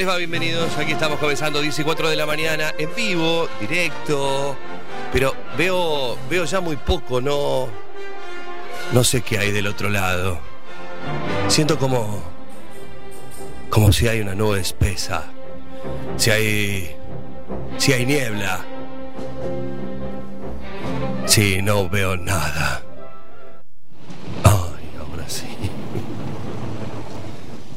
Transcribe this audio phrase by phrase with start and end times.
[0.00, 0.18] ¿Cómo les?
[0.18, 0.78] Bienvenidos.
[0.78, 4.56] Aquí estamos comenzando 14 de la mañana en vivo, directo.
[5.12, 7.68] Pero veo, veo ya muy poco, no.
[8.92, 10.40] No sé qué hay del otro lado.
[11.48, 12.22] Siento como.
[13.68, 15.24] como si hay una nube espesa.
[16.16, 16.96] Si hay.
[17.76, 18.64] si hay niebla.
[21.26, 22.82] Si no veo nada.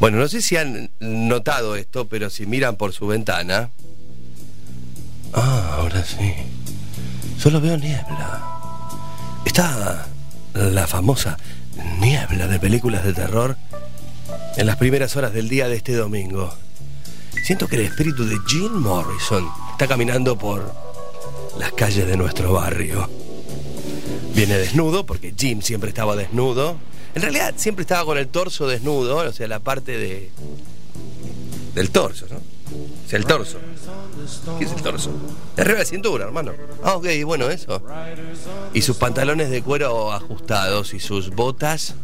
[0.04, 3.70] Bueno, no sé si han notado esto, pero si miran por su ventana.
[5.32, 6.34] Ah, ahora sí.
[7.40, 8.44] Solo veo niebla.
[9.46, 10.06] Está
[10.56, 11.38] la famosa
[12.02, 13.56] niebla de películas de terror
[14.58, 16.54] en las primeras horas del día de este domingo.
[17.42, 20.76] Siento que el espíritu de Jim Morrison está caminando por
[21.58, 23.10] las calles de nuestro barrio.
[24.36, 26.76] Viene desnudo, porque Jim siempre estaba desnudo.
[27.16, 30.32] En realidad siempre estaba con el torso desnudo, o sea, la parte de.
[31.76, 32.38] del torso, ¿no?
[32.38, 33.60] O sea, el torso.
[34.58, 35.12] ¿Qué es el torso?
[35.58, 36.54] Arriba de la cintura, hermano.
[36.84, 37.82] Ah, ok, bueno, eso.
[38.74, 41.96] Y sus pantalones de cuero ajustados y sus botas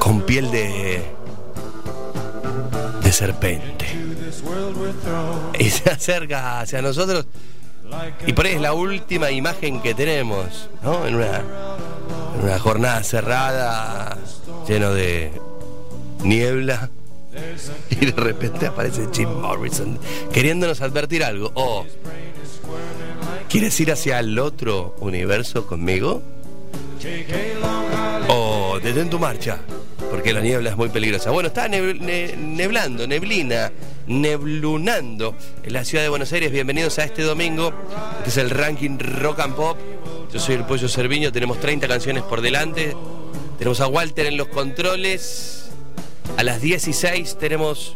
[0.00, 1.04] con piel de.
[3.02, 3.86] de serpente.
[5.58, 7.26] Y se acerca hacia nosotros.
[8.26, 11.06] Y por ahí es la última imagen que tenemos, ¿no?
[11.06, 14.16] En una, jornada cerrada,
[14.66, 15.32] lleno de
[16.22, 16.90] niebla.
[17.90, 19.98] Y de repente aparece Jim Morrison
[20.32, 21.52] queriéndonos advertir algo.
[21.54, 21.84] O,
[23.48, 26.22] ¿quieres ir hacia el otro universo conmigo?
[28.28, 29.58] O, detén tu marcha,
[30.16, 31.30] porque la niebla es muy peligrosa.
[31.30, 33.70] Bueno, está neb- ne- neblando, neblina,
[34.06, 36.50] neblunando en la ciudad de Buenos Aires.
[36.50, 37.70] Bienvenidos a este domingo.
[38.20, 39.76] Este es el ranking Rock and Pop.
[40.32, 42.96] Yo soy el Pollo Cerviño, tenemos 30 canciones por delante.
[43.58, 45.66] Tenemos a Walter en los controles.
[46.38, 47.94] A las 16 tenemos.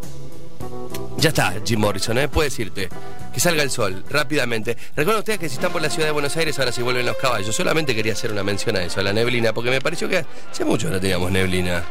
[1.16, 2.28] Ya está, Jim Morrison, ¿eh?
[2.28, 2.90] puedes irte.
[3.32, 4.76] Que salga el sol, rápidamente.
[4.96, 7.16] Recuerden ustedes que si están por la ciudad de Buenos Aires, ahora sí vuelven los
[7.16, 7.54] caballos.
[7.56, 10.64] Solamente quería hacer una mención a eso, a la neblina, porque me pareció que hace
[10.66, 11.82] mucho no teníamos neblina.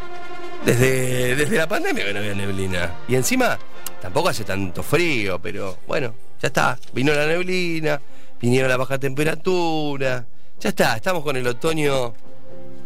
[0.65, 2.97] Desde, desde la pandemia que no había neblina.
[3.07, 3.57] Y encima,
[4.01, 6.77] tampoco hace tanto frío, pero bueno, ya está.
[6.93, 8.01] Vino la neblina,
[8.39, 10.25] vinieron la baja temperatura.
[10.59, 12.13] Ya está, estamos con el otoño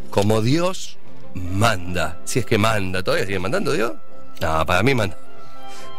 [0.10, 0.98] como Dios
[1.34, 2.20] manda.
[2.26, 3.94] Si es que manda, ¿todavía sigue mandando Dios?
[4.42, 5.18] No, para mí manda.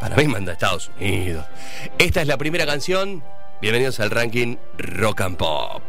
[0.01, 1.45] Para mí manda Estados Unidos.
[1.99, 3.23] Esta es la primera canción.
[3.61, 5.83] Bienvenidos al ranking Rock and Pop.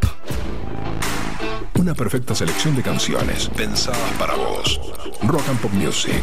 [1.77, 4.79] Una perfecta selección de canciones pensadas para vos.
[5.23, 6.21] Rock and Pop Music.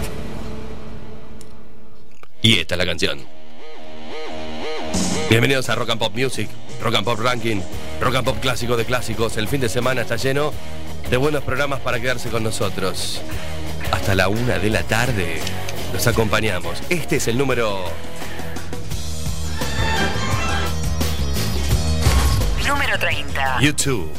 [2.41, 3.19] Y esta es la canción.
[5.29, 6.49] Bienvenidos a Rock and Pop Music,
[6.83, 7.61] Rock and Pop Ranking,
[8.01, 9.37] Rock and Pop Clásico de Clásicos.
[9.37, 10.53] El fin de semana está lleno
[11.11, 13.21] de buenos programas para quedarse con nosotros.
[13.93, 15.41] Hasta la una de la tarde
[15.93, 16.83] los acompañamos.
[16.89, 17.85] Este es el número
[22.67, 23.61] Número 30.
[23.61, 24.11] YouTube.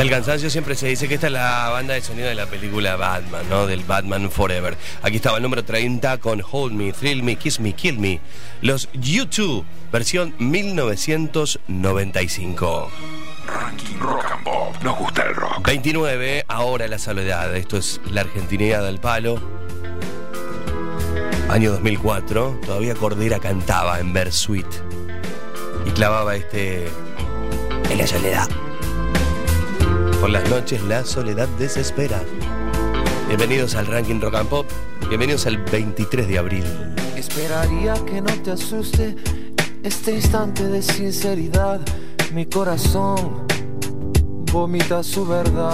[0.00, 2.46] Hasta el cansancio siempre se dice que esta es la banda de sonido de la
[2.46, 3.66] película Batman, ¿no?
[3.66, 4.78] Del Batman Forever.
[5.02, 8.18] Aquí estaba el número 30 con Hold Me, Thrill Me, Kiss Me, Kill Me.
[8.62, 9.62] Los U2,
[9.92, 12.90] versión 1995.
[13.46, 14.74] Ranking Rock and Pop.
[14.82, 15.66] Nos gusta el rock.
[15.66, 17.54] 29, ahora la soledad.
[17.54, 19.38] Esto es la argentinidad del palo.
[21.50, 24.64] Año 2004, todavía Cordera cantaba en Bersuit
[25.84, 26.88] y clavaba este
[27.90, 28.48] en la soledad.
[30.20, 32.20] Por las noches la soledad desespera.
[33.26, 34.66] Bienvenidos al ranking Rock and Pop.
[35.08, 36.64] Bienvenidos al 23 de abril.
[37.16, 39.16] Esperaría que no te asuste
[39.82, 41.80] este instante de sinceridad.
[42.34, 43.46] Mi corazón
[44.52, 45.72] vomita su verdad.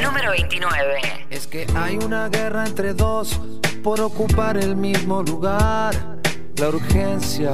[0.00, 1.26] Número 29.
[1.30, 3.40] Es que hay una guerra entre dos
[3.82, 6.20] por ocupar el mismo lugar.
[6.56, 7.52] La urgencia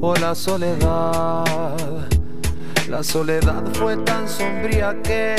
[0.00, 1.81] o la soledad.
[2.92, 5.34] La soledad fue tan sombría que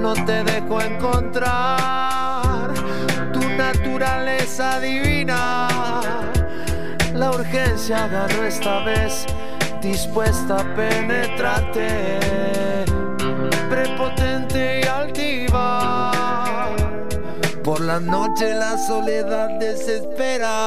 [0.00, 2.72] no te dejó encontrar
[3.30, 5.68] tu naturaleza divina.
[7.12, 9.26] La urgencia agarró esta vez,
[9.82, 12.18] dispuesta a penetrarte,
[13.68, 16.70] prepotente y altiva.
[17.62, 20.64] Por la noche la soledad desespera.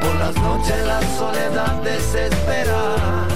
[0.00, 3.27] Por las noches la soledad desespera.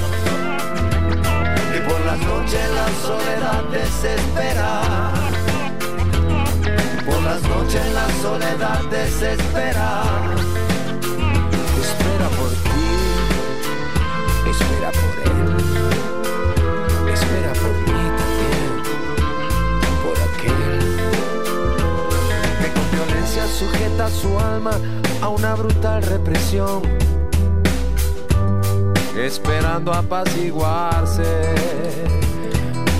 [2.27, 4.71] Noches la soledad desespera.
[7.07, 10.03] Por las noches la soledad desespera.
[11.81, 12.91] Espera por ti,
[14.51, 15.49] espera por él,
[17.13, 18.71] espera por mí también,
[20.03, 20.81] por aquel
[22.61, 24.75] que con violencia sujeta su alma
[25.21, 26.83] a una brutal represión,
[29.17, 31.55] esperando apaciguarse.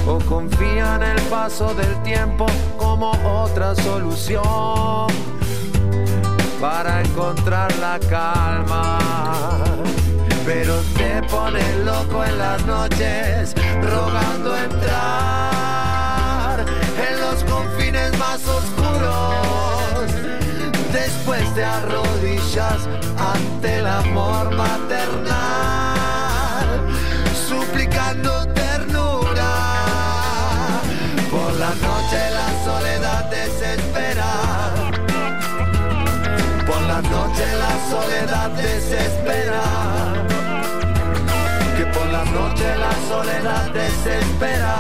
[0.07, 5.07] O confía en el paso del tiempo como otra solución
[6.61, 8.99] para encontrar la calma.
[10.45, 15.73] Pero te pone loco en las noches, rogando entrar
[17.09, 20.13] en los confines más oscuros.
[20.93, 22.89] Después te arrodillas
[23.19, 25.92] ante el amor maternal,
[38.93, 39.63] desespera.
[41.77, 44.75] Que por la noche la soledad desespera.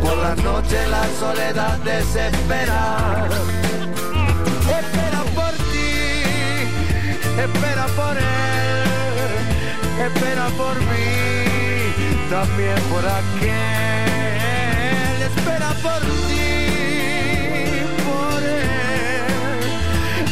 [0.00, 3.26] Por la noche la soledad desespera.
[4.80, 5.90] Espera por ti,
[7.46, 9.32] espera por él,
[10.06, 11.10] espera por mí,
[12.30, 14.12] también por aquel.
[15.28, 16.21] Espera por ti,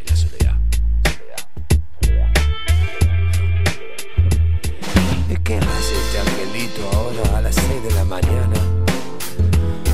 [0.07, 0.57] La soledad.
[5.29, 8.57] ¿Y qué hace este angelito ahora a las 6 de la mañana?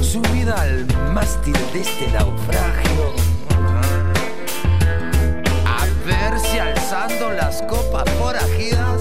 [0.01, 3.30] Subida al mástil de este naufragio.
[6.91, 9.01] Las copas forajidas.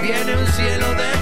[0.00, 1.15] Viene un cielo de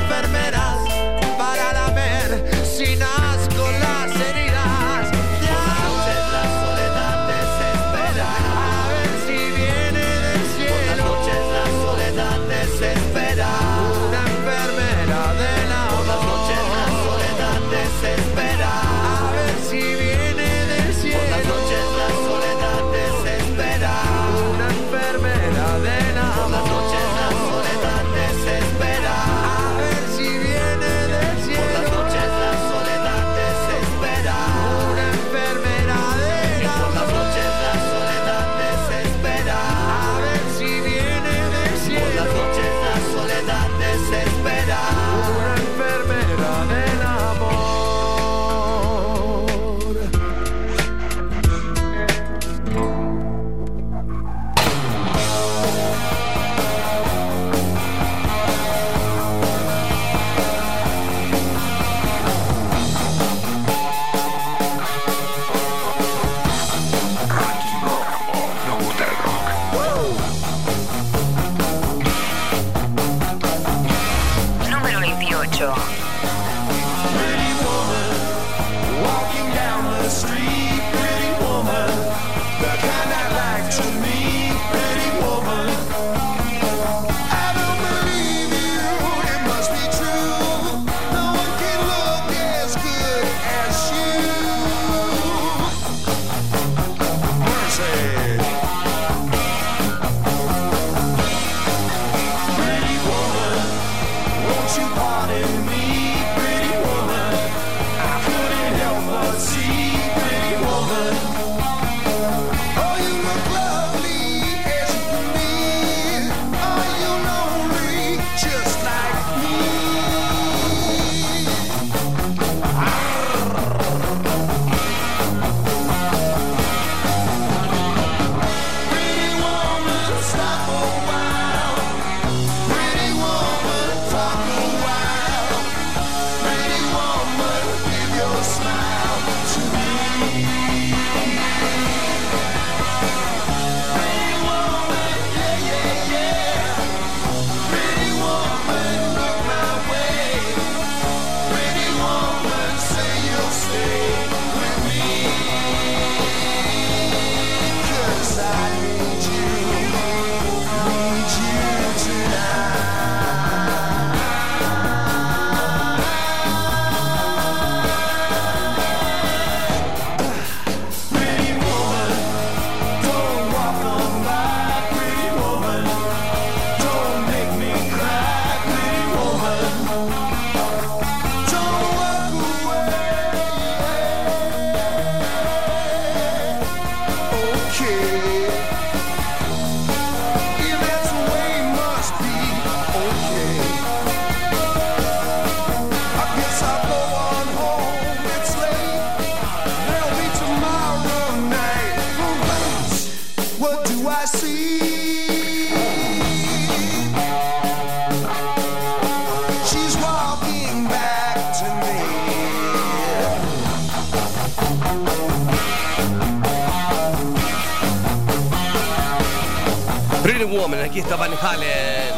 [221.24, 222.12] Van Halen.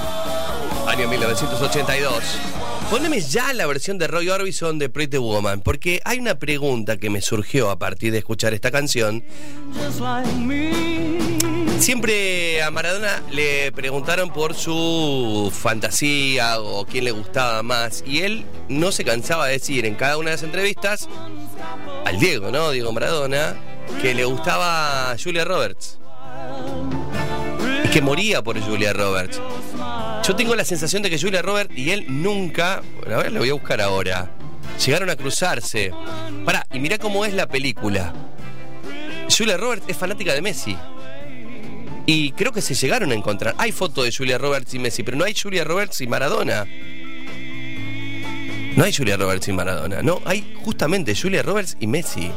[0.88, 2.25] Año 1982.
[2.90, 7.08] Poneme ya la versión de Roy Orbison de Pretty Woman, porque hay una pregunta que
[7.08, 9.22] me surgió a partir de escuchar esta canción.
[11.78, 18.44] Siempre a Maradona le preguntaron por su fantasía o quién le gustaba más, y él
[18.68, 21.08] no se cansaba de decir en cada una de las entrevistas,
[22.04, 22.72] al Diego, ¿no?
[22.72, 23.54] Diego Maradona,
[24.02, 26.00] que le gustaba Julia Roberts.
[27.97, 29.41] Que moría por Julia Roberts.
[30.23, 33.49] Yo tengo la sensación de que Julia Roberts y él nunca, a ver, lo voy
[33.49, 34.31] a buscar ahora,
[34.85, 35.93] llegaron a cruzarse.
[36.45, 38.12] Pará, y mirá cómo es la película.
[39.35, 40.76] Julia Roberts es fanática de Messi.
[42.05, 43.55] Y creo que se llegaron a encontrar.
[43.57, 46.67] Hay fotos de Julia Roberts y Messi, pero no hay Julia Roberts y Maradona.
[48.76, 52.31] No hay Julia Roberts y Maradona, no, hay justamente Julia Roberts y Messi.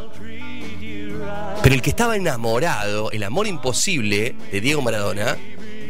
[1.61, 5.37] Pero el que estaba enamorado, el amor imposible de Diego Maradona,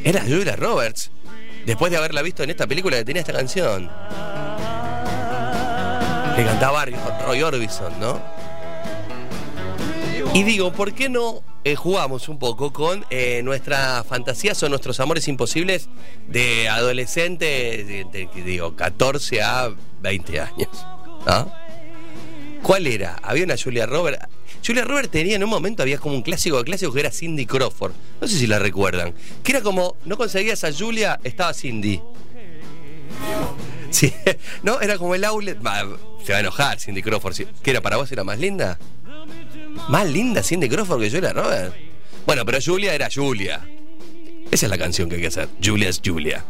[0.03, 1.11] era Julia Roberts.
[1.65, 3.89] Después de haberla visto en esta película que tenía esta canción.
[6.35, 6.85] Le cantaba
[7.25, 8.19] Roy Orbison, ¿no?
[10.33, 14.99] Y digo, ¿por qué no eh, jugamos un poco con eh, nuestras fantasías o nuestros
[14.99, 15.89] amores imposibles
[16.27, 19.71] de adolescentes, de, que digo, 14 a
[20.01, 20.69] 20 años?
[22.63, 23.19] ¿Cuál era?
[23.23, 24.25] Había una Julia Roberts.
[24.65, 27.45] Julia Roberts tenía en un momento, había como un clásico de clásicos que era Cindy
[27.45, 27.93] Crawford.
[28.21, 29.13] No sé si la recuerdan.
[29.43, 32.01] Que era como, no conseguías a Julia, estaba Cindy.
[33.89, 34.13] Sí,
[34.63, 35.57] no, era como el outlet.
[35.65, 35.81] Va,
[36.23, 37.35] se va a enojar Cindy Crawford.
[37.61, 38.11] ¿Qué era para vos?
[38.11, 38.77] ¿Era más linda?
[39.87, 41.75] Más linda Cindy Crawford que Julia Roberts.
[42.25, 43.61] Bueno, pero Julia era Julia.
[44.51, 45.47] Esa es la canción que hay que hacer.
[45.63, 46.43] Julia es Julia.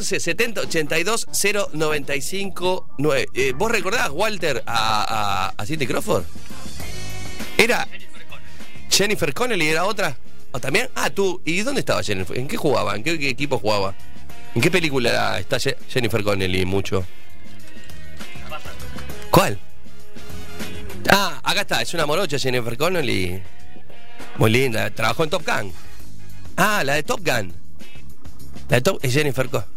[0.00, 3.26] 11 70 82 0 95 9.
[3.34, 6.24] Eh, ¿Vos recordás, Walter, a, a, a Cindy Crawford?
[7.58, 7.86] Era
[8.90, 10.16] Jennifer Connelly, era otra.
[10.52, 10.88] ¿O también?
[10.94, 11.42] Ah, tú.
[11.44, 12.36] ¿Y dónde estaba Jennifer?
[12.38, 12.96] ¿En qué jugaba?
[12.96, 13.94] ¿En qué, equipo jugaba?
[14.54, 17.04] ¿En qué película está Je- Jennifer Connelly mucho?
[19.30, 19.58] ¿Cuál?
[21.10, 23.42] Ah, acá está, es una morocha Jennifer Connelly.
[24.38, 25.72] Muy linda, trabajó en Top Gun.
[26.56, 27.52] Ah, la de Top Gun.
[28.70, 29.70] La de Top es Jennifer Connelly.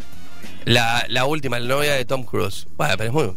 [0.65, 2.67] La, la última, la novia de Tom Cruise.
[2.77, 3.35] Bueno, pero es muy.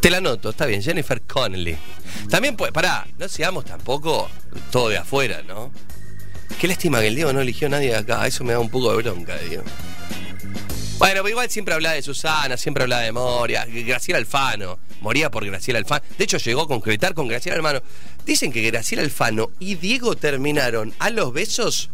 [0.00, 1.76] Te la noto, está bien, Jennifer Connelly.
[2.30, 4.30] También, pues, pará, no seamos tampoco
[4.70, 5.70] todo de afuera, ¿no?
[6.58, 8.90] Qué lástima que el Diego no eligió a nadie acá, eso me da un poco
[8.90, 9.64] de bronca, Diego.
[10.98, 15.44] Bueno, pero igual siempre hablaba de Susana, siempre hablaba de Moria, Graciela Alfano, moría por
[15.46, 16.04] Graciela Alfano.
[16.18, 17.82] De hecho, llegó a concretar con Graciela Alfano.
[18.26, 21.88] Dicen que Graciela Alfano y Diego terminaron a los besos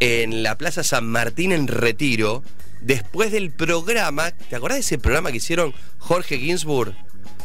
[0.00, 2.42] en la Plaza San Martín en Retiro,
[2.80, 4.30] después del programa.
[4.30, 6.94] ¿Te acordás de ese programa que hicieron Jorge Ginsburg,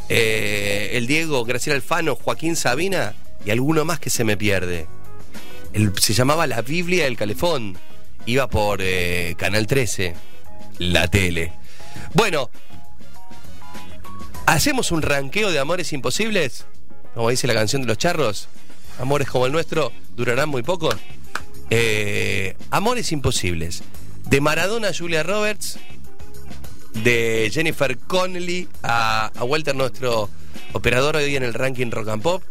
[0.10, 4.88] eh, el Diego, Graciela Alfano, Joaquín Sabina y alguno más que se me pierde?
[6.00, 7.78] Se llamaba La Biblia del Calefón.
[8.26, 10.16] Iba por eh, Canal 13,
[10.80, 11.54] la tele.
[12.14, 12.50] Bueno,
[14.46, 16.66] ¿hacemos un ranqueo de amores imposibles?
[17.14, 18.48] Como dice la canción de los charros.
[19.00, 20.90] Amores como el nuestro durarán muy poco.
[21.70, 23.84] Eh, amores imposibles.
[24.28, 25.80] De Maradona a Julia Roberts.
[27.04, 30.30] De Jennifer Connelly a, a Walter, nuestro
[30.74, 32.44] operador hoy en el ranking Rock and Pop.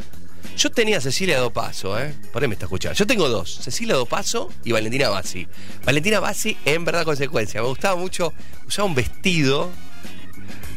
[0.57, 2.15] Yo tenía a Cecilia Dopaso, ¿eh?
[2.33, 2.97] Por ahí me está escuchando.
[2.97, 5.49] Yo tengo dos, Cecilia Dopaso y Valentina Bassi.
[5.85, 7.61] Valentina Bassi en verdad consecuencia.
[7.61, 8.33] Me gustaba mucho,
[8.67, 9.71] usaba un vestido.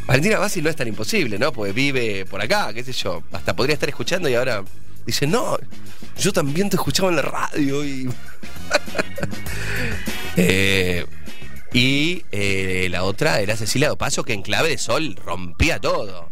[0.08, 1.52] Valentina Bassi no es tan imposible, ¿no?
[1.52, 3.24] Porque vive por acá, qué sé yo.
[3.32, 4.64] Hasta podría estar escuchando y ahora
[5.06, 5.58] dice, no,
[6.18, 8.10] yo también te escuchaba en la radio y...
[10.38, 11.06] Eh,
[11.74, 16.30] y eh, la otra era Cecilia Dopaso, que en clave de sol rompía todo.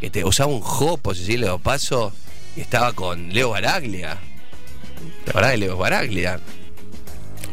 [0.00, 2.12] Que te usaba un jopo Cecilia Dopaso
[2.56, 4.18] y estaba con Leo Baraglia.
[5.24, 6.40] ¿Te acordás de Leo Baraglia?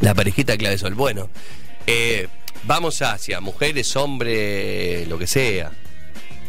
[0.00, 0.94] La parejita clave de sol.
[0.94, 1.28] Bueno,
[1.86, 2.28] eh,
[2.64, 5.72] vamos hacia mujeres, hombres, lo que sea.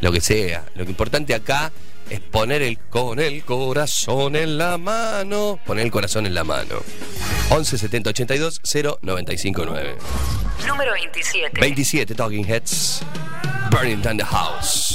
[0.02, 0.66] Lo que sea.
[0.76, 1.72] Lo importante acá
[2.10, 5.60] es poner el con el corazón en la mano.
[5.66, 6.82] Poner el corazón en la mano.
[7.50, 9.96] 11 70 82 0 95 9.
[10.68, 11.60] Número 27.
[11.60, 13.02] 27 Talking Heads.
[13.72, 14.87] Burning Down the House.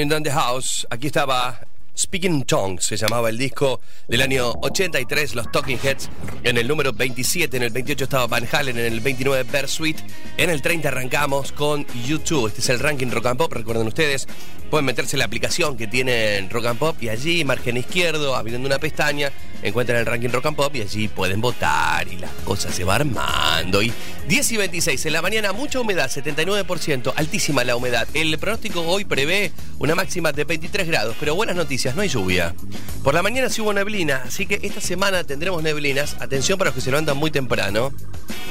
[0.00, 0.86] Burning Down the House.
[0.88, 1.60] Aquí estaba
[1.94, 6.08] Speaking in Tongues se llamaba el disco del año 83, los Talking Heads.
[6.42, 9.98] En el número 27, en el 28 estaba Van Halen, en el 29 Bersuit,
[10.38, 12.46] en el 30 arrancamos con YouTube.
[12.46, 14.26] Este es el ranking Rock and Pop, recuerden ustedes.
[14.70, 18.66] Pueden meterse en la aplicación que tienen Rock and Pop y allí, margen izquierdo, abriendo
[18.68, 22.70] una pestaña, encuentran el ranking Rock and Pop y allí pueden votar y la cosa
[22.70, 23.82] se va armando.
[23.82, 23.92] Y
[24.28, 28.06] 10 y 26 en la mañana, mucha humedad, 79%, altísima la humedad.
[28.14, 32.54] El pronóstico hoy prevé una máxima de 23 grados, pero buenas noticias, no hay lluvia.
[33.02, 36.16] Por la mañana sí hubo neblina, así que esta semana tendremos neblinas.
[36.20, 37.92] Atención para los que se levantan muy temprano,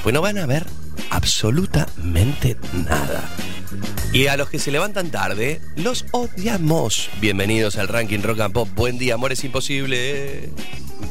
[0.03, 0.65] pues no van a ver
[1.11, 3.23] absolutamente nada.
[4.13, 7.09] Y a los que se levantan tarde, los odiamos.
[7.21, 8.69] Bienvenidos al ranking Rock and Pop.
[8.75, 10.49] Buen día, amor, es imposible.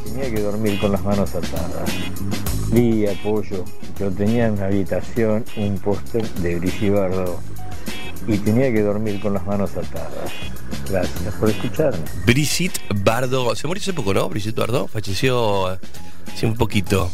[0.04, 1.90] Tenía que dormir con las manos atadas.
[2.70, 3.64] Vi apoyo.
[3.98, 7.40] Yo tenía en mi habitación un póster de Brigitte Bardot
[8.26, 10.32] y tenía que dormir con las manos atadas.
[10.90, 12.04] Gracias por escucharme.
[12.26, 13.56] Brigitte Bardot.
[13.56, 14.28] Se murió hace poco, ¿no?
[14.28, 17.10] Brigitte Bardot falleció hace un poquito.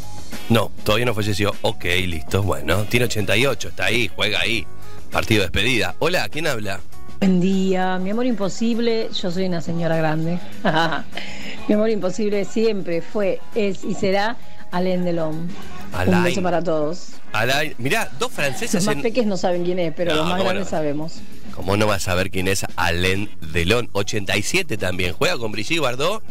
[0.49, 1.55] No, todavía no falleció.
[1.63, 2.43] Ok, listo.
[2.43, 4.67] Bueno, tiene 88, está ahí, juega ahí.
[5.15, 5.95] Partido de despedida.
[6.01, 6.81] Hola, ¿quién habla?
[7.21, 10.41] Buen día, mi amor imposible, yo soy una señora grande.
[11.69, 14.37] mi amor imposible siempre fue, es y será
[14.73, 15.49] Alain Delon.
[15.93, 16.17] Alain.
[16.19, 17.11] Un beso para todos.
[17.33, 17.77] Alain.
[17.79, 19.03] Mirá, dos franceses Los más en...
[19.03, 20.71] pequeños no saben quién es, pero No, los más grandes no.
[20.71, 21.21] sabemos.
[21.55, 23.89] ¿Cómo no vas a saber quién es Alain Delon?
[23.93, 25.13] 87 también.
[25.13, 26.25] Juega con Brigitte Bardot.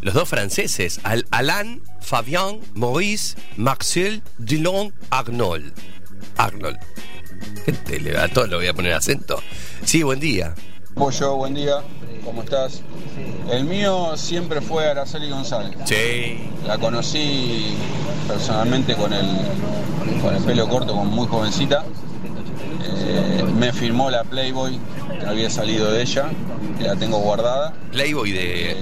[0.00, 0.98] Los dos franceses.
[1.04, 5.72] Al Alain, Fabien, Maurice, Marcel, Delon, Arnold.
[6.36, 6.78] Arnold.
[7.64, 8.24] ¿Qué te le va?
[8.24, 9.42] A todos lo voy a poner acento.
[9.84, 10.54] Sí, buen día.
[10.94, 11.76] Pollo, buen día,
[12.24, 12.82] ¿cómo estás?
[13.50, 15.76] El mío siempre fue Araceli González.
[15.84, 16.38] Sí.
[16.66, 17.74] La conocí
[18.26, 19.26] personalmente con el,
[20.20, 21.84] con el pelo corto, con muy jovencita.
[22.84, 24.78] Eh, me firmó la Playboy
[25.20, 26.26] que había salido de ella,
[26.78, 27.72] que la tengo guardada.
[27.92, 28.72] Playboy de.
[28.72, 28.76] Eh,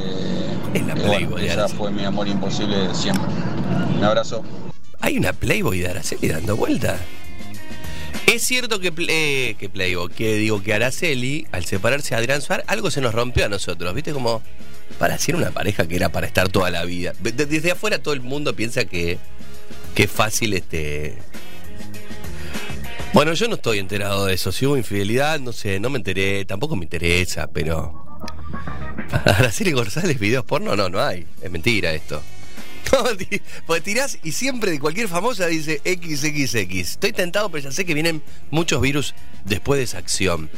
[0.75, 3.27] Es la Playboy bueno, de esa fue mi amor imposible de siempre.
[3.97, 4.43] Un abrazo.
[5.01, 6.97] Hay una Playboy de Araceli dando vuelta.
[8.27, 12.67] Es cierto que, eh, que Playboy, que digo que Araceli, al separarse de Adrián Suárez,
[12.69, 14.13] algo se nos rompió a nosotros, ¿viste?
[14.13, 14.43] Como
[14.99, 17.13] para ser una pareja que era para estar toda la vida.
[17.21, 19.19] De- Desde afuera todo el mundo piensa que,
[19.95, 21.17] que es fácil este.
[23.13, 24.51] Bueno, yo no estoy enterado de eso.
[24.53, 28.05] Si hubo infidelidad, no sé, no me enteré, tampoco me interesa, pero.
[29.25, 31.27] Araceli González, videos porno, no, no hay.
[31.41, 32.21] Es mentira esto.
[33.67, 36.91] Porque tirás y siempre de cualquier famosa dice XXX.
[36.91, 40.51] Estoy tentado, pero ya sé que vienen muchos virus después de esa acción.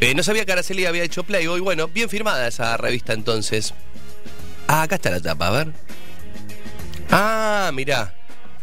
[0.00, 1.60] Eh, no sabía que Araceli había hecho Playboy.
[1.60, 3.74] Bueno, bien firmada esa revista entonces.
[4.66, 5.72] Ah, acá está la tapa, a ver.
[7.10, 8.14] Ah, mirá.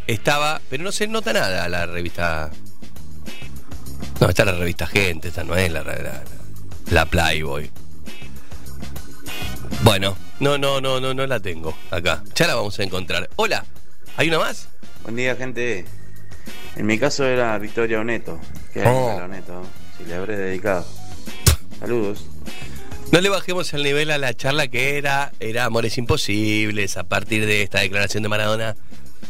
[0.08, 2.52] Estaba, pero no se nota nada la revista.
[4.20, 6.24] No, está la revista Gente, esta no es la, la,
[6.92, 7.72] la Playboy.
[9.84, 12.24] Bueno, no, no, no, no, no la tengo acá.
[12.36, 13.30] Ya la vamos a encontrar.
[13.36, 13.66] Hola,
[14.18, 14.68] ¿hay una más?
[15.04, 15.86] Buen día, gente.
[16.76, 18.40] En mi caso era Victoria Oneto.
[18.74, 19.18] Que Oh.
[19.20, 19.24] oh.
[19.24, 19.64] Oneto,
[19.98, 20.86] si le habré dedicado.
[21.80, 22.26] Saludos.
[23.12, 27.46] No le bajemos el nivel a la charla que era, era Amores Imposibles, a partir
[27.46, 28.76] de esta declaración de Maradona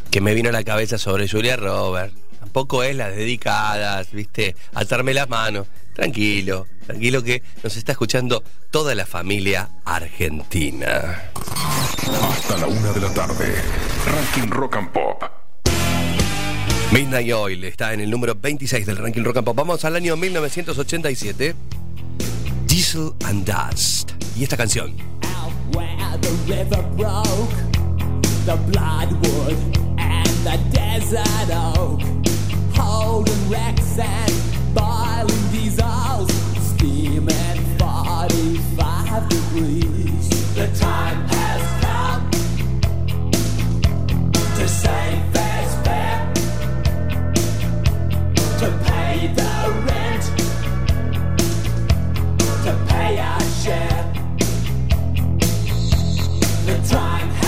[0.10, 2.16] que me vino a la cabeza sobre Julia Roberts.
[2.40, 5.68] Tampoco es las dedicadas, viste, atarme las manos.
[5.96, 11.32] Tranquilo, tranquilo que nos está escuchando toda la familia argentina.
[12.22, 13.56] Hasta la una de la tarde.
[14.06, 15.24] Ranking Rock and Pop.
[16.92, 19.56] Midnight Oil está en el número 26 del ranking rock and pop.
[19.56, 21.56] Vamos al año 1987.
[22.68, 24.12] Diesel and Dust.
[24.36, 24.98] Y esta canción.
[25.24, 27.56] Out where the river broke,
[28.46, 29.58] the bloodwood
[29.98, 32.02] and the desert oak,
[32.76, 34.55] holding wrecks and
[36.62, 40.30] steaming 45 degrees.
[40.56, 42.30] The time has come
[44.56, 45.36] to save
[48.60, 49.54] to pay the
[49.86, 50.24] rent,
[52.64, 54.14] to pay our share.
[56.66, 57.45] The time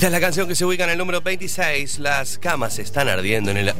[0.00, 1.98] Esta es la canción que se ubica en el número 26.
[1.98, 3.74] Las camas están ardiendo en el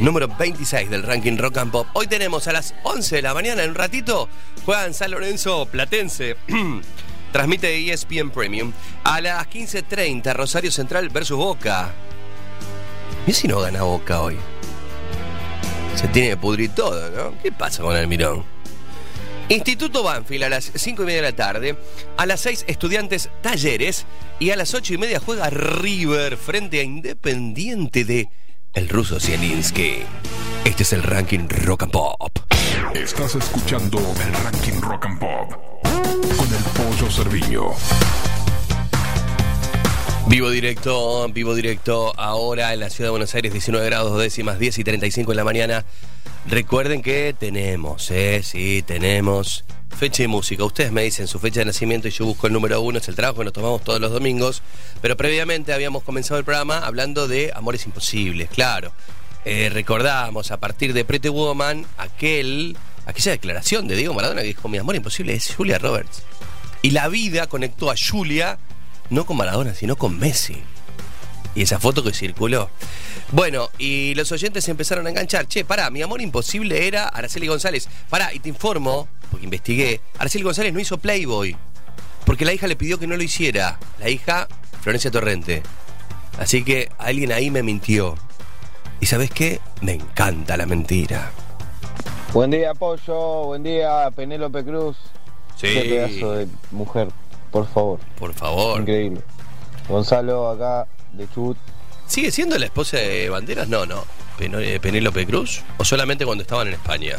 [0.00, 1.86] número 26 del ranking Rock and Pop.
[1.94, 4.28] Hoy tenemos a las 11 de la mañana, en un ratito,
[4.66, 6.36] juegan San Lorenzo Platense.
[7.32, 8.74] Transmite ESPN Premium.
[9.04, 11.90] A las 15.30, Rosario Central versus Boca.
[13.26, 14.36] ¿Y si no gana Boca hoy?
[15.94, 17.42] Se tiene que pudrir todo, ¿no?
[17.42, 18.44] ¿Qué pasa con el Mirón?
[19.48, 21.78] Instituto Banfield a las 5 y media de la tarde.
[22.18, 24.04] A las 6, Estudiantes Talleres.
[24.40, 28.28] Y a las 8 y media juega River frente a Independiente de
[28.72, 29.96] el ruso Zielinski.
[30.64, 32.38] Este es el ranking Rock and Pop.
[32.94, 37.70] Estás escuchando el ranking Rock and Pop con el pollo Cerviño.
[40.28, 44.60] Vivo directo, vivo directo ahora en la ciudad de Buenos Aires, 19 grados dos décimas,
[44.60, 45.84] 10 y 35 en la mañana.
[46.46, 49.64] Recuerden que tenemos, eh, sí, tenemos
[49.98, 50.64] fecha y música.
[50.64, 53.16] Ustedes me dicen su fecha de nacimiento y yo busco el número uno, es el
[53.16, 54.62] trabajo que nos tomamos todos los domingos.
[55.02, 58.92] Pero previamente habíamos comenzado el programa hablando de Amores Imposibles, claro.
[59.44, 64.68] Eh, recordamos a partir de Pretty Woman aquel, aquella declaración de Diego Maradona que dijo,
[64.68, 66.22] mi amor imposible es Julia Roberts.
[66.80, 68.58] Y la vida conectó a Julia
[69.10, 70.62] no con Maradona, sino con Messi.
[71.58, 72.70] Y esa foto que circuló.
[73.32, 75.48] Bueno, y los oyentes se empezaron a enganchar.
[75.48, 77.88] Che, pará, mi amor imposible era Araceli González.
[78.08, 81.56] Pará, y te informo, porque investigué, Araceli González no hizo Playboy.
[82.24, 83.80] Porque la hija le pidió que no lo hiciera.
[83.98, 84.46] La hija,
[84.82, 85.64] Florencia Torrente.
[86.38, 88.14] Así que alguien ahí me mintió.
[89.00, 89.60] ¿Y sabes qué?
[89.80, 91.32] Me encanta la mentira.
[92.32, 93.46] Buen día, Pollo.
[93.46, 94.96] Buen día, Penélope Cruz.
[95.56, 95.66] Sí.
[95.74, 97.08] Qué pedazo de mujer,
[97.50, 97.98] por favor.
[98.16, 98.80] Por favor.
[98.80, 99.22] Increíble.
[99.88, 100.86] Gonzalo, acá,
[101.18, 101.58] de Chubut.
[102.06, 103.68] ¿Sigue siendo la esposa de Banderas?
[103.68, 104.04] No, no.
[104.40, 105.62] Eh, Penélope Cruz.
[105.76, 107.16] ¿O solamente cuando estaban en España?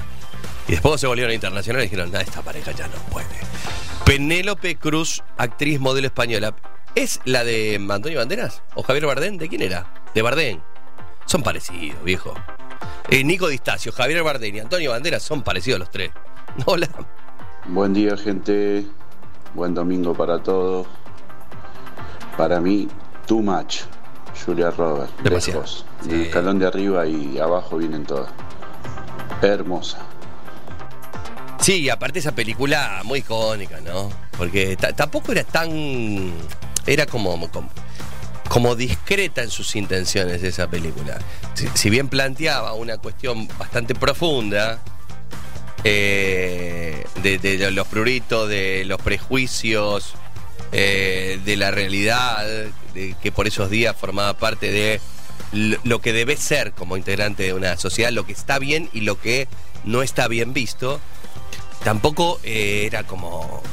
[0.67, 3.27] Y después se volvieron internacionales y dijeron, nada, esta pareja ya no puede.
[4.05, 6.55] Penélope Cruz, actriz modelo española.
[6.95, 8.63] ¿Es la de Antonio Banderas?
[8.73, 9.37] ¿O Javier Bardem?
[9.37, 9.93] ¿De quién era?
[10.15, 10.59] De Bardem.
[11.25, 12.33] Son parecidos, viejo.
[13.09, 16.11] Eh, Nico Distacio, Javier Bardem y Antonio Banderas son parecidos los tres.
[16.65, 16.89] Hola.
[17.67, 18.85] Buen día, gente.
[19.53, 20.87] Buen domingo para todos.
[22.37, 22.87] Para mí,
[23.29, 23.81] too much.
[24.43, 25.13] Julia Roberts.
[25.23, 25.85] Lejos.
[26.05, 28.31] En el escalón de arriba y abajo vienen todas.
[29.41, 29.99] Hermosa.
[31.59, 34.09] Sí, aparte esa película muy icónica, ¿no?
[34.37, 36.33] Porque ta- tampoco era tan.
[36.87, 37.69] Era como, como,
[38.49, 41.19] como discreta en sus intenciones esa película.
[41.53, 44.79] Si, si bien planteaba una cuestión bastante profunda
[45.83, 50.13] eh, de, de los pruritos, de los prejuicios,
[50.71, 52.45] eh, de la realidad,
[53.21, 55.01] que por esos días formaba parte de
[55.83, 59.19] lo que debe ser como integrante de una sociedad, lo que está bien y lo
[59.19, 59.47] que
[59.83, 60.99] no está bien visto
[61.83, 63.63] tampoco eh, era como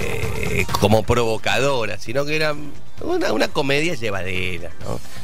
[0.00, 2.54] eh, como provocadora, sino que era
[3.02, 4.70] una, una comedia llevadera.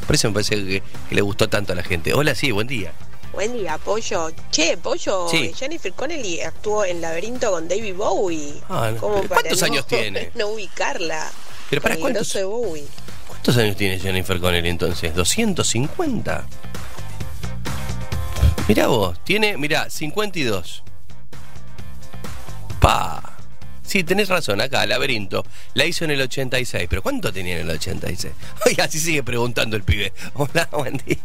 [0.07, 2.14] Por eso me parece que le gustó tanto a la gente.
[2.14, 2.92] Hola, sí, buen día.
[3.37, 4.31] Buen día, Pollo.
[4.51, 5.53] Che, Pollo, Sí.
[5.55, 8.55] Jennifer Connelly actuó en Laberinto con David Bowie.
[8.70, 8.99] Ah, no.
[8.99, 10.31] ¿Cómo Pero para ¿Cuántos no- años tiene?
[10.35, 11.31] No ubicarla.
[11.68, 12.87] Pero para cuántos, de Bowie.
[12.87, 15.14] cuántos ¿Cuántos años tiene Jennifer Connelly entonces?
[15.14, 16.46] ¿250?
[18.68, 20.83] Mirá vos, tiene, mirá, 52.
[22.81, 23.36] Pa.
[23.87, 25.44] Sí, tenés razón, acá, Laberinto.
[25.75, 28.33] La hizo en el 86, pero ¿cuánto tenía en el 86?
[28.66, 30.12] Oiga, así sigue preguntando el pibe.
[30.35, 31.16] Hola, buen día.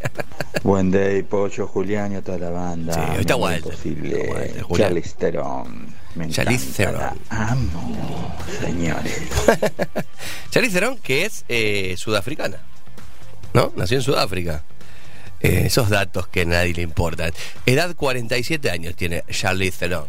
[0.63, 2.93] Buen day, Pollo, Julián y a toda la banda.
[2.93, 3.63] Sí, hoy está Walter.
[3.73, 4.29] Imposible.
[4.67, 4.77] Walter.
[4.77, 5.85] Charlize Theron.
[6.15, 7.19] Me Charlize encanta, Theron.
[7.29, 9.17] la Amo, señores.
[10.51, 12.57] Charlize Theron, que es eh, sudafricana.
[13.53, 13.73] ¿No?
[13.75, 14.63] Nació en Sudáfrica.
[15.39, 17.31] Eh, esos datos que a nadie le importan.
[17.65, 20.05] Edad 47 años tiene Charlize Theron.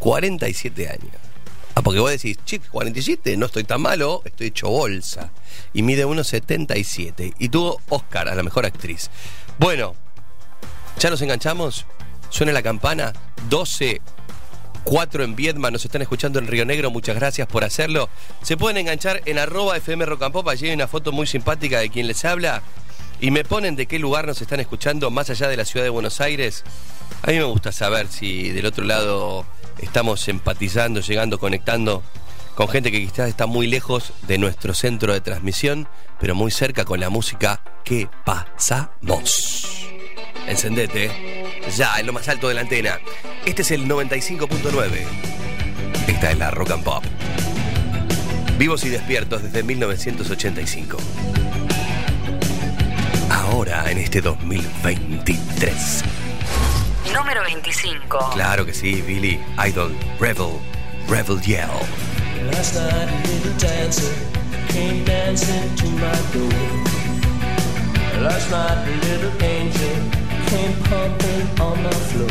[0.00, 1.12] 47 años.
[1.74, 5.30] Ah, porque vos decís, chico, 47, no estoy tan malo, estoy hecho bolsa.
[5.72, 7.34] Y mide 1,77.
[7.38, 9.10] Y tuvo Oscar a la mejor actriz.
[9.58, 9.94] Bueno,
[10.98, 11.86] ya nos enganchamos.
[12.30, 13.12] Suena la campana.
[13.48, 14.00] 12
[14.84, 18.10] 4 en Viedma, nos están escuchando en Río Negro, muchas gracias por hacerlo.
[18.42, 22.06] Se pueden enganchar en arroba FM Rocampop, allí hay una foto muy simpática de quien
[22.06, 22.62] les habla.
[23.20, 25.90] Y me ponen de qué lugar nos están escuchando, más allá de la ciudad de
[25.90, 26.64] Buenos Aires.
[27.22, 29.46] A mí me gusta saber si del otro lado
[29.78, 32.02] estamos empatizando, llegando, conectando
[32.54, 35.88] con gente que quizás está muy lejos de nuestro centro de transmisión,
[36.20, 39.86] pero muy cerca con la música que pasamos.
[40.46, 41.54] Encendete.
[41.76, 42.98] Ya, en lo más alto de la antena.
[43.44, 45.04] Este es el 95.9.
[46.06, 47.04] Esta es la Rock and Pop.
[48.58, 50.98] Vivos y despiertos desde 1985.
[53.30, 56.04] Ahora en este 2023.
[57.14, 58.30] Número 25.
[58.32, 59.40] Claro que sí, Billy.
[59.64, 60.58] Idol, Rebel,
[61.08, 61.70] Rebel Yell.
[62.50, 64.12] Last night a little dancer
[64.68, 66.50] came dancing to my door.
[68.20, 69.96] Last night a little angel
[70.48, 72.28] came pumping on my floor.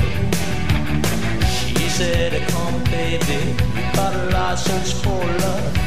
[1.47, 3.55] She said, come baby,
[3.95, 5.77] got a license for love.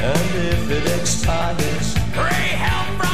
[0.00, 3.13] And if it expires, pray help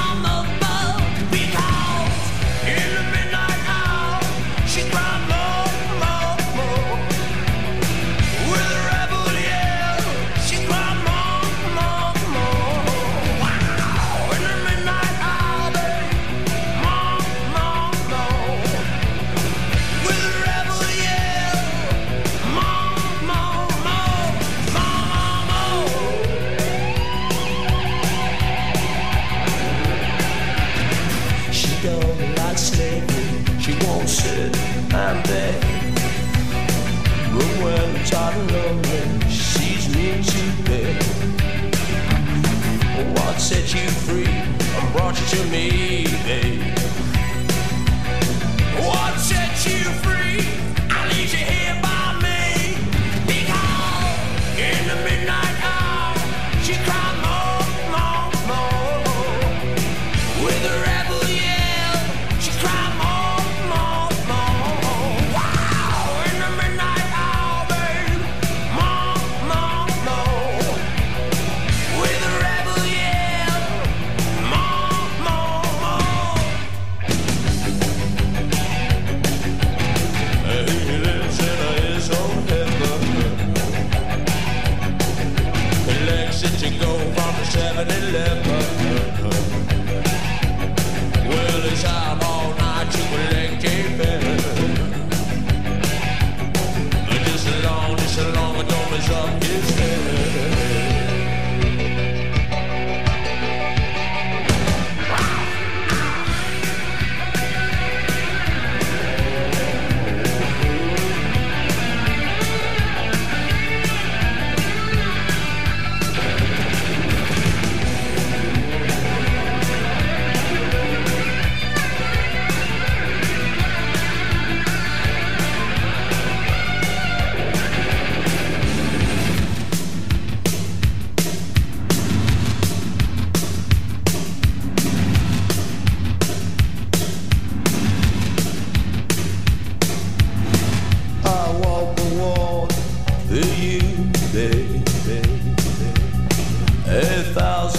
[45.10, 45.89] and brought you to me,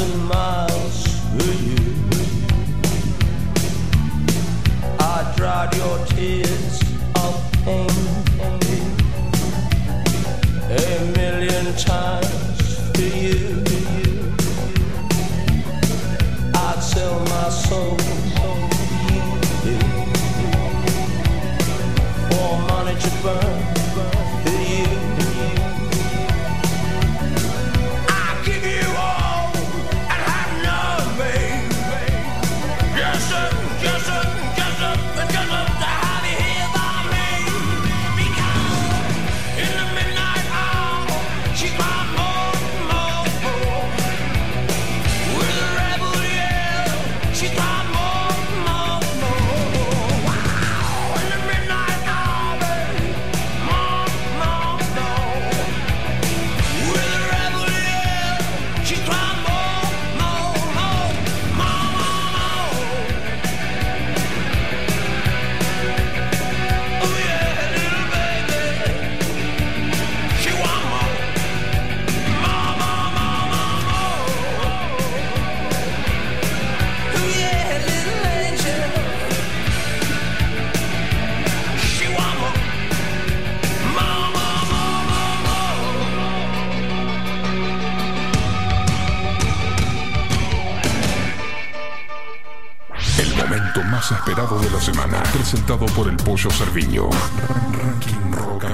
[0.01, 1.77] thousand miles for you.
[4.99, 6.81] I dried your tears
[7.15, 7.89] of pain
[10.69, 13.63] a million times for you.
[16.55, 18.10] I'd sell my soul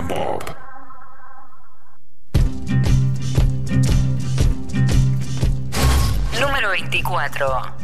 [0.07, 0.43] Pop.
[6.39, 7.76] Número 24.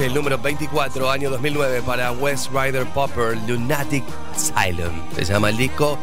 [0.00, 4.02] El número 24, año 2009, para West Rider Popper, Lunatic
[4.34, 4.92] Asylum.
[5.14, 5.98] Se llama el disco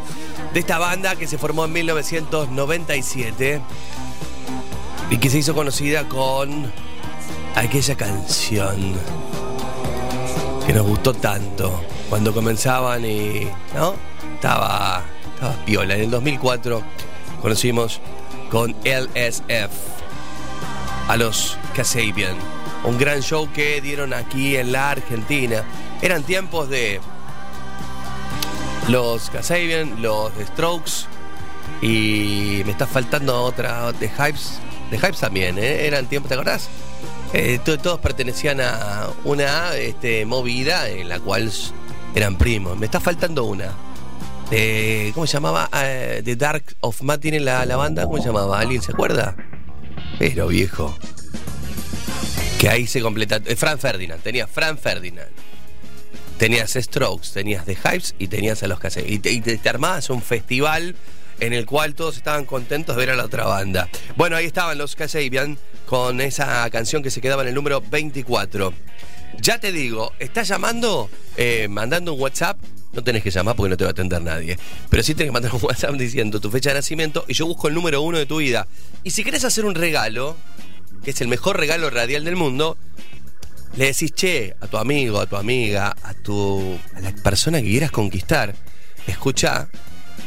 [0.53, 3.61] de esta banda que se formó en 1997
[5.09, 6.71] y que se hizo conocida con
[7.55, 8.93] aquella canción
[10.65, 13.47] que nos gustó tanto cuando comenzaban y.
[13.73, 13.95] ¿No?
[14.35, 15.03] Estaba.
[15.33, 15.95] Estaba piola.
[15.95, 16.83] En el 2004
[17.41, 17.99] conocimos
[18.51, 19.71] con LSF
[21.07, 22.56] a los Kasabian.
[22.87, 25.63] Un gran show que dieron aquí en la Argentina.
[26.01, 27.01] Eran tiempos de
[28.87, 30.91] los Kasabian, los The Strokes
[31.81, 34.59] y me está faltando otra de Hypes.
[34.89, 35.85] De Hypes también, ¿eh?
[35.85, 36.69] Eran tiempos, ¿te acordás?
[37.33, 41.51] Eh, to- todos pertenecían a una este, movida en la cual
[42.15, 42.77] eran primos.
[42.77, 43.71] Me está faltando una.
[44.49, 45.69] De, ¿Cómo se llamaba?
[45.73, 48.05] Eh, The Dark of Matt tiene la, la banda.
[48.05, 48.61] ¿Cómo se llamaba?
[48.61, 49.35] ¿Alguien se acuerda?
[50.19, 50.97] Pero viejo.
[52.59, 53.39] Que ahí se completa.
[53.45, 54.21] eh, Fran Ferdinand.
[54.21, 55.29] Tenías Fran Ferdinand.
[56.37, 59.09] Tenías Strokes, tenías The Hypes y tenías a los Caseros.
[59.09, 60.95] Y te, y armabas un festival
[61.39, 63.89] en el cual todos estaban contentos de ver a la otra banda.
[64.15, 68.73] Bueno, ahí estaban los Kasabian con esa canción que se quedaba en el número 24.
[69.39, 72.57] Ya te digo, estás llamando, eh, mandando un WhatsApp.
[72.93, 74.57] No tenés que llamar porque no te va a atender nadie.
[74.89, 77.67] Pero sí tenés que mandar un WhatsApp diciendo tu fecha de nacimiento y yo busco
[77.67, 78.67] el número uno de tu vida.
[79.03, 80.37] Y si querés hacer un regalo,
[81.03, 82.77] que es el mejor regalo radial del mundo,
[83.75, 86.77] le decís, che, a tu amigo, a tu amiga, a tu.
[86.95, 88.55] a la persona que quieras conquistar,
[89.05, 89.69] escucha,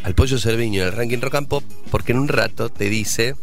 [0.03, 3.35] al Pollo Cerviño en el ranking Rock and Pop porque en un rato te dice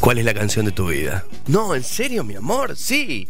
[0.00, 1.24] cuál es la canción de tu vida.
[1.46, 2.76] No, ¿en serio, mi amor?
[2.76, 3.28] Sí.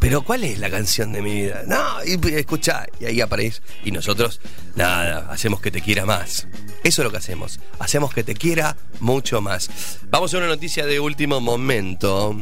[0.00, 1.64] Pero ¿cuál es la canción de mi vida?
[1.66, 3.60] No, y escucha, y ahí aparece.
[3.84, 4.40] Y nosotros,
[4.76, 6.46] nada, hacemos que te quiera más.
[6.84, 7.58] Eso es lo que hacemos.
[7.80, 9.98] Hacemos que te quiera mucho más.
[10.10, 12.36] Vamos a una noticia de último momento.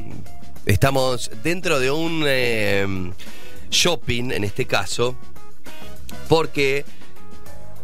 [0.66, 3.12] Estamos dentro de un eh,
[3.70, 5.16] shopping, en este caso,
[6.28, 6.84] porque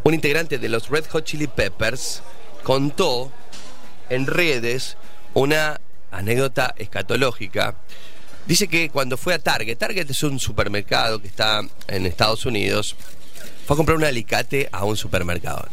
[0.03, 2.21] un integrante de los Red Hot Chili Peppers
[2.63, 3.31] contó
[4.09, 4.97] en redes
[5.33, 5.79] una
[6.11, 7.75] anécdota escatológica.
[8.45, 12.95] Dice que cuando fue a Target, Target es un supermercado que está en Estados Unidos,
[13.65, 15.67] fue a comprar un alicate a un supermercado.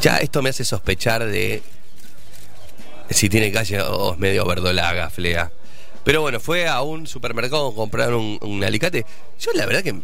[0.00, 1.62] Ya esto me hace sospechar de
[3.10, 5.52] si tiene calle o es medio verdolaga, flea.
[6.04, 9.06] Pero bueno, fue a un supermercado a comprar un, un alicate.
[9.38, 10.00] Yo la verdad que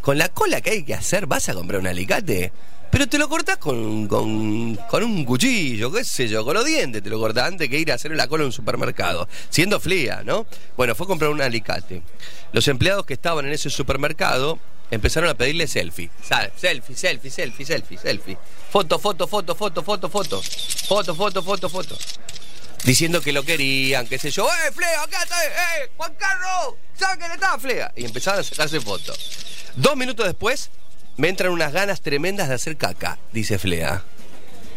[0.00, 2.52] con la cola que hay que hacer, ¿vas a comprar un alicate?
[2.90, 7.02] Pero te lo cortás con, con, con un cuchillo, qué sé yo, con los dientes
[7.02, 9.28] te lo cortás antes que ir a hacer la cola en un supermercado.
[9.50, 10.46] Siendo fría, ¿no?
[10.76, 12.02] Bueno, fue a comprar un alicate.
[12.52, 14.58] Los empleados que estaban en ese supermercado
[14.90, 16.10] empezaron a pedirle selfie.
[16.22, 18.38] Selfie, selfie, selfie, selfie, selfie.
[18.70, 20.42] Foto, foto, foto, foto, foto, foto.
[20.88, 21.98] Foto, foto, foto, foto.
[22.84, 24.46] Diciendo que lo querían, qué sé yo.
[24.46, 25.44] ¡Eh, Flea, acá está!
[25.44, 26.76] ¡Eh, Juan Carlos!
[26.94, 27.92] ¿Sabes que le está, Flea?
[27.96, 29.18] Y empezaron a sacarse fotos.
[29.76, 30.70] Dos minutos después,
[31.18, 34.02] me entran unas ganas tremendas de hacer caca, dice Flea.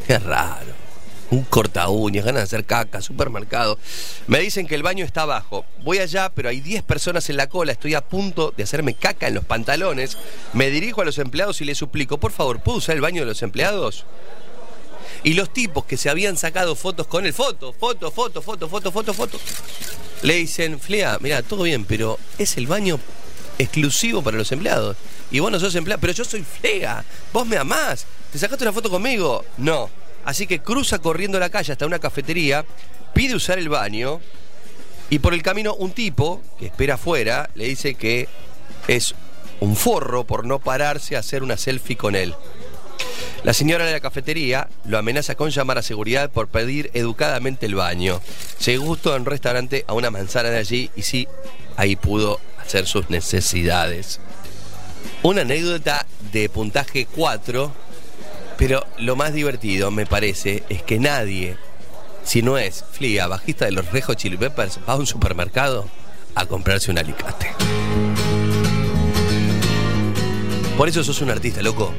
[0.05, 0.81] Qué raro.
[1.29, 3.77] Un corta uñas, ganas de hacer caca, supermercado.
[4.25, 5.65] Me dicen que el baño está abajo.
[5.83, 7.71] Voy allá, pero hay 10 personas en la cola.
[7.71, 10.17] Estoy a punto de hacerme caca en los pantalones.
[10.53, 13.27] Me dirijo a los empleados y les suplico, por favor, ¿puedo usar el baño de
[13.27, 14.05] los empleados?
[15.23, 18.91] Y los tipos que se habían sacado fotos con el foto, foto, foto, foto, foto,
[18.91, 19.39] foto, foto,
[20.23, 22.99] le dicen, Flea, mira, todo bien, pero es el baño
[23.59, 24.97] exclusivo para los empleados.
[25.31, 28.73] Y vos no sos empleado, pero yo soy Flea, vos me amás, ¿te sacaste una
[28.73, 29.45] foto conmigo?
[29.57, 29.89] No.
[30.25, 32.65] Así que cruza corriendo la calle hasta una cafetería,
[33.13, 34.19] pide usar el baño
[35.09, 38.27] y por el camino un tipo que espera afuera le dice que
[38.87, 39.15] es
[39.59, 42.35] un forro por no pararse a hacer una selfie con él.
[43.43, 47.75] La señora de la cafetería lo amenaza con llamar a seguridad por pedir educadamente el
[47.75, 48.21] baño.
[48.59, 51.27] Se gustó en un restaurante a una manzana de allí y sí,
[51.75, 54.19] ahí pudo hacer sus necesidades.
[55.23, 57.71] Una anécdota de puntaje 4,
[58.57, 61.57] pero lo más divertido, me parece, es que nadie,
[62.23, 65.87] si no es Flia, bajista de los Rejo Chili Peppers, va a un supermercado
[66.35, 67.51] a comprarse un alicate.
[70.77, 71.93] Por eso sos un artista, loco.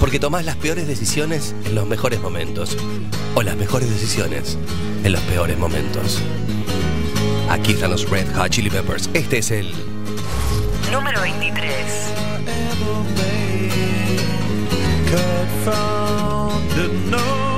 [0.00, 2.76] Porque tomás las peores decisiones en los mejores momentos.
[3.34, 4.58] O las mejores decisiones
[5.04, 6.20] en los peores momentos.
[7.48, 9.08] Aquí están los Red Hot Chili Peppers.
[9.14, 9.72] Este es el
[10.90, 12.25] Número 23.
[12.66, 14.20] never made.
[15.10, 17.55] Cut from the noise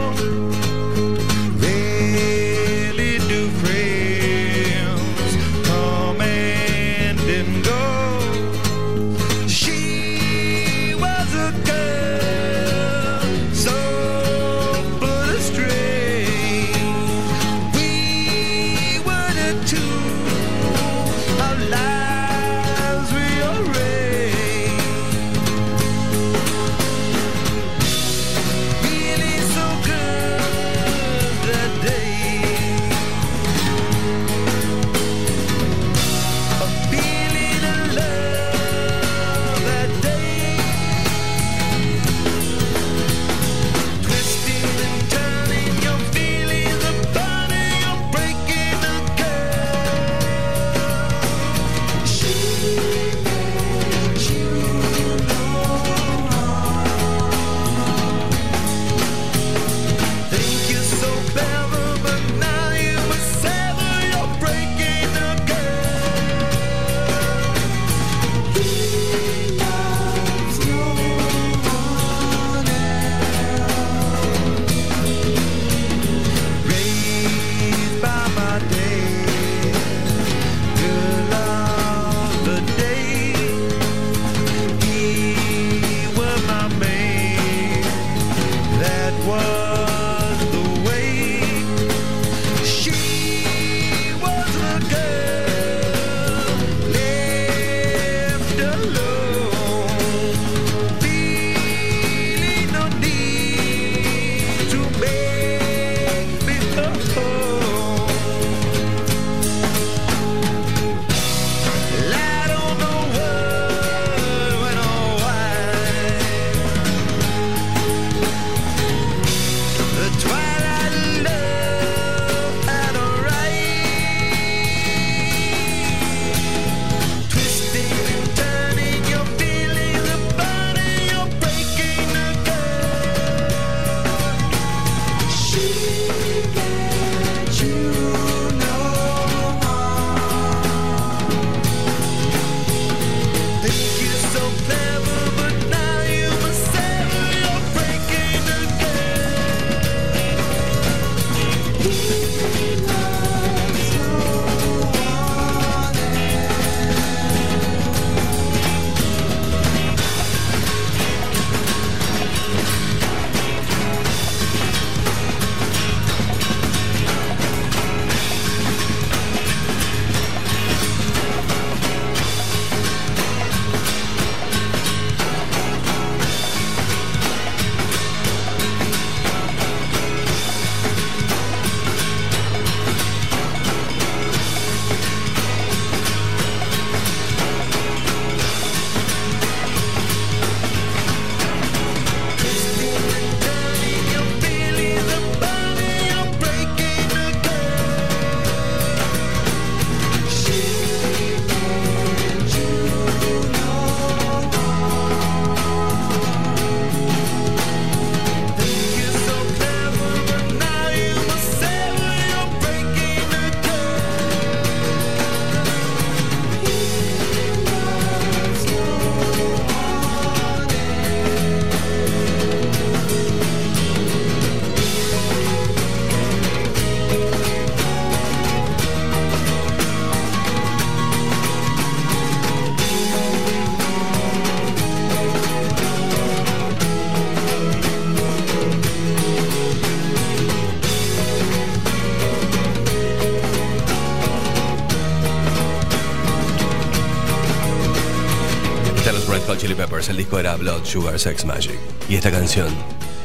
[250.37, 251.79] era Blood Sugar Sex Magic.
[252.09, 252.69] Y esta canción,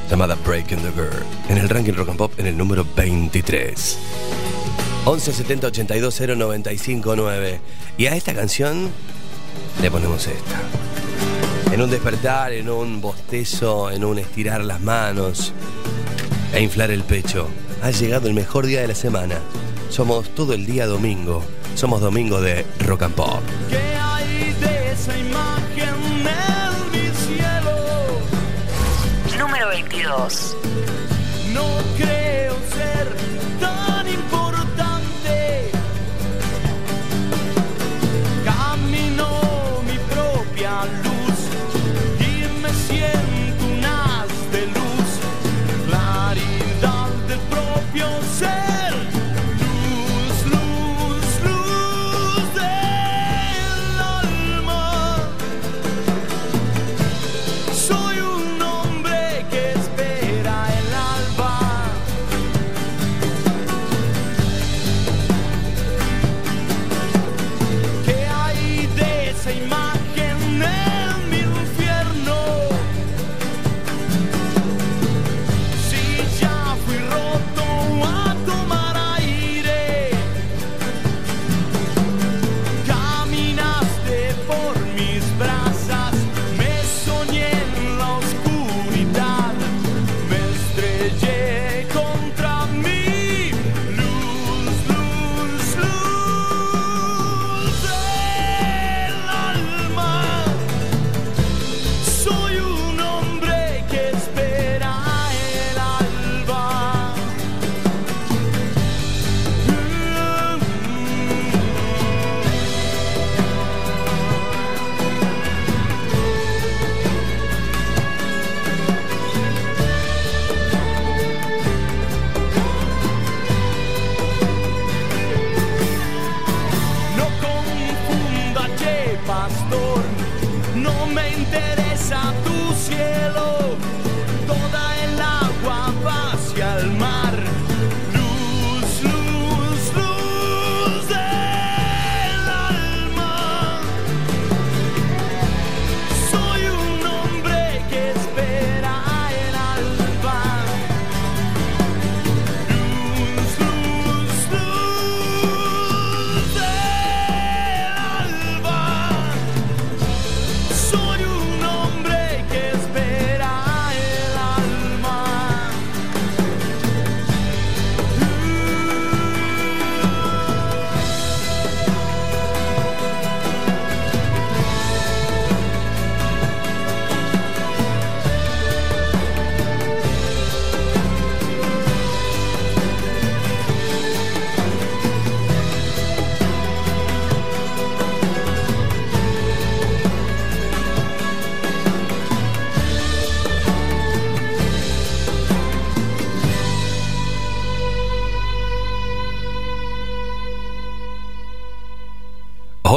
[0.10, 3.98] llamada Breaking the Girl, en el ranking rock and pop en el número 23.
[5.06, 7.60] 11 70 82 0 95 9.
[7.98, 8.90] Y a esta canción
[9.82, 10.62] le ponemos esta.
[11.74, 15.52] En un despertar, en un bostezo, en un estirar las manos
[16.54, 17.48] e inflar el pecho.
[17.82, 19.40] Ha llegado el mejor día de la semana.
[19.90, 21.44] Somos todo el día domingo.
[21.76, 23.43] Somos domingo de rock and pop.
[30.30, 30.63] 22.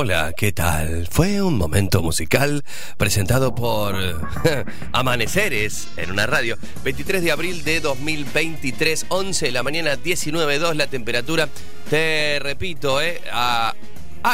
[0.07, 1.09] Hola, ¿qué tal?
[1.11, 2.63] Fue un momento musical
[2.97, 3.97] presentado por
[4.93, 6.57] Amaneceres en una radio.
[6.85, 11.49] 23 de abril de 2023, 11 de la mañana, 19.2 la temperatura.
[11.91, 13.21] Te repito, ¿eh?
[13.33, 13.75] Ah,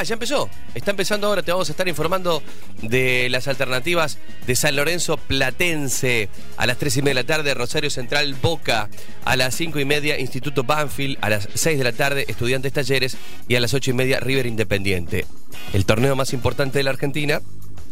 [0.05, 0.51] ya empezó.
[0.75, 1.43] Está empezando ahora.
[1.43, 2.43] Te vamos a estar informando
[2.83, 7.55] de las alternativas de San Lorenzo Platense a las 3 y media de la tarde,
[7.55, 8.89] Rosario Central Boca
[9.25, 13.17] a las 5 y media, Instituto Banfield a las 6 de la tarde, Estudiantes Talleres
[13.49, 15.27] y a las 8 y media, River Independiente.
[15.73, 17.41] El torneo más importante de la Argentina,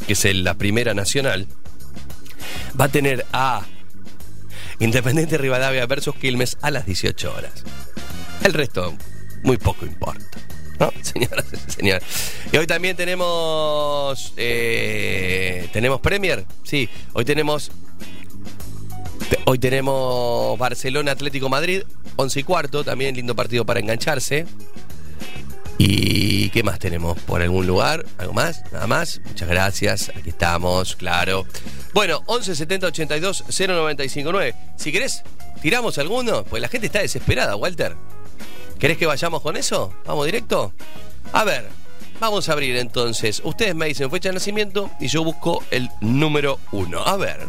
[0.06, 1.46] que es la Primera Nacional,
[2.78, 3.62] va a tener a
[4.78, 7.64] Independiente Rivadavia versus Quilmes a las 18 horas.
[8.42, 8.96] El resto,
[9.42, 10.49] muy poco importa.
[10.80, 10.90] ¿No?
[11.02, 12.02] Señoras y.
[12.52, 14.32] Y hoy también tenemos.
[14.36, 16.44] eh, ¿Tenemos Premier?
[16.64, 17.70] Sí, hoy tenemos.
[19.28, 21.82] te- Hoy tenemos Barcelona Atlético Madrid,
[22.16, 24.46] 11 y cuarto, también lindo partido para engancharse.
[25.78, 27.18] ¿Y qué más tenemos?
[27.20, 28.04] ¿Por algún lugar?
[28.18, 28.62] ¿Algo más?
[28.70, 29.20] ¿Nada más?
[29.24, 30.10] Muchas gracias.
[30.14, 31.46] Aquí estamos, claro.
[31.94, 34.54] Bueno, 11 70 82 0959.
[34.76, 35.22] Si querés,
[35.62, 37.96] tiramos alguno, pues la gente está desesperada, Walter.
[38.80, 39.92] ¿Querés que vayamos con eso?
[40.06, 40.72] ¿Vamos directo?
[41.34, 41.68] A ver,
[42.18, 43.42] vamos a abrir entonces.
[43.44, 47.00] Ustedes me dicen fecha de nacimiento y yo busco el número uno.
[47.04, 47.46] A ver.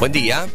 [0.00, 0.48] Buen día.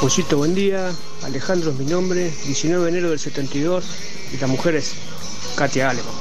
[0.00, 0.92] Pollito, buen día.
[1.22, 2.32] Alejandro es mi nombre.
[2.46, 3.84] 19 de enero del 72.
[4.32, 4.94] Y la mujer es
[5.54, 6.14] Katia Aleman.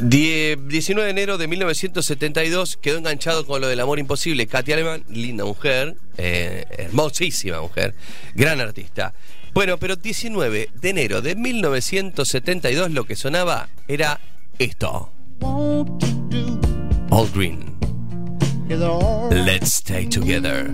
[0.00, 4.46] Die- 19 de enero de 1972 quedó enganchado con lo del amor imposible.
[4.46, 7.94] Katy Aleman, linda mujer, eh, hermosísima mujer,
[8.34, 9.12] gran artista.
[9.54, 14.20] Bueno, pero 19 de enero de 1972 lo que sonaba era
[14.58, 15.10] esto.
[17.10, 17.76] All Green.
[19.30, 20.70] Let's stay together.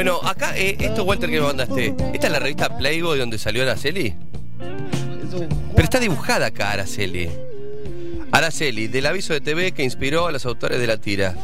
[0.00, 3.64] Bueno, acá, eh, esto Walter que me mandaste, ¿esta es la revista Playboy donde salió
[3.64, 4.14] Araceli?
[5.74, 7.28] Pero está dibujada acá Araceli.
[8.32, 11.36] Araceli, del aviso de TV que inspiró a los autores de la tira.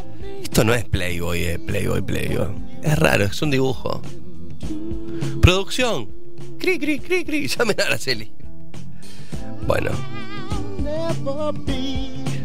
[0.43, 2.49] Esto no es Playboy, eh, Playboy, Playboy.
[2.83, 4.01] Es raro, es un dibujo.
[5.43, 6.09] Producción.
[6.59, 7.49] Cri, cri, cri, cri.
[7.59, 8.33] Llamen a Araceli.
[9.67, 9.91] Bueno,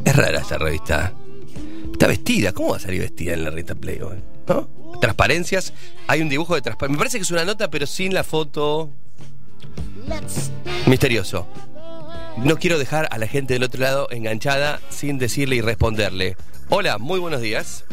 [0.04, 1.14] es rara esta revista.
[1.90, 2.52] Está vestida.
[2.52, 4.31] ¿Cómo va a salir vestida en la revista Playboy?
[4.48, 4.70] ¿No?
[5.00, 5.74] Transparencias.
[6.08, 6.94] Hay un dibujo de transparencia.
[6.94, 8.90] Me parece que es una nota, pero sin la foto.
[10.86, 11.48] Misterioso.
[12.38, 16.38] No quiero dejar a la gente del otro lado enganchada sin decirle y responderle.
[16.70, 17.86] Hola, muy buenos días.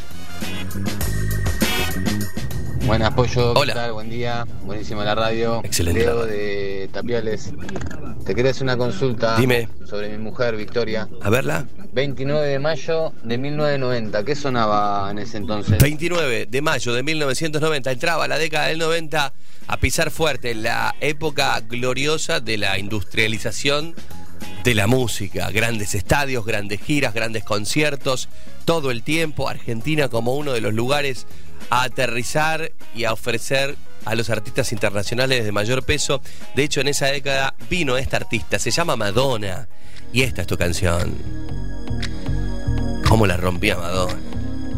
[2.88, 3.52] Buenas, Pollo.
[3.52, 3.74] Hola.
[3.74, 3.92] ¿Qué tal?
[3.92, 4.46] Buen día.
[4.64, 5.60] Buenísima la radio.
[5.62, 7.52] Excelente Leo de Tapiales.
[8.24, 9.68] Te quería hacer una consulta Dime.
[9.84, 11.06] sobre mi mujer, Victoria.
[11.20, 11.66] A verla.
[11.92, 14.24] 29 de mayo de 1990.
[14.24, 15.76] ¿Qué sonaba en ese entonces?
[15.78, 19.34] 29 de mayo de 1990 entraba la década del 90
[19.66, 23.96] a pisar fuerte la época gloriosa de la industrialización
[24.64, 28.30] de la música, grandes estadios, grandes giras, grandes conciertos,
[28.64, 31.26] todo el tiempo Argentina como uno de los lugares
[31.70, 36.20] a aterrizar y a ofrecer a los artistas internacionales de mayor peso.
[36.54, 39.68] De hecho, en esa década vino esta artista, se llama Madonna,
[40.12, 41.16] y esta es tu canción.
[43.08, 44.20] ¿Cómo la rompía Madonna?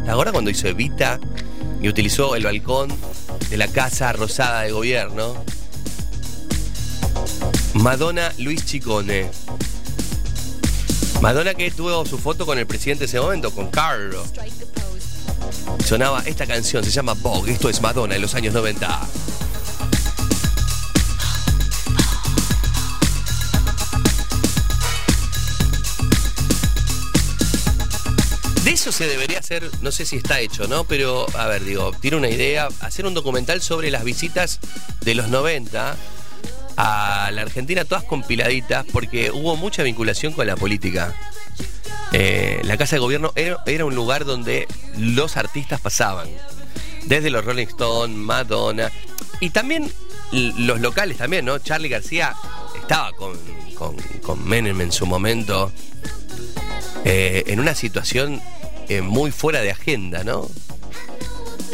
[0.08, 1.20] Ahora cuando hizo Evita
[1.80, 2.90] y utilizó el balcón
[3.48, 5.44] de la Casa Rosada de Gobierno.
[7.74, 9.30] Madonna Luis Chicone.
[11.20, 14.32] Madonna que tuvo su foto con el presidente de ese momento, con Carlos.
[15.84, 17.52] Sonaba esta canción, se llama Vogue.
[17.52, 19.08] Esto es Madonna en los años 90.
[28.64, 30.84] De eso se debería hacer, no sé si está hecho, ¿no?
[30.84, 34.60] Pero, a ver, digo, tiene una idea, hacer un documental sobre las visitas
[35.00, 35.96] de los 90
[36.76, 41.14] a la Argentina, todas compiladitas, porque hubo mucha vinculación con la política.
[42.12, 44.66] Eh, la Casa de Gobierno era, un lugar donde
[44.96, 46.28] los artistas pasaban.
[47.06, 48.90] Desde los Rolling Stones, Madonna.
[49.40, 49.90] Y también
[50.32, 51.58] los locales también, ¿no?
[51.58, 52.34] Charlie García
[52.80, 53.38] estaba con
[54.44, 55.72] Menem en su momento.
[57.04, 58.40] eh, en una situación
[58.88, 60.48] eh, muy fuera de agenda, ¿no?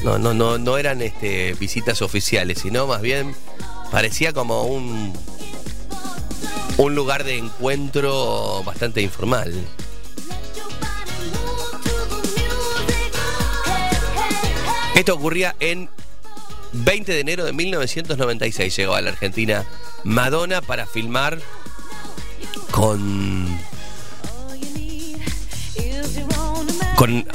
[0.04, 3.34] No, no, no, no eran este, visitas oficiales, sino más bien
[3.90, 5.12] parecía como un,
[6.76, 9.52] un lugar de encuentro bastante informal.
[14.96, 15.90] Esto ocurría en
[16.72, 18.74] 20 de enero de 1996.
[18.74, 19.66] Llegó a la Argentina
[20.04, 21.38] Madonna para filmar
[22.70, 23.58] con.
[26.96, 27.26] con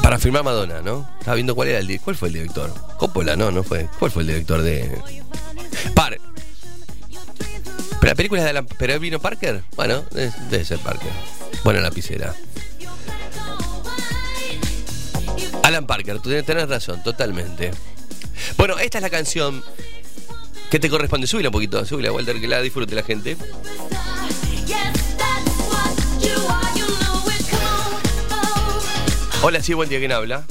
[0.00, 1.10] para filmar Madonna, ¿no?
[1.18, 2.72] Estaba viendo cuál era el cuál fue el director.
[2.96, 3.88] Coppola, no, no fue.
[3.98, 4.96] ¿Cuál fue el director de
[5.92, 6.18] Par?
[8.00, 9.64] Pero la película es de Alan, pero vino Parker.
[9.74, 11.10] Bueno, debe ser Parker.
[11.64, 12.32] Buena lapicera.
[15.64, 17.70] Alan Parker, tú tenés razón, totalmente.
[18.58, 19.64] Bueno, esta es la canción
[20.70, 21.26] que te corresponde.
[21.26, 23.38] Súbila un poquito, súbila, Walter, que la disfrute la gente.
[29.40, 30.44] Hola, sí, buen día, ¿quién habla?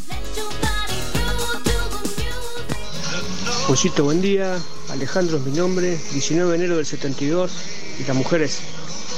[3.68, 4.57] Pollito, buen día.
[4.89, 5.95] Alejandro es mi nombre.
[6.11, 7.51] 19 de enero del 72.
[7.99, 8.61] Y la mujer es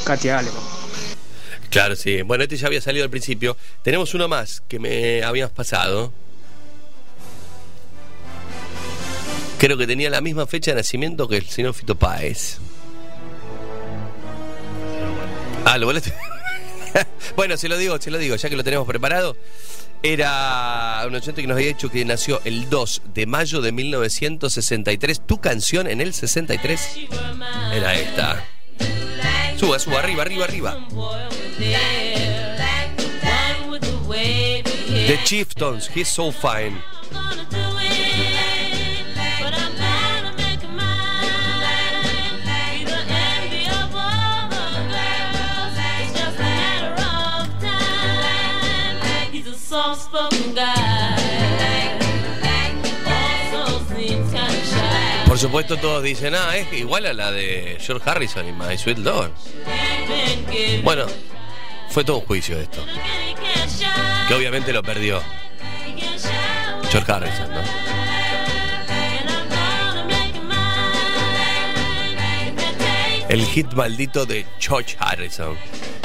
[0.04, 0.85] Katia Aleman.
[1.76, 2.21] Claro, sí.
[2.21, 3.57] Bueno, este ya había salido al principio.
[3.84, 6.13] Tenemos uno más que me habías pasado.
[9.57, 12.59] Creo que tenía la misma fecha de nacimiento que el señor Fito Páez.
[15.65, 16.13] Ah, lo volaste.
[17.36, 19.36] bueno, se lo digo, se lo digo, ya que lo tenemos preparado.
[20.01, 25.28] Era un oyente que nos había dicho que nació el 2 de mayo de 1963.
[25.28, 26.99] Tu canción en el 63
[27.73, 28.45] era esta.
[29.57, 30.88] Suba, suba, arriba, arriba, arriba.
[35.08, 36.82] The Chieftains, he's so fine.
[55.26, 58.97] Por supuesto todos dicen, ah, es igual a la de George Harrison y My Sweet
[58.99, 59.32] Lord.
[60.84, 61.06] Bueno,
[61.96, 62.86] fue todo un juicio esto.
[64.28, 65.22] Que obviamente lo perdió.
[66.91, 67.62] George Harrison, ¿no?
[73.30, 75.56] El hit maldito de George Harrison.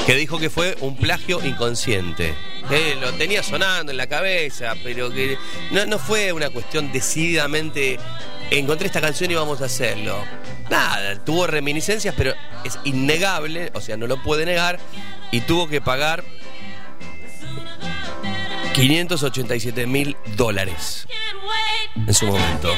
[0.07, 2.37] Que dijo que fue un plagio inconsciente.
[2.69, 5.37] Que lo tenía sonando en la cabeza, pero que
[5.73, 7.99] no, no fue una cuestión decididamente.
[8.53, 10.23] Encontré esta canción y vamos a hacerlo.
[10.71, 12.33] Nada, tuvo reminiscencias, pero
[12.65, 14.79] es innegable, o sea, no lo puede negar.
[15.33, 16.25] Y tuvo que pagar
[18.73, 21.07] 587 mil dólares
[21.95, 22.73] en su momento.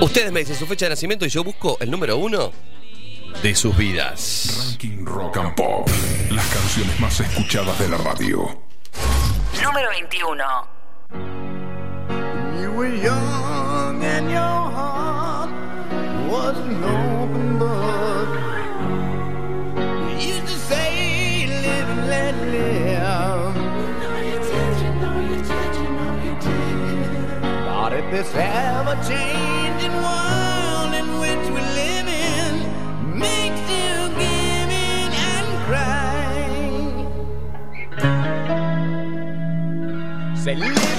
[0.00, 2.52] Ustedes me dicen su fecha de nacimiento y yo busco el número uno
[3.42, 4.68] de sus vidas.
[4.70, 5.88] Ranking Rock and Pop.
[6.30, 8.60] Las canciones más escuchadas de la radio.
[9.62, 11.63] Número 21.
[12.60, 15.50] You were young and your heart
[16.30, 18.28] was an open book.
[20.08, 23.54] You used to say, live and let live.
[27.66, 32.52] But if this ever changing world in which we live in
[33.18, 36.32] makes you give in and cry,
[40.36, 40.93] say, live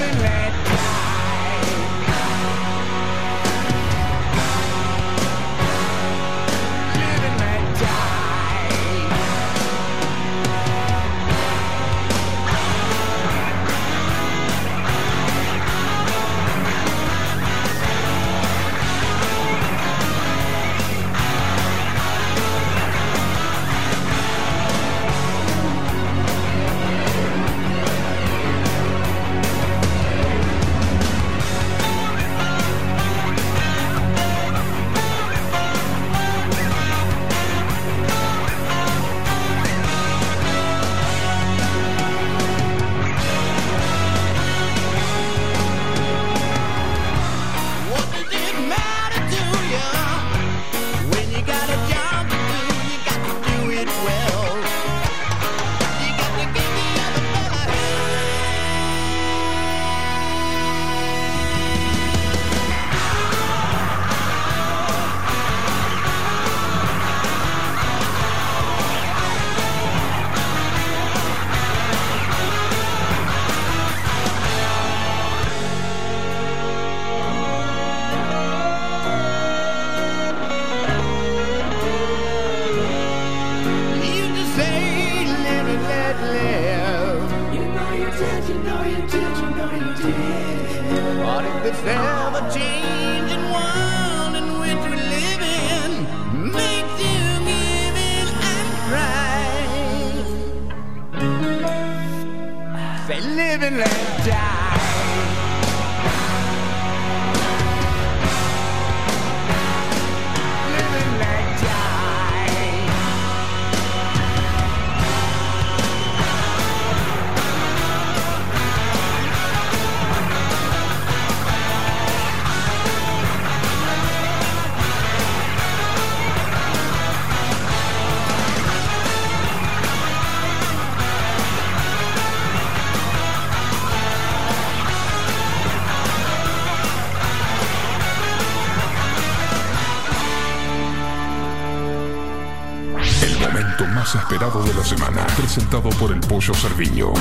[145.56, 147.14] Presentado por el Pollo Cerviño.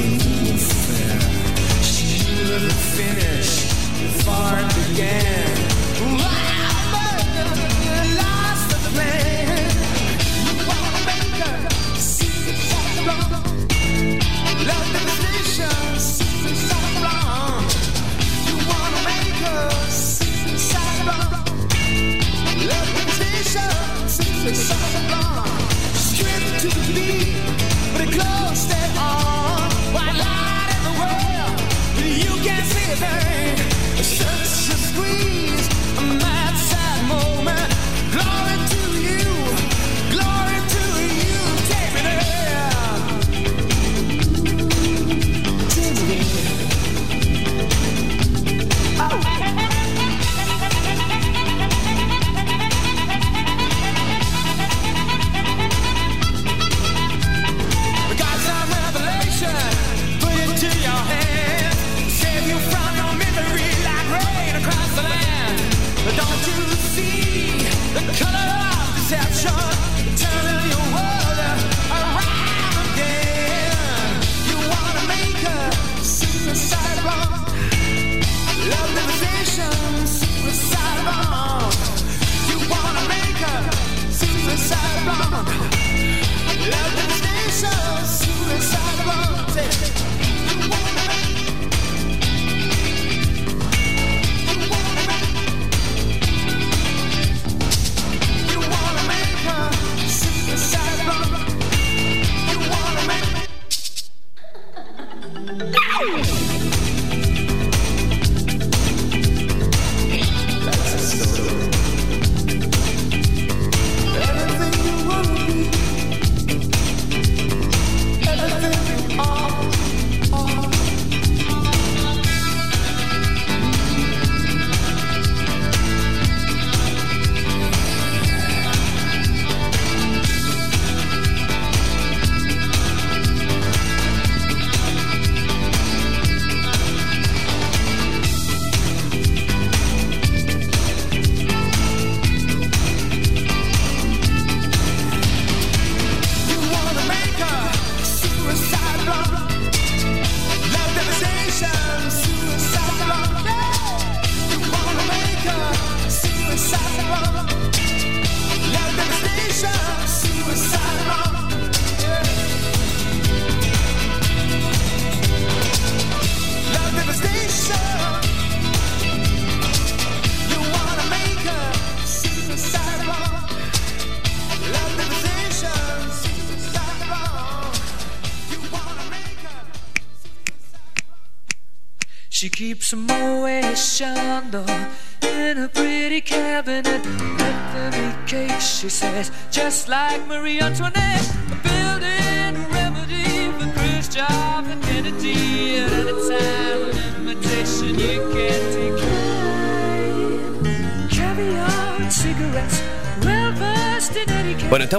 [0.00, 0.29] you.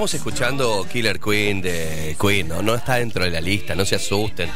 [0.04, 2.60] Estamos escuchando Killer Queen de Queen, ¿no?
[2.60, 4.50] No está dentro de la lista, no se asusten.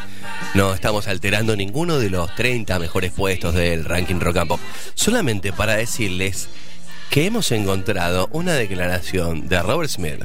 [0.55, 4.61] No estamos alterando ninguno de los 30 mejores puestos del ranking Rock and Pop.
[4.97, 6.49] Solamente para decirles
[7.11, 10.25] que hemos encontrado una declaración de Robert Smith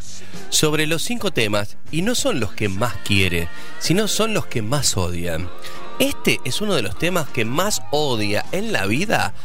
[0.50, 4.64] sobre los cinco temas y no son los que más quiere, sino son los que
[4.64, 5.52] más odian.
[6.00, 9.36] Este es uno de los temas que más odia en la vida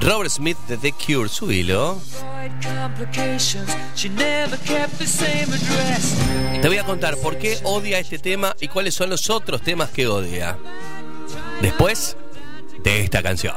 [0.00, 1.28] Robert Smith de The Cure.
[1.28, 2.00] Subilo.
[6.62, 9.90] Te voy a contar por qué odia este tema y cuáles son los otros temas
[9.90, 10.56] que odia.
[11.60, 12.16] Después
[12.82, 13.56] de esta canción.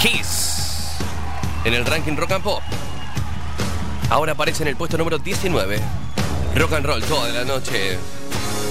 [0.00, 0.90] Kiss.
[1.64, 2.62] En el ranking Rock and Pop.
[4.10, 5.80] Ahora aparece en el puesto número 19.
[6.54, 7.98] Rock and Roll toda la noche.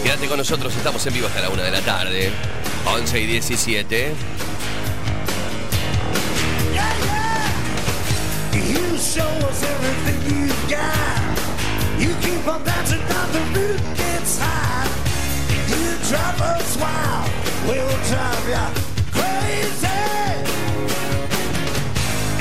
[0.03, 2.31] Quédate con nosotros, estamos en vivo hasta la 1 de la tarde.
[2.85, 4.14] 11 y 17.
[9.14, 11.22] Show us everything you've got.
[12.02, 14.90] You keep on dancing down the roof gets high.
[15.69, 17.30] You drive us wild,
[17.68, 18.65] we'll drive ya
[19.14, 20.02] crazy.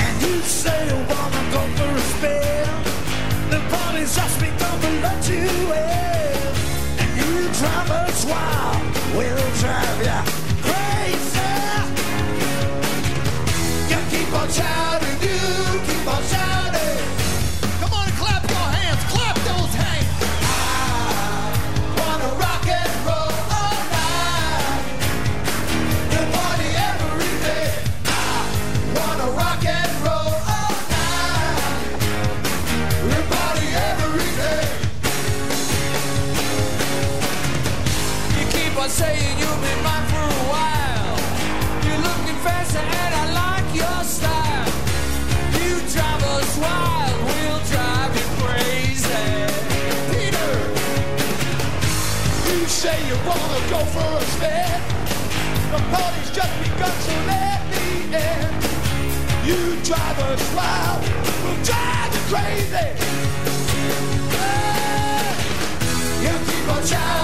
[0.03, 2.67] And you say you wanna go for a spin.
[3.53, 5.45] The party's just begun to let you
[5.77, 6.41] in.
[7.01, 8.81] And you drive us wild,
[9.15, 10.19] we'll drive ya
[10.65, 11.53] crazy.
[13.91, 14.82] You keep on shouting,
[55.93, 57.85] party's just begun, so let me
[58.25, 58.49] in.
[59.47, 61.01] You drive us wild,
[61.43, 62.87] we'll drive you crazy.
[66.23, 67.22] You keep on shouting,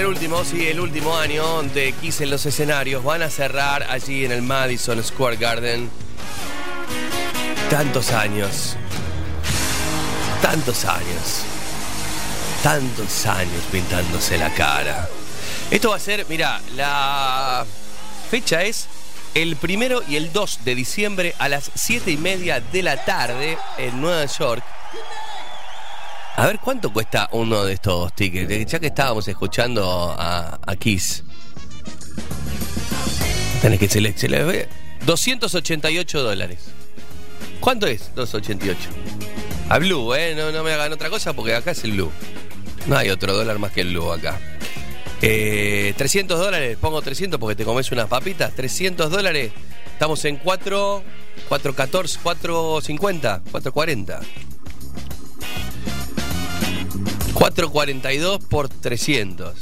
[0.00, 3.04] el último, sí, el último año de Kiss en los escenarios.
[3.04, 5.88] Van a cerrar allí en el Madison Square Garden.
[7.70, 8.76] Tantos años.
[10.42, 11.42] Tantos años.
[12.62, 15.08] Tantos años pintándose la cara.
[15.70, 17.64] Esto va a ser, mira, la
[18.30, 18.86] fecha es
[19.34, 23.58] el primero y el 2 de diciembre a las 7 y media de la tarde
[23.78, 24.64] en Nueva York.
[26.44, 31.24] A ver cuánto cuesta uno de estos tickets, ya que estábamos escuchando a, a Kiss.
[33.62, 34.68] Tenés que se le, se ve.
[35.06, 36.58] 288 dólares.
[37.60, 38.90] ¿Cuánto es 288?
[39.70, 40.34] A Blue, ¿eh?
[40.36, 42.12] No, no me hagan otra cosa porque acá es el Blue.
[42.88, 44.38] No hay otro dólar más que el Blue acá.
[45.22, 48.54] Eh, 300 dólares, pongo 300 porque te comes unas papitas.
[48.54, 49.50] 300 dólares,
[49.94, 51.02] estamos en 4,
[51.48, 54.20] 414, 450, 440.
[57.34, 59.54] 442 por 300.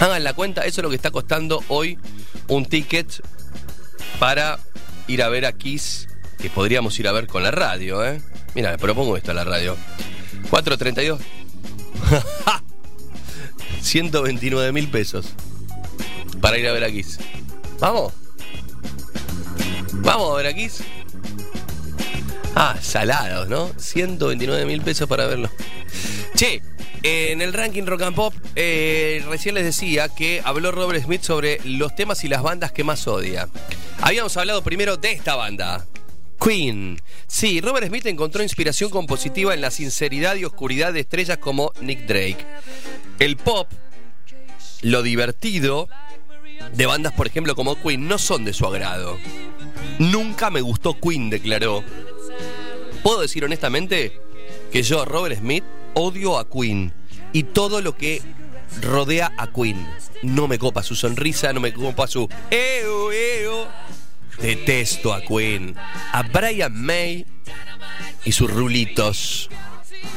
[0.00, 1.98] Hagan la cuenta, eso es lo que está costando hoy
[2.48, 3.22] un ticket
[4.18, 4.58] para
[5.06, 8.20] ir a ver a Kiss, que podríamos ir a ver con la radio, ¿eh?
[8.54, 9.76] Mira, le propongo esto a la radio.
[10.50, 11.20] 432.
[13.80, 15.26] 129 mil pesos
[16.40, 17.18] para ir a ver a Kiss.
[17.78, 18.12] ¿Vamos?
[19.92, 20.82] ¿Vamos a ver a Kiss?
[22.54, 23.70] Ah, salados, ¿no?
[23.78, 25.50] 129 mil pesos para verlo.
[26.34, 26.62] Che,
[27.02, 31.60] en el ranking Rock and Pop, eh, recién les decía que habló Robert Smith sobre
[31.64, 33.48] los temas y las bandas que más odia.
[34.00, 35.86] Habíamos hablado primero de esta banda.
[36.42, 37.00] Queen.
[37.26, 42.06] Sí, Robert Smith encontró inspiración compositiva en la sinceridad y oscuridad de estrellas como Nick
[42.06, 42.44] Drake.
[43.18, 43.68] El pop,
[44.80, 45.88] lo divertido
[46.74, 49.18] de bandas, por ejemplo, como Queen, no son de su agrado.
[49.98, 51.84] Nunca me gustó Queen, declaró.
[53.02, 54.20] Puedo decir honestamente
[54.70, 56.92] que yo, Robert Smith, odio a Queen
[57.32, 58.22] y todo lo que
[58.80, 59.86] rodea a Queen.
[60.22, 63.68] No me copa su sonrisa, no me copa su eo, eo.
[64.40, 65.74] Detesto a Queen,
[66.12, 67.26] a Brian May
[68.24, 69.50] y sus rulitos.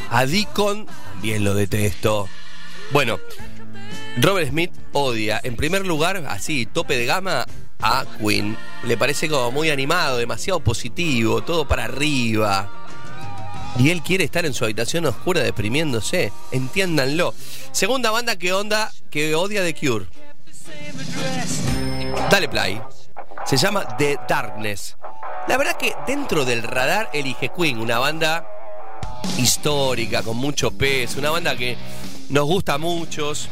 [0.10, 2.30] A Deacon también lo detesto.
[2.92, 3.20] Bueno,
[4.18, 7.46] Robert Smith odia, en primer lugar, así, tope de gama,
[7.82, 8.58] a Queen.
[8.84, 12.70] Le parece como muy animado, demasiado positivo, todo para arriba.
[13.78, 16.32] Y él quiere estar en su habitación oscura deprimiéndose.
[16.52, 17.34] Entiéndanlo.
[17.72, 20.06] Segunda banda que onda, que odia The Cure.
[22.30, 22.82] Dale play.
[23.46, 24.96] Se llama The Darkness.
[25.48, 28.48] La verdad que dentro del radar elige Queen, una banda
[29.38, 31.78] histórica, con mucho peso, una banda que
[32.30, 33.50] nos gusta a muchos.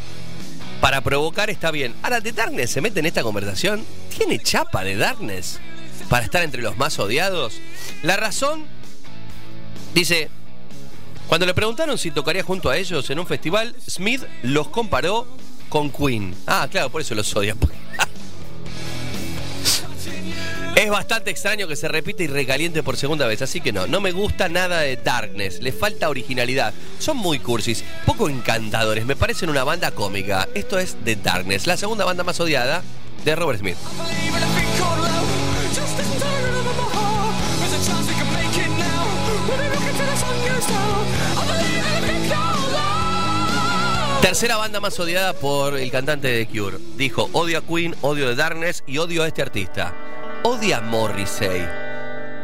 [0.84, 1.95] Para provocar está bien.
[2.03, 3.85] Ahora, The Darkness se mete en esta conversación.
[4.18, 5.61] Tiene chapa de Darkness.
[6.10, 7.61] para estar entre los más odiados?
[8.01, 8.65] La razón,
[9.93, 10.30] dice,
[11.30, 15.26] cuando le preguntaron si tocaría junto a ellos en un festival, Smith los comparó
[15.69, 16.35] con Queen.
[16.47, 17.55] Ah, claro, por eso los odia.
[20.76, 24.02] Es bastante extraño que se repita y recaliente por segunda vez, así que no, no
[24.02, 26.74] me gusta nada de Darkness, le falta originalidad.
[26.98, 30.48] Son muy cursis, poco encantadores, me parecen una banda cómica.
[30.56, 32.82] Esto es The Darkness, la segunda banda más odiada
[33.24, 33.78] de Robert Smith.
[44.22, 46.78] Tercera banda más odiada por el cantante de The Cure.
[46.98, 49.94] Dijo, odio a Queen, odio The Darkness y odio a este artista.
[50.45, 51.65] Odia a Morrissey.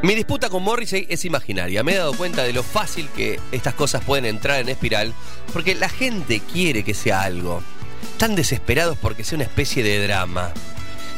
[0.03, 1.83] Mi disputa con Morrissey es imaginaria.
[1.83, 5.13] Me he dado cuenta de lo fácil que estas cosas pueden entrar en espiral
[5.51, 7.61] porque la gente quiere que sea algo.
[8.13, 10.53] Están desesperados porque sea una especie de drama.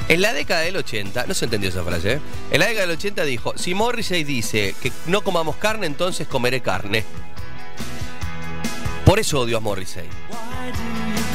[0.07, 2.21] En la década del 80, no se entendió esa frase, ¿eh?
[2.49, 6.61] En la década del 80 dijo, si Morrissey dice que no comamos carne, entonces comeré
[6.61, 7.05] carne.
[9.05, 10.09] Por eso odio a Morrissey.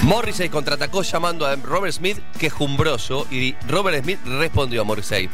[0.07, 5.29] Morrissey contraatacó llamando a Robert Smith quejumbroso y Robert Smith respondió a Morrissey.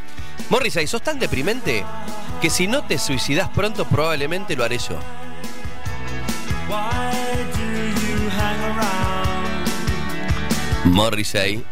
[0.49, 1.85] Morrissey, sos tan deprimente
[2.41, 4.99] que si no te suicidas pronto probablemente lo haré yo.
[10.87, 11.63] Morrissey,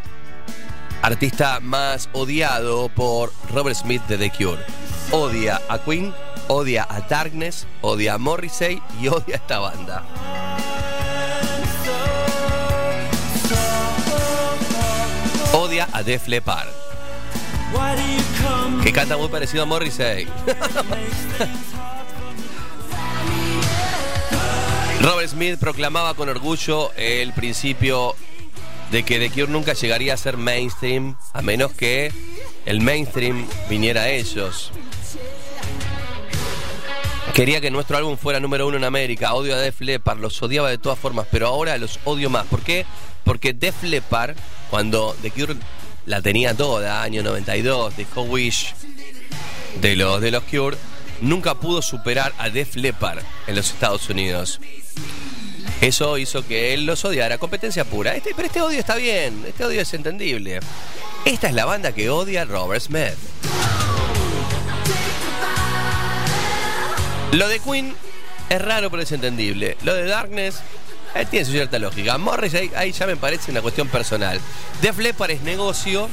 [1.00, 4.62] artista más odiado por Robert Smith de The Cure.
[5.10, 6.12] Odia a Queen,
[6.48, 10.04] odia a Darkness, odia a Morrissey y odia a esta banda.
[15.78, 16.66] A Def Leppard.
[18.82, 20.26] Que canta muy parecido a Morrissey.
[25.00, 28.16] Robert Smith proclamaba con orgullo el principio
[28.90, 32.12] de que The Cure nunca llegaría a ser mainstream a menos que
[32.66, 34.72] el mainstream viniera a ellos.
[37.32, 39.34] Quería que nuestro álbum fuera número uno en América.
[39.34, 42.44] Odio a Def Leppard, los odiaba de todas formas, pero ahora los odio más.
[42.46, 42.84] ¿Por qué?
[43.24, 44.36] Porque Def Leppard,
[44.70, 45.56] cuando The Cure
[46.06, 48.74] la tenía toda, año 92, Disco Wish,
[49.80, 50.76] de los, de los Cure,
[51.20, 54.60] nunca pudo superar a Def Leppard en los Estados Unidos.
[55.80, 58.14] Eso hizo que él los odiara, competencia pura.
[58.14, 60.60] Este, pero este odio está bien, este odio es entendible.
[61.24, 63.14] Esta es la banda que odia Robert Smith.
[67.32, 67.94] Lo de Queen
[68.48, 69.76] es raro pero es entendible.
[69.82, 70.60] Lo de Darkness
[71.14, 72.18] eh, tiene su cierta lógica.
[72.18, 74.40] Morris ahí, ya me parece una cuestión personal.
[74.80, 76.08] Def Leppard es negocio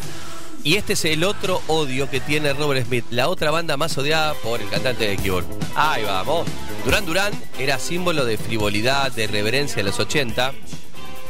[0.64, 4.34] y este es el otro odio que tiene Robert Smith, la otra banda más odiada
[4.36, 5.46] por el cantante de Cure.
[5.76, 6.48] Ahí vamos.
[6.84, 10.54] Duran Duran era símbolo de frivolidad, de reverencia en los 80,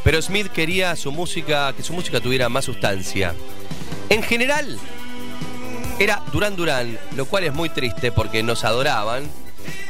[0.03, 3.35] pero Smith quería su música, que su música tuviera más sustancia.
[4.09, 4.79] En general,
[5.99, 9.29] era Duran Duran, lo cual es muy triste porque nos adoraban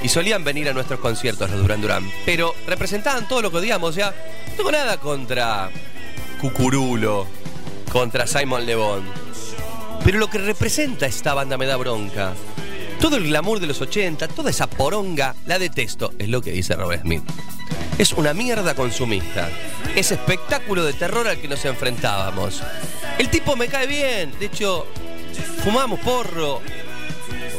[0.02, 3.92] y solían venir a nuestros conciertos los Duran Duran, pero representaban todo lo que odiamos,
[3.92, 4.14] o sea,
[4.50, 5.70] no tengo nada contra
[6.40, 7.28] Cucurulo,
[7.92, 9.04] contra Simon Le Bon.
[10.04, 12.34] Pero lo que representa esta banda me da bronca.
[13.02, 16.76] Todo el glamour de los 80, toda esa poronga, la detesto, es lo que dice
[16.76, 17.24] Robert Smith.
[17.98, 19.50] Es una mierda consumista.
[19.96, 22.62] Ese espectáculo de terror al que nos enfrentábamos.
[23.18, 24.32] El tipo me cae bien.
[24.40, 24.86] De hecho,
[25.64, 26.62] fumamos porro.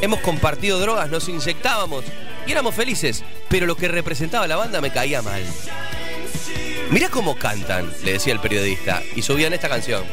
[0.01, 2.05] Hemos compartido drogas, nos inyectábamos
[2.47, 3.23] y éramos felices.
[3.49, 5.43] Pero lo que representaba la banda me caía mal.
[6.89, 10.03] Mirá cómo cantan, le decía el periodista, y subían esta canción.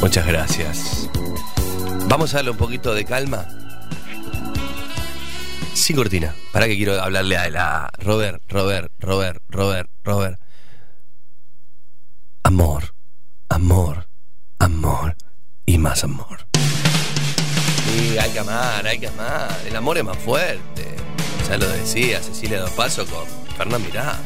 [0.00, 0.95] Muchas gracias.
[2.08, 3.46] Vamos a darle un poquito de calma.
[5.74, 6.34] Sin cortina.
[6.52, 10.40] Para que quiero hablarle a la Robert, Robert, Robert, Robert, Robert.
[12.44, 12.94] Amor,
[13.48, 14.08] amor,
[14.58, 15.16] amor
[15.66, 16.46] y más amor.
[17.84, 19.60] Sí, hay que amar, hay que amar.
[19.66, 20.94] El amor es más fuerte.
[21.48, 23.26] Ya lo decía Cecilia Dos Pasos con
[23.56, 24.18] Fernán Mirás.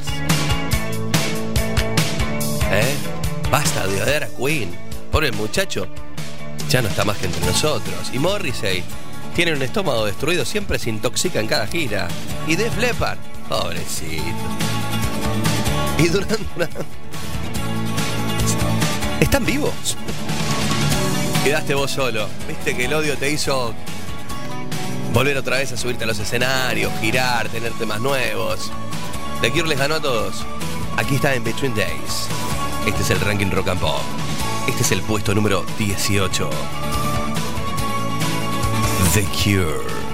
[2.72, 2.94] ¿Eh?
[3.50, 4.74] Basta de odiar a Queen.
[5.10, 5.88] Pobre muchacho,
[6.70, 8.10] ya no está más que entre nosotros.
[8.12, 8.84] Y Morrissey
[9.34, 12.08] tiene un estómago destruido, siempre se intoxica en cada gira.
[12.46, 13.18] Y Def Leppard,
[13.48, 14.22] pobrecito.
[15.98, 16.70] Y Duran Duran.
[19.20, 19.96] ¿Están vivos?
[21.44, 22.28] Quedaste vos solo.
[22.46, 23.74] Viste que el odio te hizo
[25.12, 28.70] volver otra vez a subirte a los escenarios, girar, tener temas nuevos.
[29.42, 30.46] The Cure les ganó a todos.
[30.96, 32.28] Aquí está en Between Days.
[32.86, 34.02] Este es el ranking rock and pop.
[34.70, 36.48] Este es el puesto número 18.
[39.12, 40.09] The Cure.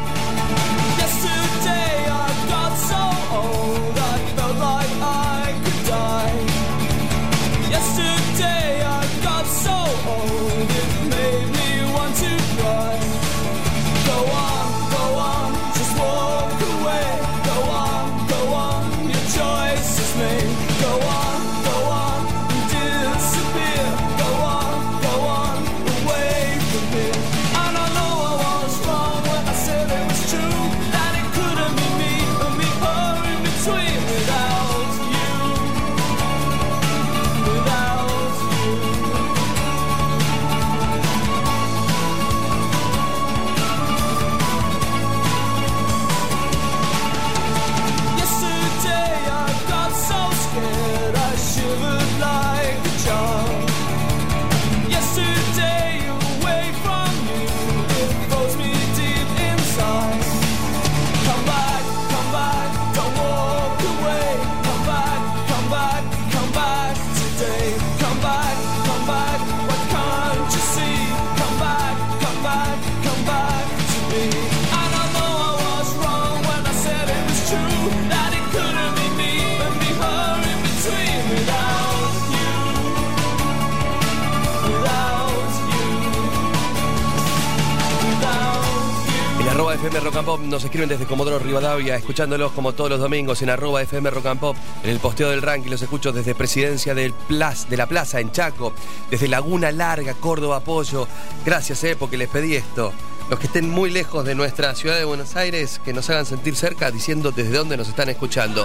[90.07, 93.83] Rock and Pop nos escriben desde Comodoro Rivadavia, escuchándolos como todos los domingos en arroba
[93.83, 94.57] FM Rock and Pop.
[94.85, 98.31] En el posteo del ranking los escucho desde Presidencia del Plas, de la Plaza en
[98.31, 98.73] Chaco,
[99.11, 101.09] desde Laguna Larga, Córdoba, Apoyo.
[101.45, 102.93] Gracias, eh, porque les pedí esto.
[103.29, 106.55] Los que estén muy lejos de nuestra ciudad de Buenos Aires, que nos hagan sentir
[106.55, 108.65] cerca diciendo desde dónde nos están escuchando.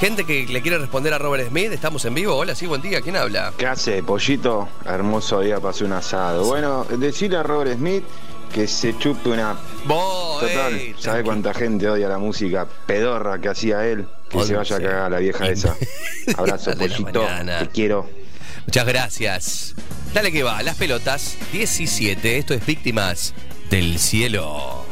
[0.00, 2.34] Gente que le quiere responder a Robert Smith, estamos en vivo.
[2.34, 3.00] Hola, sí, buen día.
[3.00, 3.52] ¿Quién habla?
[3.56, 4.68] ¿Qué hace, pollito?
[4.84, 6.44] Hermoso día pasé un asado.
[6.44, 8.02] Bueno, decirle a Robert Smith
[8.52, 9.56] que se chupe una.
[9.88, 14.06] Total, ey, ¿sabe cuánta gente odia la música pedorra que hacía él?
[14.28, 15.76] Que se vaya a cagar la vieja esa.
[16.36, 17.26] Abrazo, pollito.
[17.58, 18.08] Te quiero.
[18.66, 19.74] Muchas gracias.
[20.14, 22.38] Dale que va, las pelotas 17.
[22.38, 23.34] Esto es Víctimas
[23.70, 24.84] del Cielo.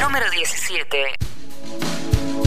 [0.00, 0.96] Número 17.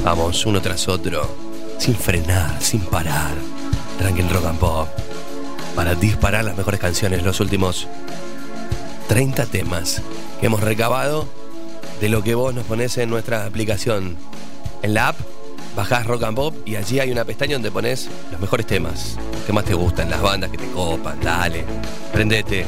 [0.03, 1.36] Vamos, uno tras otro,
[1.77, 3.34] sin frenar, sin parar.
[3.99, 4.88] Ranking Rock and Pop.
[5.76, 7.88] Para disparar las mejores canciones, los últimos
[9.10, 10.02] 30 temas
[10.40, 11.27] que hemos recabado
[11.99, 14.15] de lo que vos nos pones en nuestra aplicación.
[14.84, 15.18] En la app
[15.76, 19.18] bajás Rock and Pop y allí hay una pestaña donde pones los mejores temas.
[19.34, 21.65] Los que más te gustan, las bandas que te copan, dale,
[22.14, 22.65] prendete.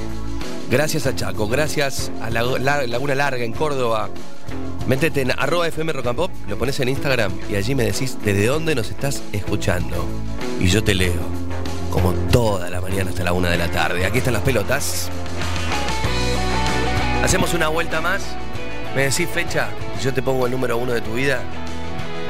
[0.70, 4.10] Gracias a Chaco, gracias a la, la- Laguna Larga en Córdoba.
[4.88, 8.18] Métete en arroba FM Rock and Pop, lo pones en Instagram y allí me decís
[8.26, 9.96] desde dónde nos estás escuchando.
[10.60, 11.14] Y yo te leo,
[11.92, 14.06] como toda la mañana hasta la una de la tarde.
[14.06, 15.10] Aquí están las pelotas.
[17.24, 18.24] Hacemos una vuelta más.
[18.96, 19.70] Me decís fecha,
[20.02, 21.42] yo te pongo el número uno de tu vida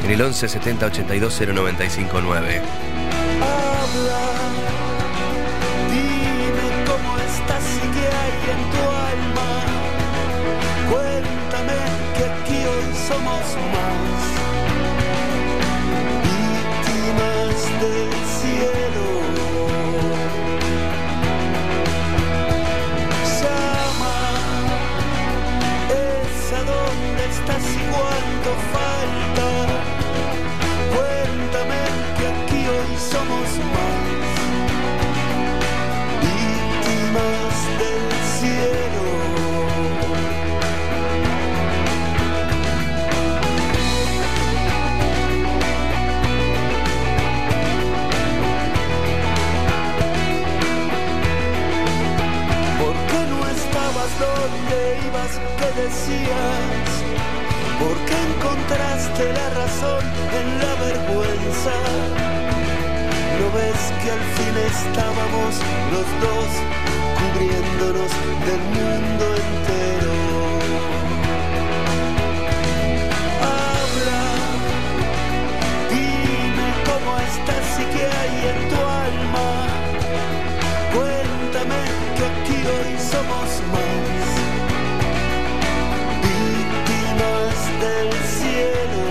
[0.03, 2.61] en el 11 70 82 095 9.
[3.41, 4.21] Habla,
[5.89, 9.49] dime cómo estás y qué hay en tu alma.
[10.91, 11.77] Cuéntame
[12.15, 13.43] que aquí hoy somos
[13.73, 14.20] más
[55.31, 55.39] ibas?
[55.57, 56.91] ¿Qué decías?
[57.79, 60.03] ¿Por qué encontraste la razón
[60.39, 61.75] en la vergüenza?
[63.39, 65.55] ¿No ves que al fin estábamos
[65.91, 66.49] los dos
[67.19, 68.11] cubriéndonos
[68.45, 70.13] del mundo entero?
[73.41, 74.23] Habla,
[75.89, 79.49] dime cómo estás y qué hay en tu alma.
[80.93, 81.81] Cuéntame
[82.15, 84.40] que aquí hoy somos más
[87.81, 89.03] del cielo.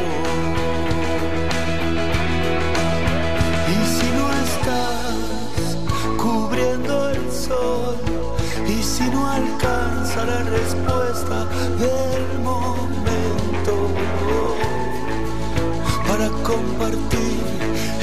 [3.74, 5.76] Y si no estás
[6.16, 7.96] cubriendo el sol,
[8.66, 11.46] y si no alcanza la respuesta
[11.84, 13.74] del momento
[16.06, 17.42] para compartir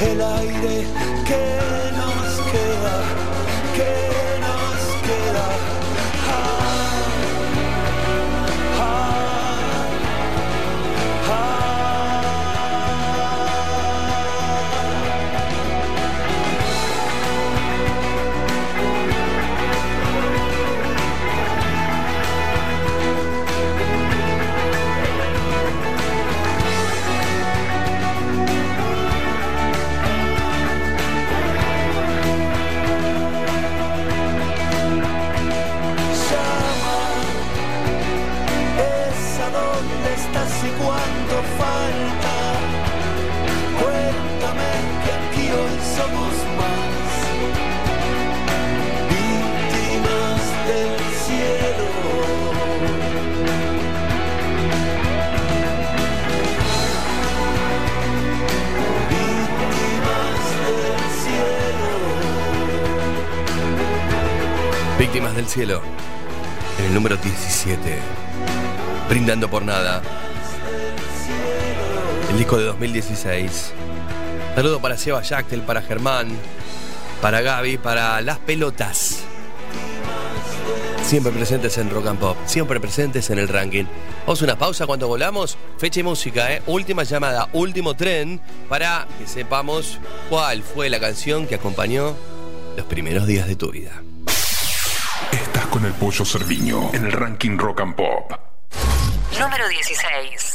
[0.00, 0.86] el aire
[1.28, 1.44] que
[1.98, 2.96] nos queda,
[3.76, 4.17] que
[65.18, 65.82] Víctimas del cielo.
[66.78, 67.98] En el número 17.
[69.08, 70.00] Brindando por nada.
[72.30, 73.72] El disco de 2016.
[74.54, 76.28] Saludo para Seba Yactel, para Germán,
[77.20, 79.24] para Gaby, para las pelotas.
[81.02, 83.86] Siempre presentes en Rock and Pop, siempre presentes en el ranking.
[84.24, 85.58] Vamos a una pausa cuando volamos.
[85.78, 86.62] Fecha y música, ¿eh?
[86.68, 89.98] Última llamada, último tren, para que sepamos
[90.30, 92.14] cuál fue la canción que acompañó
[92.76, 94.00] los primeros días de tu vida.
[95.70, 98.32] Con el pollo Cerviño en el ranking Rock and Pop.
[99.38, 100.47] Número 16.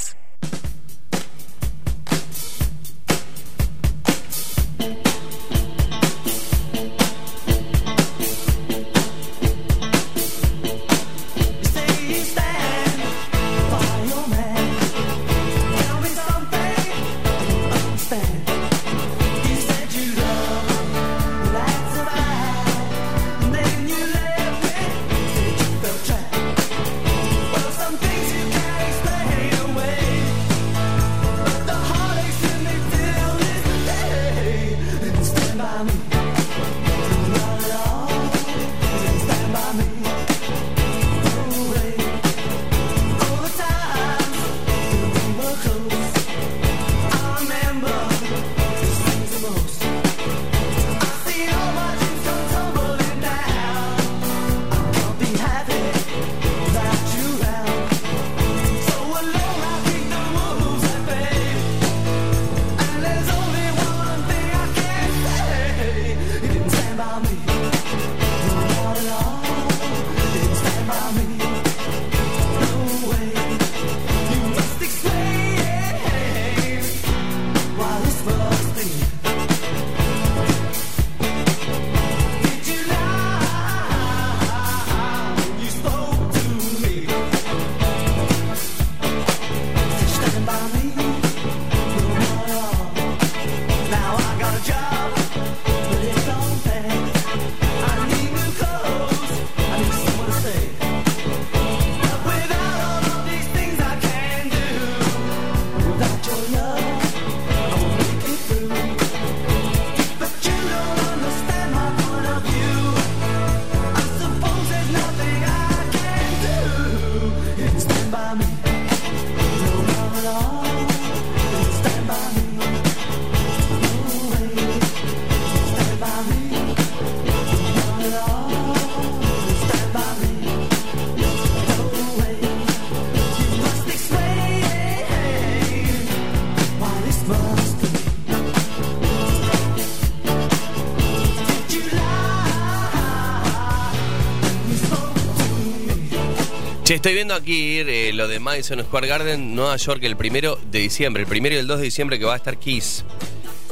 [146.94, 151.24] Estoy viendo aquí eh, lo de Madison Square Garden, Nueva York, el primero de diciembre,
[151.24, 153.04] el primero y el 2 de diciembre que va a estar Kiss.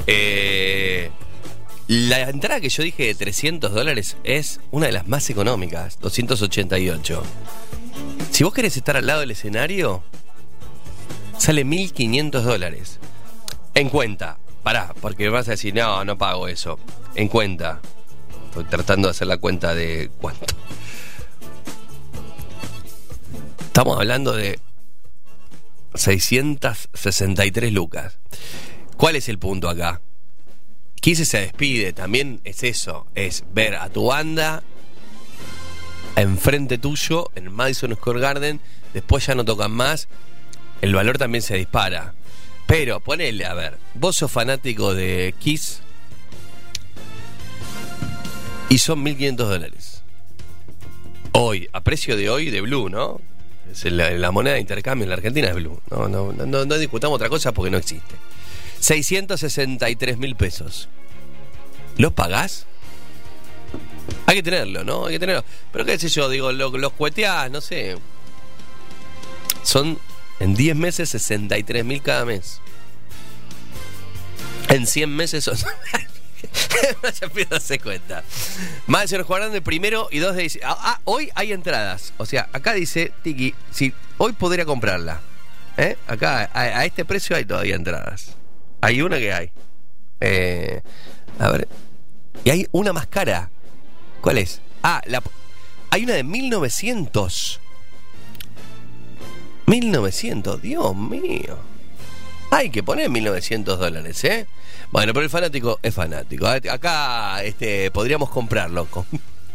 [0.08, 1.12] Eh,
[1.88, 7.22] la entrada que yo dije de 300 dólares es una de las más económicas, 288.
[8.32, 10.04] Si vos querés estar al lado del escenario,
[11.38, 13.00] sale 1500 dólares.
[13.76, 16.80] En cuenta, pará, porque vas a decir, no, no pago eso.
[17.14, 17.82] En cuenta.
[18.48, 20.41] Estoy tratando de hacer la cuenta de cuánto.
[23.82, 24.60] Estamos hablando de
[25.96, 28.20] 663 lucas.
[28.96, 30.02] ¿Cuál es el punto acá?
[31.02, 34.62] Quise se despide, también es eso, es ver a tu banda
[36.16, 38.62] enfrente tuyo en Madison Square Garden,
[38.94, 40.08] después ya no tocan más,
[40.84, 42.14] el valor también se dispara.
[42.68, 45.82] Pero ponele, a ver, vos sos fanático de Kiss
[48.70, 50.04] y son 1.500 dólares.
[51.32, 53.20] Hoy, a precio de hoy, de Blue, ¿no?
[53.86, 55.82] La, moneda de intercambio en la Argentina es Blue.
[55.90, 58.16] No, no, no, discutamos otra cosa porque no existe.
[58.80, 60.90] 663 mil pesos.
[61.98, 62.66] ¿Los pagás?
[64.26, 65.06] Hay que tenerlo, ¿no?
[65.06, 65.44] Hay que tenerlo.
[65.72, 67.98] Pero qué sé yo, digo, lo- los cueteás, no sé.
[69.64, 70.00] Son
[70.40, 72.60] en 10 meses 63 mil cada mes.
[74.70, 75.58] En 100 meses son...
[77.20, 78.24] ya empiezo a hacer cuenta.
[78.88, 80.70] Madison Juan de primero y 2 de diciembre.
[80.72, 82.14] Ah, ah, hoy hay entradas.
[82.18, 85.22] O sea, acá dice Tiki, si hoy podría comprarla.
[85.78, 85.98] ¿eh?
[86.08, 88.36] Acá, a, a este precio hay todavía entradas.
[88.82, 89.52] Hay una que hay.
[90.20, 90.82] Eh,
[91.40, 91.68] a ver.
[92.44, 93.50] Y hay una más cara.
[94.22, 94.62] ¿Cuál es?
[94.84, 95.22] Ah, la,
[95.90, 97.60] hay una de 1900.
[99.68, 101.71] 1900, Dios mío.
[102.52, 104.46] Hay que poner 1900 dólares, ¿eh?
[104.92, 106.48] Bueno, pero el fanático es fanático.
[106.48, 108.86] Acá este, podríamos comprarlo.
[108.88, 109.06] Con,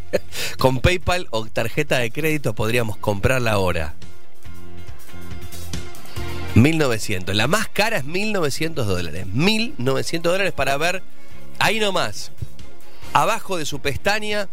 [0.57, 3.93] con PayPal o tarjeta de crédito podríamos comprarla ahora.
[6.55, 7.35] 1900.
[7.35, 9.27] La más cara es 1900 dólares.
[9.27, 11.03] 1900 dólares para ver
[11.59, 12.31] ahí nomás.
[13.13, 14.49] Abajo de su pestaña.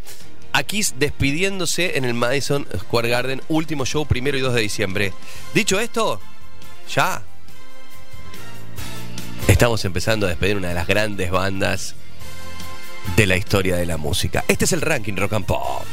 [0.52, 3.42] Aquí despidiéndose en el Madison Square Garden.
[3.48, 5.12] Último show primero y 2 de diciembre.
[5.54, 6.20] Dicho esto,
[6.94, 7.22] ya.
[9.48, 11.94] Estamos empezando a despedir una de las grandes bandas
[13.16, 14.44] de la historia de la música.
[14.48, 15.84] Este es el ranking Rock and Pop.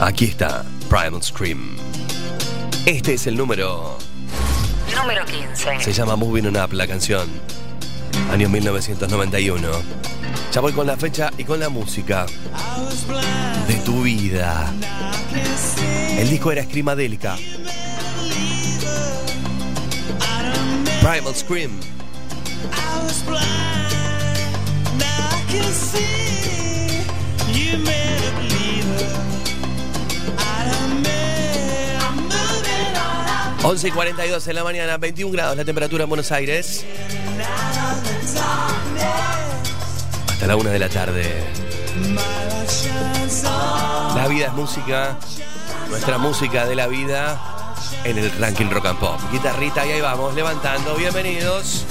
[0.00, 1.76] Aquí está Primal Scream.
[2.86, 3.98] Este es el número.
[4.96, 5.80] Número 15.
[5.80, 7.28] Se llama Moving On Up la canción.
[8.30, 9.68] Año 1991.
[10.52, 12.26] Ya voy con la fecha y con la música
[13.66, 14.72] de tu vida.
[16.18, 17.36] El disco era Screamadélica.
[21.06, 21.70] Primal Scream.
[24.98, 26.98] Now I can see
[27.54, 29.06] you made a believer
[30.36, 31.94] out of me.
[31.94, 36.08] I'm moving on up 11 y 42 en la mañana, 21 grados la temperatura en
[36.08, 36.84] Buenos Aires.
[40.28, 41.44] Hasta la 1 de la tarde.
[44.16, 45.16] La vida es música.
[45.88, 47.55] Nuestra música de la vida
[48.04, 49.20] en el ranking rock and pop.
[49.32, 50.94] Guitarrita y ahí vamos, levantando.
[50.96, 51.84] Bienvenidos.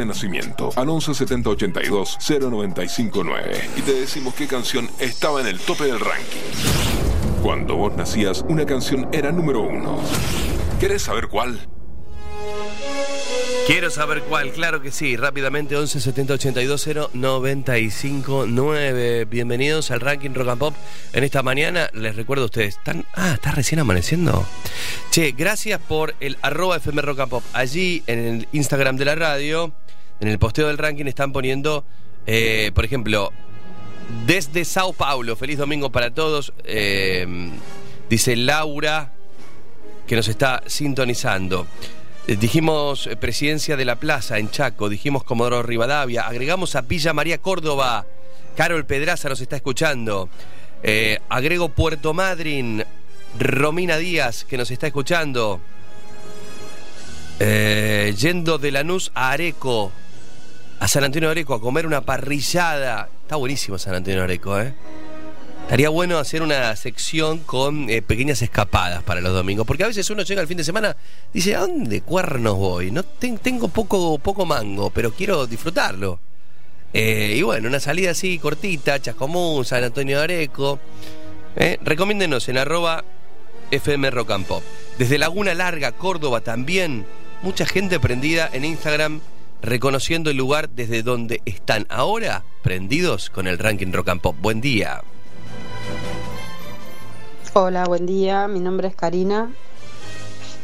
[0.00, 5.60] De nacimiento al 11 70 82 0959 y te decimos qué canción estaba en el
[5.60, 7.42] tope del ranking.
[7.42, 9.98] Cuando vos nacías, una canción era número uno.
[10.78, 11.60] ¿Querés saber cuál?
[13.66, 15.16] Quiero saber cuál, claro que sí.
[15.16, 19.26] Rápidamente, 11 70 82 0 95 9.
[19.26, 20.74] Bienvenidos al ranking Rock and Pop.
[21.12, 24.46] En esta mañana, les recuerdo a ustedes, ¿están, ah, ¿está recién amaneciendo?
[25.10, 27.42] Che, gracias por el arroba FM Pop.
[27.52, 29.72] Allí, en el Instagram de la radio,
[30.20, 31.84] en el posteo del ranking, están poniendo,
[32.26, 33.32] eh, por ejemplo,
[34.24, 36.52] desde Sao Paulo, feliz domingo para todos.
[36.64, 37.26] eh,
[38.08, 39.12] dice Laura,
[40.06, 41.66] que nos está sintonizando.
[42.28, 47.38] Eh, Dijimos presidencia de la plaza en Chaco, dijimos Comodoro Rivadavia, agregamos a Villa María
[47.38, 48.06] Córdoba,
[48.56, 50.28] Carol Pedraza nos está escuchando,
[50.82, 52.84] Eh, agrego Puerto Madryn,
[53.38, 55.60] Romina Díaz que nos está escuchando,
[57.42, 59.90] Eh, yendo de Lanús a Areco,
[60.78, 64.60] a San Antonio de Areco a comer una parrillada, está buenísimo San Antonio de Areco,
[64.60, 64.74] ¿eh?
[65.62, 70.10] Estaría bueno hacer una sección con eh, pequeñas escapadas para los domingos, porque a veces
[70.10, 70.94] uno llega al fin de semana
[71.32, 72.90] y dice, ¿a dónde cuernos voy?
[72.90, 76.18] No ten- tengo poco, poco mango, pero quiero disfrutarlo.
[76.92, 80.80] Eh, y bueno, una salida así cortita, Chascomún, San Antonio de Areco.
[81.56, 83.04] Eh, recomiéndenos en arroba
[83.70, 84.32] FM Rock.
[84.98, 87.06] Desde Laguna Larga, Córdoba también,
[87.42, 89.20] mucha gente prendida en Instagram
[89.62, 94.34] reconociendo el lugar desde donde están ahora prendidos con el ranking Rock.
[94.40, 95.02] Buen día.
[97.52, 98.48] Hola, buen día.
[98.48, 99.50] Mi nombre es Karina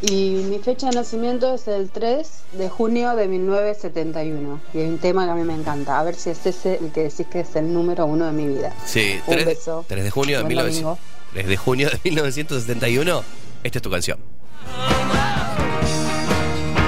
[0.02, 4.60] y mi fecha de nacimiento es el 3 de junio de 1971.
[4.74, 5.98] Y hay un tema que a mí me encanta.
[5.98, 8.47] A ver si es ese el que decís que es el número uno de mi
[8.47, 8.73] vida.
[8.85, 9.85] Sí, Un 3, beso.
[9.89, 10.98] 3 de junio de Buen 1900 domingo.
[11.32, 13.23] 3 de junio de 1971.
[13.62, 14.18] Esta es tu canción.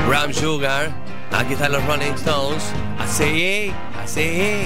[0.09, 0.90] Brown Sugar.
[1.32, 2.62] Aquí están los Rolling Stones.
[2.98, 3.70] Así,
[4.02, 4.62] así,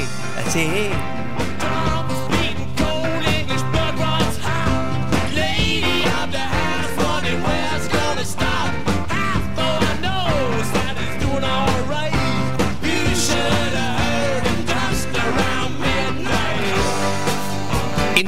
[0.47, 0.91] así.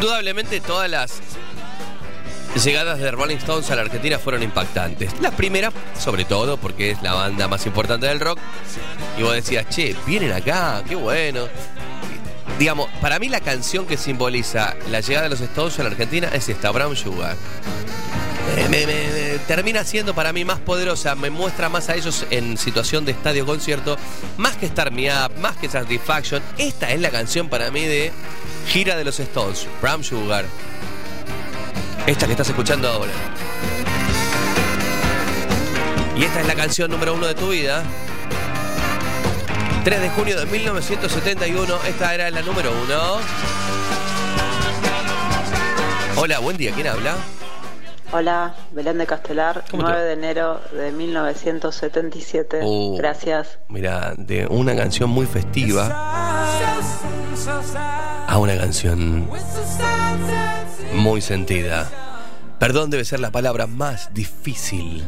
[0.05, 1.19] Indudablemente todas las
[2.63, 5.19] llegadas de Rolling Stones a la Argentina fueron impactantes.
[5.23, 8.39] La primera, sobre todo, porque es la banda más importante del rock.
[9.17, 11.49] Y vos decías, che, vienen acá, qué bueno.
[12.59, 16.29] Digamos, para mí la canción que simboliza la llegada de los Stones a la Argentina
[16.35, 17.39] es esta, Brown Sugar.
[18.57, 23.05] Eh, me- termina siendo para mí más poderosa, me muestra más a ellos en situación
[23.05, 23.97] de estadio concierto,
[24.39, 26.43] más que Star Me Up, más que Satisfaction.
[26.57, 28.13] Esta es la canción para mí de
[28.69, 30.47] gira de los Stones, Brown Sugar.
[32.07, 33.13] Esta que estás escuchando ahora.
[36.17, 37.83] Y esta es la canción número uno de tu vida.
[39.85, 43.19] 3 de junio de 1971, esta era la número uno.
[46.17, 47.17] Hola, buen día, ¿quién habla?
[48.17, 50.05] Hola, Belén de Castelar, ¿Cómo te 9 va?
[50.07, 52.61] de enero de 1977.
[52.63, 52.95] Oh.
[52.97, 53.59] Gracias.
[53.67, 55.89] Mira, de una canción muy festiva
[58.29, 59.29] a una canción
[60.95, 61.91] muy sentida.
[62.61, 65.03] Perdón debe ser la palabra más difícil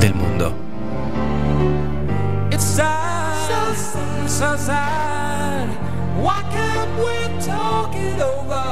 [0.00, 0.54] del mundo.
[2.50, 3.76] It's sad,
[4.26, 5.68] so sad.
[6.18, 7.27] Why can't we talk it over?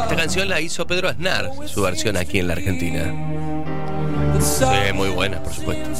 [0.02, 3.04] Esta canción la hizo Pedro Aznar, su versión aquí en la Argentina.
[4.40, 4.64] Sí,
[4.94, 5.90] muy buena, por supuesto.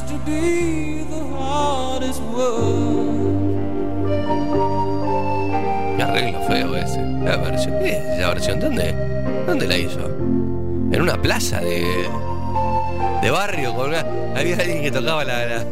[5.97, 7.01] Qué arreglo feo ese.
[7.25, 7.79] La versión.
[7.81, 8.61] ¿Qué es esa versión?
[8.61, 8.95] ¿Dónde?
[9.47, 10.01] ¿Dónde la hizo?
[10.07, 11.85] En una plaza de.
[13.23, 13.75] de barrio.
[14.37, 15.65] Había alguien que tocaba la-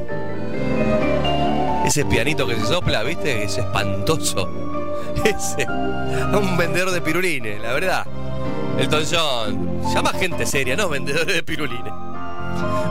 [1.85, 3.45] ese pianito que se sopla, ¿viste?
[3.45, 4.49] Es espantoso.
[5.25, 5.67] Ese.
[5.69, 8.07] Un vendedor de pirulines, la verdad.
[8.79, 9.83] Elton John.
[9.93, 11.93] Llama gente seria, no vendedores de pirulines.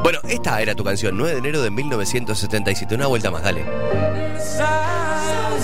[0.03, 2.95] Bueno, esta era tu canción, 9 de enero de 1977.
[2.95, 3.63] Una vuelta más, dale.
[4.37, 5.59] Sad,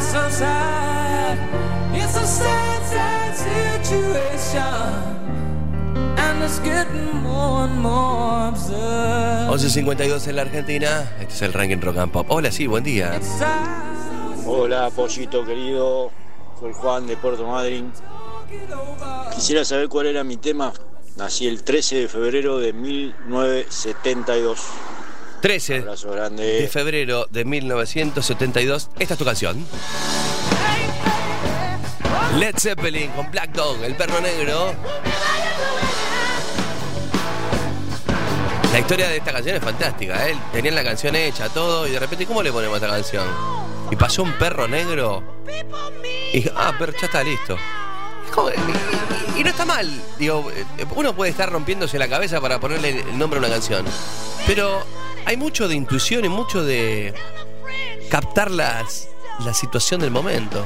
[0.00, 1.36] so sad.
[1.94, 4.62] It's a sad, sad situation.
[6.16, 9.50] And it's getting more and more absurd.
[9.50, 11.12] 11.52 en la Argentina.
[11.20, 12.26] Este es el ranking Rock and Pop.
[12.30, 13.12] Hola, sí, buen día.
[14.46, 16.10] Hola, pollito querido.
[16.58, 17.92] Soy Juan de Puerto Madryn.
[19.34, 20.72] Quisiera saber cuál era mi tema.
[21.16, 24.60] Nací el 13 de febrero de 1972.
[25.40, 26.68] 13 Abrazo de grande.
[26.70, 28.90] febrero de 1972.
[28.98, 29.64] Esta es tu canción.
[32.38, 34.72] Led Zeppelin con Black Dog, el perro negro.
[38.72, 40.28] La historia de esta canción es fantástica.
[40.28, 40.34] ¿eh?
[40.50, 43.26] Tenían la canción hecha, todo, y de repente, ¿cómo le ponemos esta canción?
[43.92, 45.22] Y pasó un perro negro.
[46.32, 47.58] Y ah, pero ya está listo.
[49.36, 49.86] Y, no está mal.
[50.18, 50.30] Eh,
[50.96, 53.84] uno puede estar rompiéndose la cabeza para ponerle el nombre a una canción.
[54.46, 54.82] Pero
[55.26, 57.12] hay mucho de intuición y mucho de
[58.10, 59.08] captar las,
[59.44, 60.64] la situación del momento.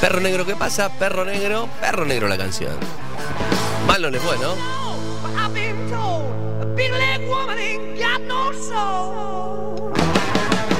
[0.00, 0.88] Perro negro, ¿qué pasa?
[0.98, 2.76] Perro negro, perro negro la canción.
[3.86, 4.54] Mal no le fue, ¿no?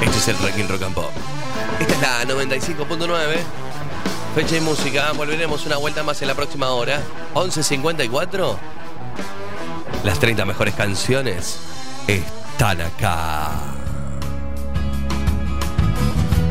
[0.02, 1.37] Este es el Ranking Rock and Pop.
[1.80, 3.36] Esta es la 95.9.
[4.34, 5.12] Fecha y música.
[5.12, 7.00] Volveremos una vuelta más en la próxima hora.
[7.34, 8.56] 11.54.
[10.04, 11.58] Las 30 mejores canciones
[12.06, 13.50] están acá.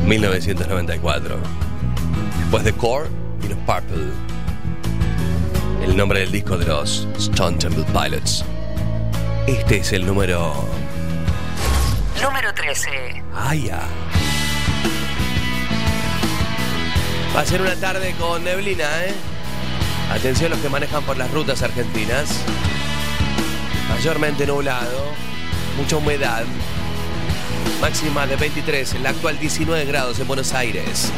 [0.06, 1.38] 1994.
[2.40, 3.08] Después de Core
[3.42, 4.12] y los Purple.
[5.82, 8.44] El nombre del disco de los Stone Temple Pilots.
[9.46, 10.54] Este es el número.
[12.22, 13.22] Número 13.
[13.34, 13.80] ¡Ay, ya!
[17.34, 19.14] Va a ser una tarde con neblina, ¿eh?
[20.10, 22.30] Atención los que manejan por las rutas argentinas.
[23.88, 25.12] Mayormente nublado,
[25.76, 26.44] mucha humedad.
[27.80, 31.12] Máxima de 23, en la actual 19 grados en Buenos Aires.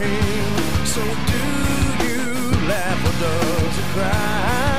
[0.00, 1.42] So do
[2.04, 4.69] you laugh or does it cry?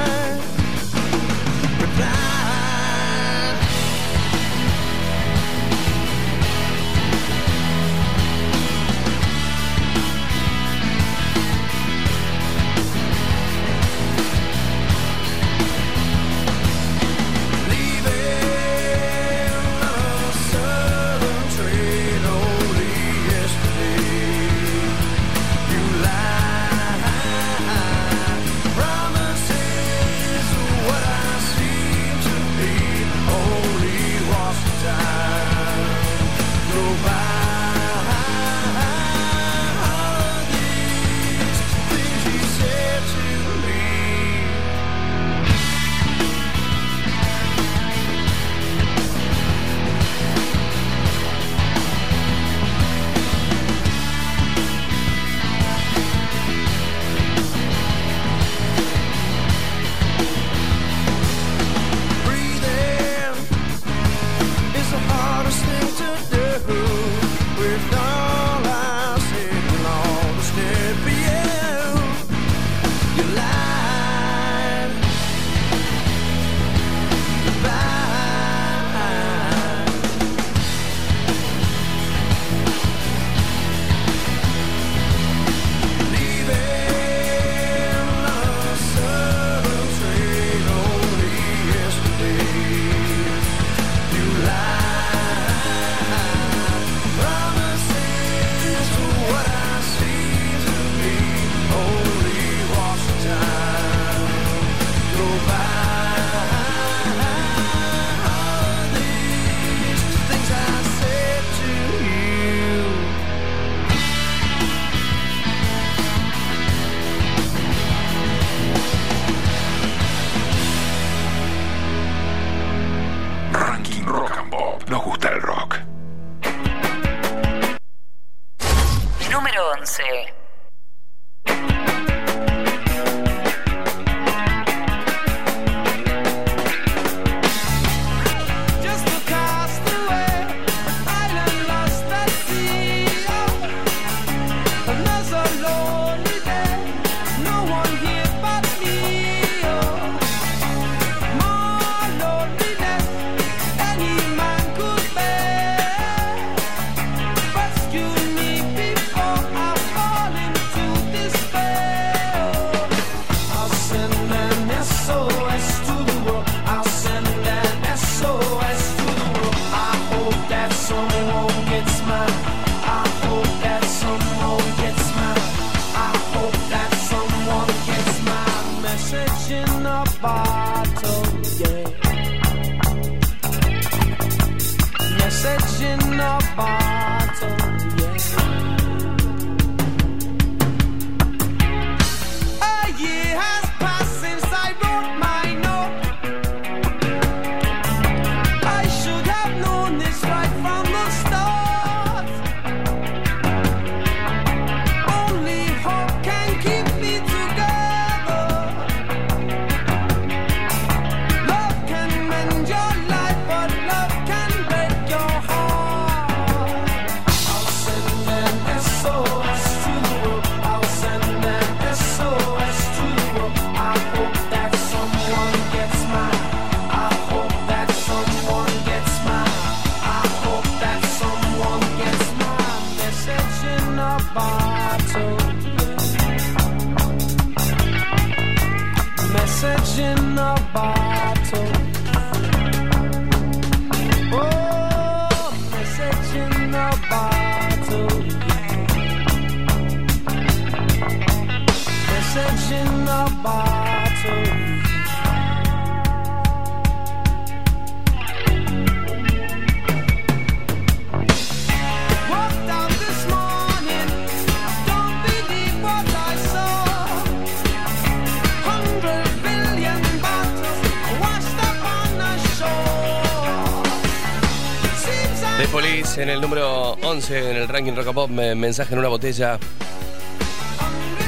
[277.22, 279.60] 11 en el ranking Rock and Pop, me- mensaje en una botella.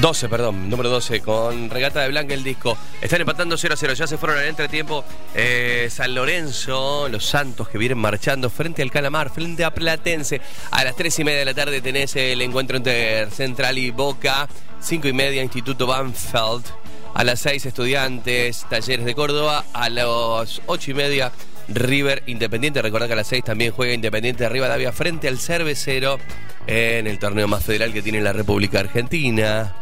[0.01, 2.75] 12, perdón, número 12, con regata de blanca el disco.
[2.99, 5.05] Están empatando 0 a 0, ya se fueron al entretiempo.
[5.35, 10.41] Eh, San Lorenzo, los Santos que vienen marchando frente al Calamar, frente a Platense.
[10.71, 14.49] A las 3 y media de la tarde tenés el encuentro entre Central y Boca.
[14.81, 16.65] 5 y media, Instituto Banfield.
[17.13, 19.63] A las 6, Estudiantes, Talleres de Córdoba.
[19.73, 21.31] A las 8 y media,
[21.67, 22.81] River Independiente.
[22.81, 26.19] Recordad que a las 6 también juega Independiente de Rivadavia frente al Cervecero
[26.67, 29.75] en el torneo más federal que tiene la República Argentina,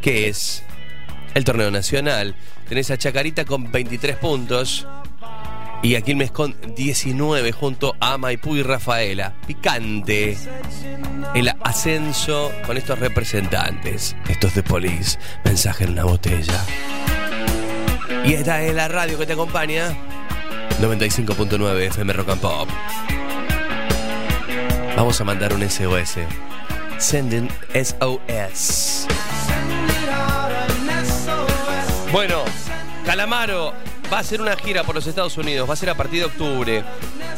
[0.00, 0.62] que es
[1.34, 2.34] el torneo nacional.
[2.68, 4.86] Tenés a Chacarita con 23 puntos
[5.82, 9.34] y a Quilmes con 19 junto a Maipú y Rafaela.
[9.46, 10.36] Picante
[11.34, 14.16] el ascenso con estos representantes.
[14.28, 15.18] Estos de Police.
[15.44, 16.64] Mensaje en una botella.
[18.24, 19.96] Y esta es la radio que te acompaña.
[20.80, 22.68] 95.9 FM Rock and Pop.
[24.96, 26.18] Vamos a mandar un SOS.
[26.98, 29.06] Senden SOS.
[32.12, 32.42] Bueno,
[33.06, 33.72] Calamaro
[34.12, 36.26] va a hacer una gira por los Estados Unidos, va a ser a partir de
[36.26, 36.84] octubre.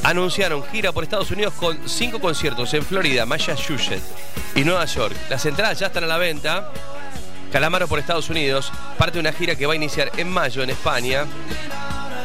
[0.03, 4.03] Anunciaron gira por Estados Unidos con cinco conciertos en Florida, Massachusetts
[4.57, 5.15] y Nueva York.
[5.29, 6.71] Las entradas ya están a la venta.
[7.53, 10.71] Calamaro por Estados Unidos parte de una gira que va a iniciar en mayo en
[10.71, 11.27] España.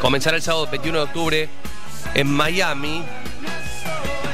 [0.01, 1.49] Comenzará el sábado 21 de octubre
[2.13, 3.03] en Miami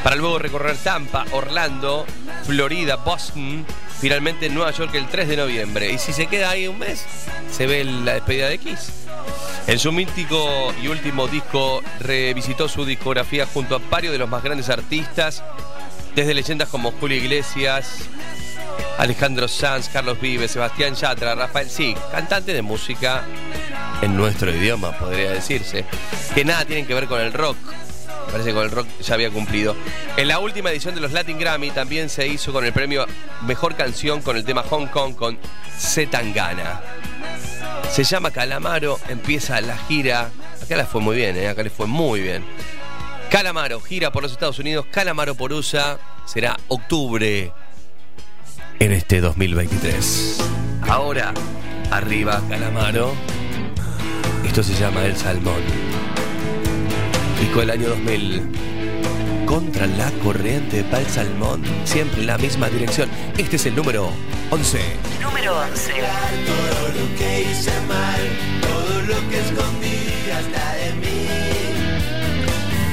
[0.03, 2.05] para luego recorrer Tampa, Orlando,
[2.45, 3.65] Florida, Boston,
[3.99, 5.91] finalmente en Nueva York el 3 de noviembre.
[5.91, 7.05] Y si se queda ahí un mes,
[7.49, 8.91] se ve la despedida de Kiss.
[9.65, 14.43] En su mítico y último disco revisitó su discografía junto a varios de los más
[14.43, 15.41] grandes artistas,
[16.13, 18.09] desde leyendas como Julio Iglesias,
[18.97, 23.23] Alejandro Sanz, Carlos Vives, Sebastián Yatra, Rafael Sí, cantante de música
[24.03, 25.85] en nuestro idioma, podría decirse,
[26.35, 27.57] que nada tienen que ver con el rock.
[28.25, 29.75] Me parece que con el rock ya había cumplido.
[30.17, 33.05] En la última edición de los Latin Grammy también se hizo con el premio
[33.43, 35.37] Mejor Canción con el tema Hong Kong con
[35.77, 36.81] Zetangana.
[37.89, 40.31] Se llama Calamaro, empieza la gira.
[40.61, 41.47] Acá le fue muy bien, ¿eh?
[41.47, 42.43] acá le fue muy bien.
[43.29, 44.85] Calamaro, gira por los Estados Unidos.
[44.91, 47.51] Calamaro por USA será octubre
[48.79, 50.39] en este 2023.
[50.87, 51.33] Ahora,
[51.89, 53.13] arriba Calamaro.
[54.45, 55.61] Esto se llama El Salmón.
[57.39, 58.41] Disco del año 2000.
[59.45, 63.09] contra la corriente para el salmón, siempre en la misma dirección.
[63.37, 64.09] Este es el número
[64.49, 64.79] 11.
[65.21, 65.91] Número 11.
[65.91, 68.21] Todo lo que hice mal,
[68.61, 71.27] todo lo que escondí hasta de mí.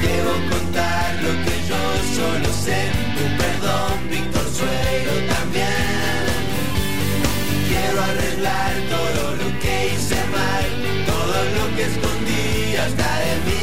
[0.03, 1.81] Debo contar lo que yo
[2.15, 2.91] solo sé.
[3.17, 6.23] Tu perdón, Víctor Suero también.
[7.67, 10.65] Quiero arreglar todo lo que hice mal,
[11.57, 13.61] lo que escondí hasta de mí.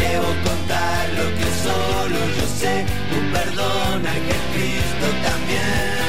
[0.00, 2.74] Debo contar lo que solo yo sé.
[3.10, 6.00] Tu perdón, Ángel Cristo también.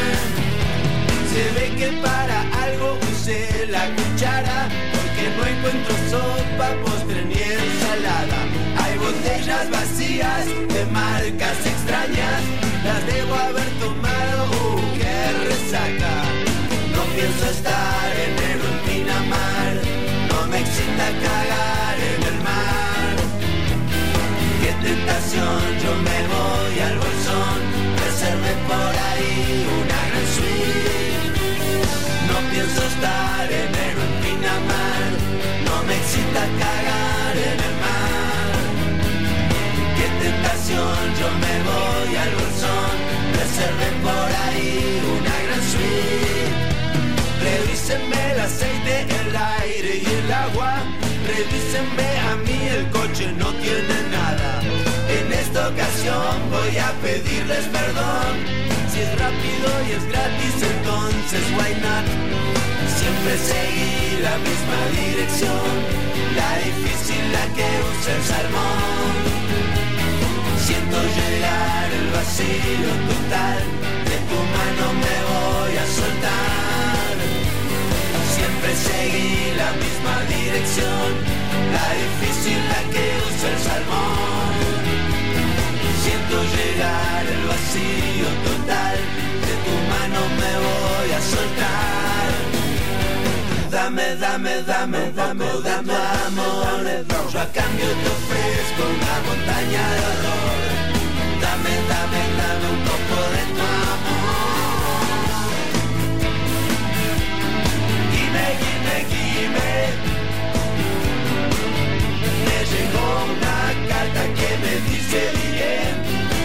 [1.34, 8.40] Se ve que para algo usé la cuchara Porque no encuentro sopa, postre ni ensalada
[8.82, 12.42] Hay botellas vacías de marcas extrañas
[12.84, 15.16] Las debo haber tomado, uh, qué
[15.48, 16.14] resaca
[16.96, 18.51] No pienso estar en el
[20.62, 23.16] excita cagar en el mar.
[24.62, 27.58] Qué tentación, yo me voy al bolsón
[28.04, 31.32] Reservé por ahí una gran suite.
[32.30, 35.12] No pienso estar en el Pinamar
[35.68, 38.54] No me excita cagar en el mar.
[39.98, 42.96] Qué tentación, yo me voy al bolsón
[43.40, 46.51] Reservé por ahí una gran suite
[47.92, 50.82] Revísenme el aceite, el aire y el agua.
[51.28, 54.62] Revísenme a mí, el coche no tiene nada.
[55.10, 58.32] En esta ocasión voy a pedirles perdón.
[58.92, 62.08] Si es rápido y es gratis, entonces why not?
[62.96, 65.72] Siempre seguí la misma dirección.
[66.40, 69.14] La difícil, la que usa el salmón.
[70.66, 73.60] Siento llegar el vacío total.
[74.08, 76.61] De tu mano me voy a soltar.
[78.76, 81.10] Seguí la misma dirección.
[81.76, 84.54] La difícil, la que usa el salmón.
[86.04, 88.98] Siento llegar el vacío total.
[89.46, 92.30] De tu mano me voy a soltar.
[93.70, 95.94] Dame, dame, dame, dame, dame
[96.28, 96.84] amor.
[97.32, 100.62] Yo a cambio te ofrezco una montaña de horror.
[101.44, 104.21] Dame, dame, dame un poco de tu amor.
[112.92, 115.20] Llegó una carta que me dice
[115.52, 115.94] bien.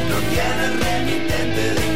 [0.08, 1.95] No tienes remitente, déjame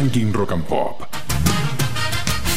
[0.00, 1.02] Ranking Rock and Pop.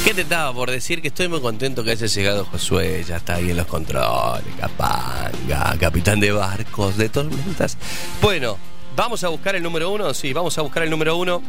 [0.05, 1.01] ¿Qué te estaba por decir?
[1.01, 5.75] Que estoy muy contento que haya llegado Josué, ya está ahí en los controles, capanga,
[5.77, 7.77] capitán de barcos, de tormentas.
[8.21, 8.57] Bueno,
[8.95, 11.43] vamos a buscar el número uno, sí, vamos a buscar el número uno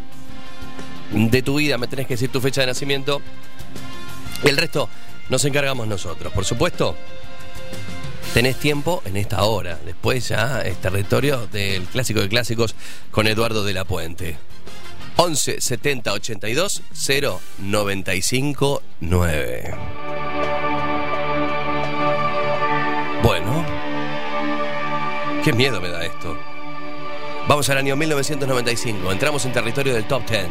[1.12, 3.22] de tu vida, me tenés que decir tu fecha de nacimiento.
[4.42, 4.88] El resto
[5.28, 6.96] nos encargamos nosotros, por supuesto.
[8.32, 12.74] Tenés tiempo en esta hora, después ya es territorio del clásico de clásicos
[13.12, 14.36] con Eduardo de la Puente.
[15.16, 19.74] 11 70 82 0 95 9.
[23.22, 23.64] Bueno,
[25.44, 26.36] qué miedo me da esto.
[27.46, 30.46] Vamos al año 1995, entramos en territorio del top 10.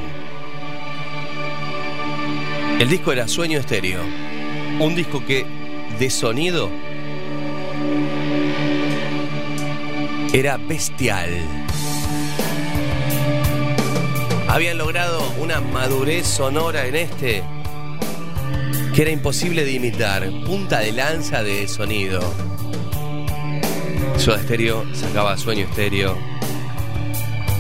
[2.80, 4.02] El disco era Sueño Estéreo,
[4.80, 5.46] un disco que
[6.00, 6.70] de sonido
[10.34, 11.30] era bestial.
[14.54, 17.44] Habían logrado una madurez sonora en este
[18.94, 20.30] que era imposible de imitar.
[20.46, 22.22] Punta de lanza de sonido.
[24.16, 26.16] Soda Stereo sacaba Sueño Estéreo.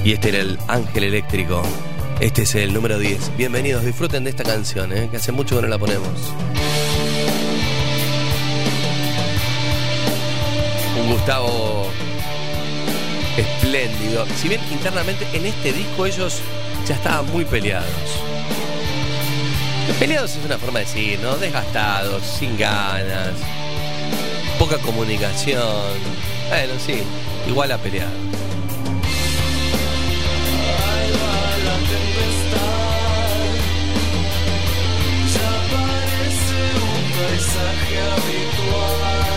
[0.05, 1.63] Y este era el Ángel Eléctrico.
[2.19, 3.37] Este es el número 10.
[3.37, 5.07] Bienvenidos, disfruten de esta canción, ¿eh?
[5.09, 6.11] que hace mucho que no la ponemos.
[11.01, 11.89] Un Gustavo
[13.37, 14.25] espléndido.
[14.35, 16.41] Si bien internamente en este disco ellos
[16.87, 17.87] ya estaban muy peleados.
[19.99, 21.35] Peleados es una forma de decir, ¿no?
[21.37, 23.33] Desgastados, sin ganas,
[24.57, 25.93] poca comunicación.
[26.49, 27.03] Bueno, sí,
[27.47, 28.07] igual a pelear.
[38.13, 39.32] habitual,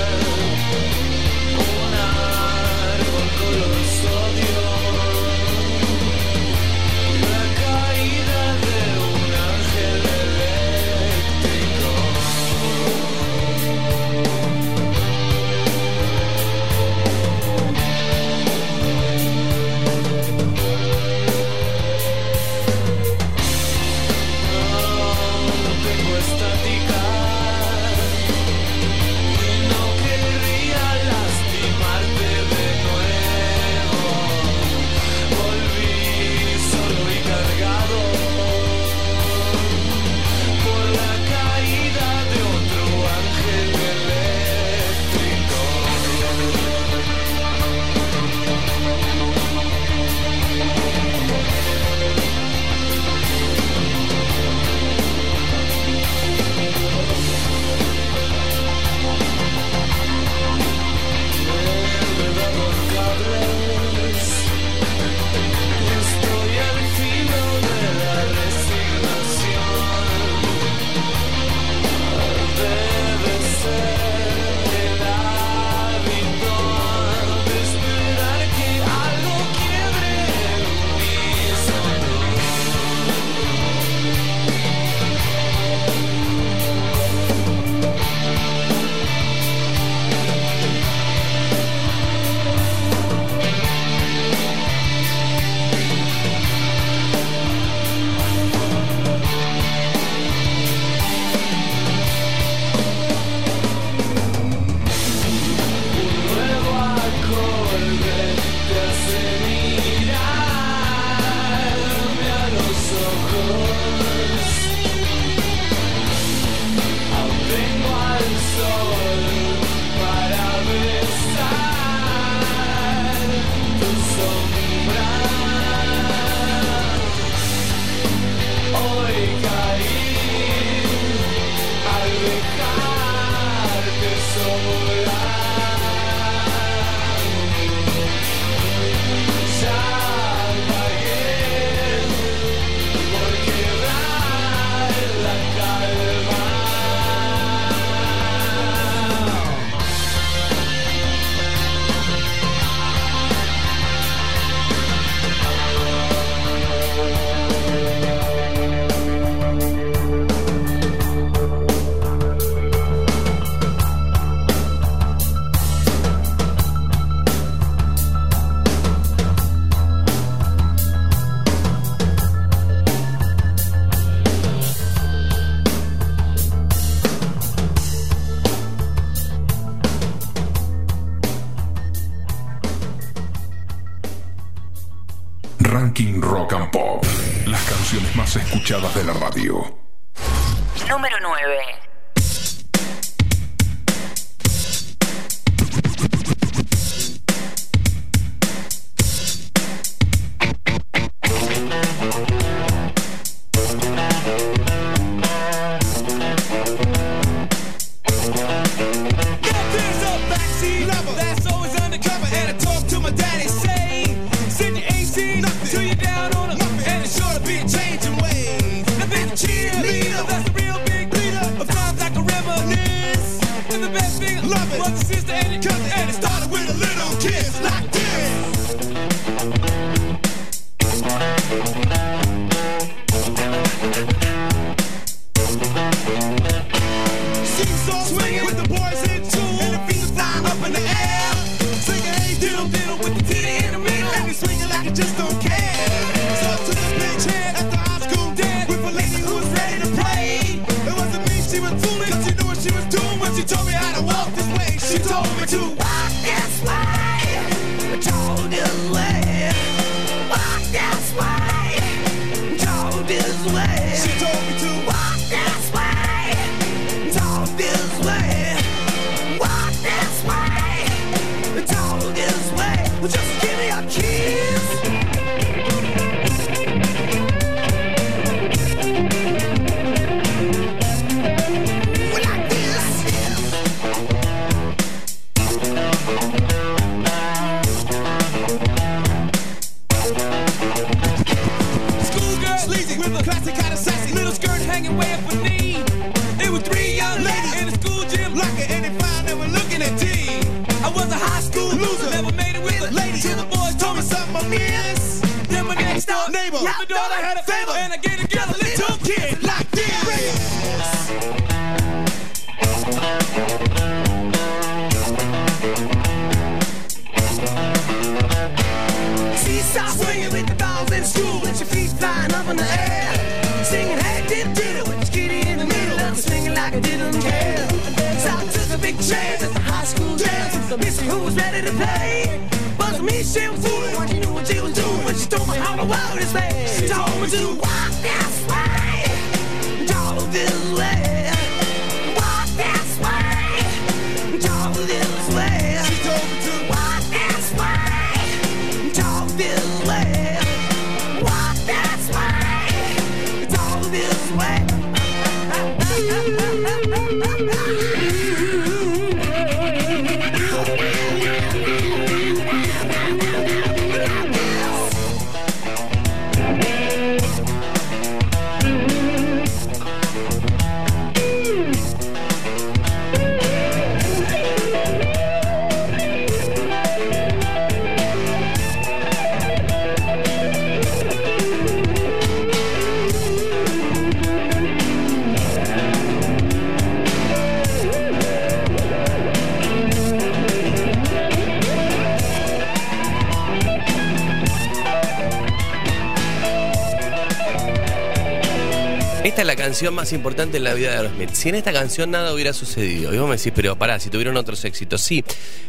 [400.06, 401.30] más importante en la vida de Aerosmith.
[401.32, 404.36] Si en esta canción nada hubiera sucedido, y vos me decís, pero pará, si tuvieron
[404.36, 405.24] otros éxitos, sí.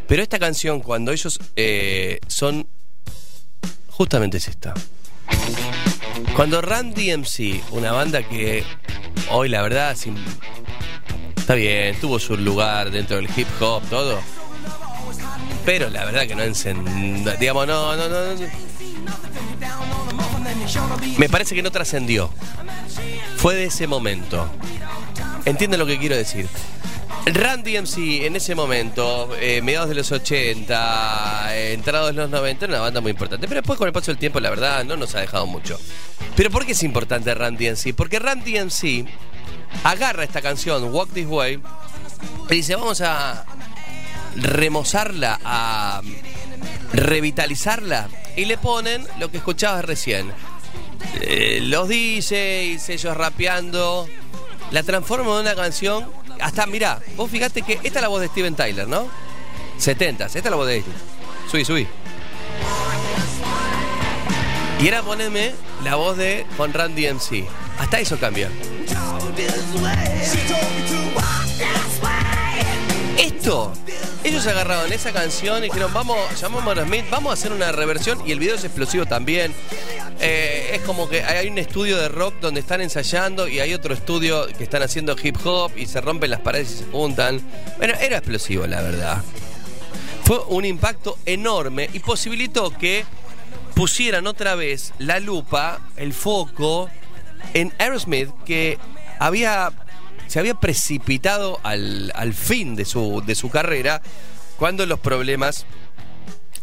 [0.07, 2.68] Pero esta canción, cuando ellos eh, son.
[3.89, 4.76] Justamente es esta.
[6.35, 8.64] Cuando Run DMC, una banda que
[9.31, 10.23] hoy la verdad sin-
[11.35, 14.19] está bien, tuvo su lugar dentro del hip hop, todo.
[15.65, 16.88] Pero la verdad que no encend...
[17.39, 18.07] Digamos, no, no.
[18.07, 18.47] no.
[21.18, 22.30] Me parece que no trascendió.
[23.38, 24.49] Fue de ese momento.
[25.45, 26.49] ¿Entienden lo que quiero decir?
[27.27, 32.65] Run DMC en ese momento, eh, mediados de los 80, eh, entrados de los 90,
[32.65, 33.47] era una banda muy importante.
[33.47, 35.80] Pero después con el paso del tiempo, la verdad, no nos ha dejado mucho.
[36.35, 37.93] Pero ¿por qué es importante Run DMC?
[37.95, 39.05] Porque Run DMC
[39.84, 41.59] agarra esta canción, Walk This Way,
[42.49, 43.45] y dice, vamos a
[44.35, 46.01] remozarla, a
[46.93, 50.31] revitalizarla, y le ponen lo que escuchabas recién.
[51.39, 54.09] Eh, los DJs, ellos rapeando,
[54.72, 56.09] la transforman en una canción.
[56.41, 59.07] Hasta, mirá, vos fíjate que esta es la voz de Steven Tyler, ¿no?
[59.77, 60.89] 70, esta es la voz de este.
[61.51, 61.88] Subí, subí.
[64.81, 65.51] Y ahora poneme
[65.84, 67.47] la voz de Con Run DMC.
[67.77, 68.49] Hasta eso cambia.
[73.19, 73.73] Esto,
[74.23, 78.22] ellos agarraron esa canción y dijeron, vamos, llamamos a Aerosmith, vamos a hacer una reversión
[78.26, 79.53] y el video es explosivo también.
[80.88, 84.64] Como que hay un estudio de rock donde están ensayando y hay otro estudio que
[84.64, 87.41] están haciendo hip hop y se rompen las paredes y se juntan.
[87.77, 89.22] Bueno, era explosivo, la verdad.
[90.23, 93.03] Fue un impacto enorme y posibilitó que
[93.76, 96.89] pusieran otra vez la lupa, el foco
[97.53, 98.80] en Aerosmith que
[99.19, 99.73] había
[100.27, 104.01] se había precipitado al, al fin de su, de su carrera
[104.57, 105.65] cuando los problemas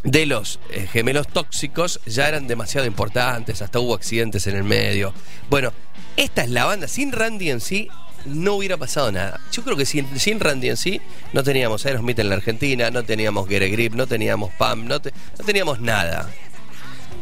[0.05, 5.13] de los eh, gemelos tóxicos ya eran demasiado importantes, hasta hubo accidentes en el medio.
[5.49, 5.73] Bueno,
[6.15, 7.89] esta es la banda, sin Randy en sí
[8.25, 9.39] no hubiera pasado nada.
[9.51, 11.01] Yo creo que sin, Randy en sí
[11.33, 14.99] no teníamos Aerosmith en la Argentina, no teníamos Get a Grip, no teníamos Pam, no
[15.45, 16.29] teníamos nada.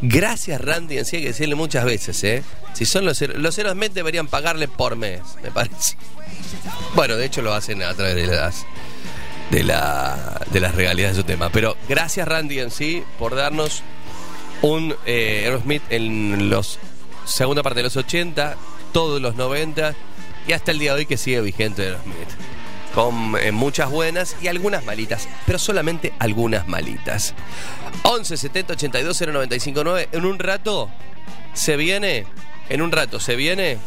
[0.02, 2.44] Gracias Randy en sí, hay que decirle muchas veces, ¿eh?
[2.74, 5.96] Si son los, los Aerosmith deberían pagarle por mes, me parece.
[6.96, 8.66] Bueno, de hecho lo hacen a través de las
[9.54, 11.50] de, la, de las regalías de su tema.
[11.50, 13.84] Pero gracias Randy en sí por darnos
[14.64, 16.80] un eh, Aerosmith en los
[17.26, 18.56] segunda parte de los 80,
[18.92, 19.94] todos los 90
[20.48, 22.30] y hasta el día de hoy que sigue vigente Aerosmith.
[22.96, 27.36] Con eh, muchas buenas y algunas malitas, pero solamente algunas malitas.
[28.04, 30.10] 11 70 82 095 9.
[30.12, 30.90] En un rato
[31.54, 32.26] se viene,
[32.70, 33.78] en un rato se viene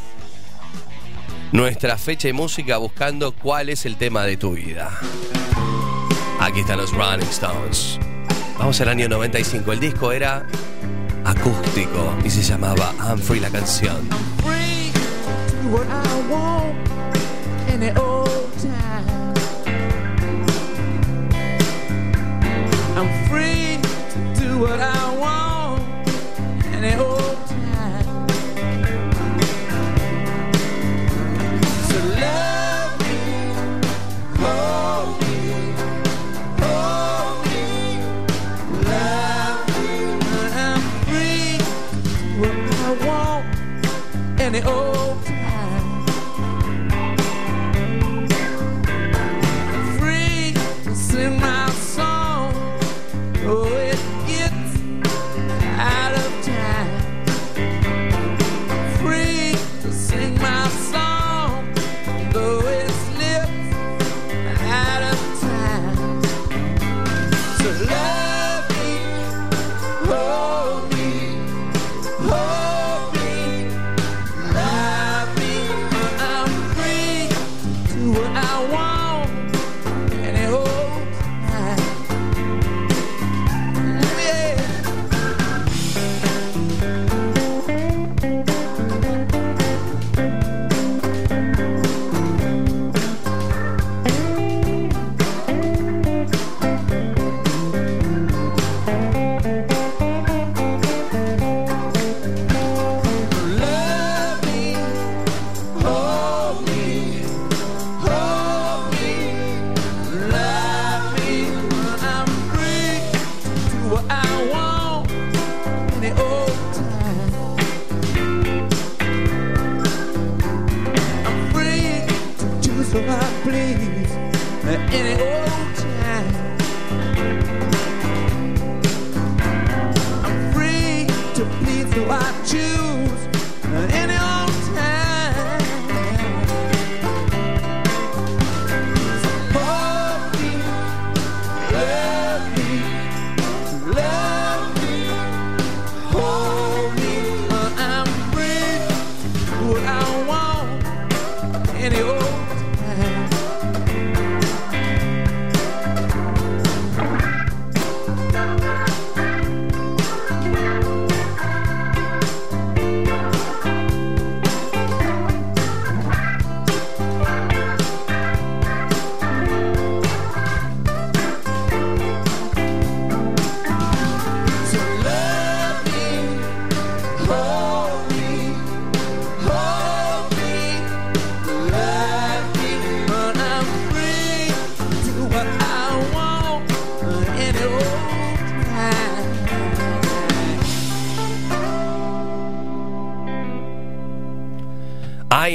[1.52, 4.90] nuestra fecha y música buscando cuál es el tema de tu vida.
[6.40, 7.98] Aquí están los Rolling Stones.
[8.58, 9.72] Vamos al año 95.
[9.72, 10.46] El disco era
[11.24, 14.08] acústico y se llamaba I'm Free la canción.
[22.96, 23.78] I'm free
[24.12, 26.08] to do what I want
[26.72, 27.55] any old time.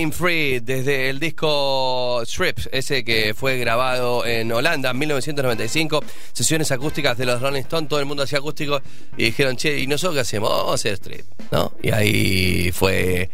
[0.09, 6.03] Free, desde el disco Strips, ese que fue grabado en Holanda en 1995,
[6.33, 8.81] sesiones acústicas de los Rolling Stones, todo el mundo hacía acústico
[9.17, 10.49] y dijeron, che, ¿y nosotros qué hacemos?
[10.49, 11.73] Vamos a hacer Strip, ¿no?
[11.83, 13.29] Y ahí fue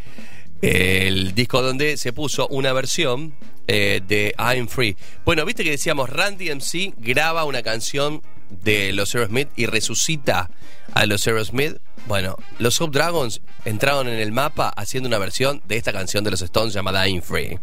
[0.61, 3.35] el disco donde se puso una versión
[3.67, 4.95] eh, de I'm Free.
[5.25, 10.49] Bueno, viste que decíamos, Randy MC graba una canción de los Aerosmith y resucita
[10.93, 11.77] a los Aerosmith.
[12.07, 16.41] Bueno, los Subdragons entraron en el mapa haciendo una versión de esta canción de los
[16.41, 17.59] Stones llamada I'm Free.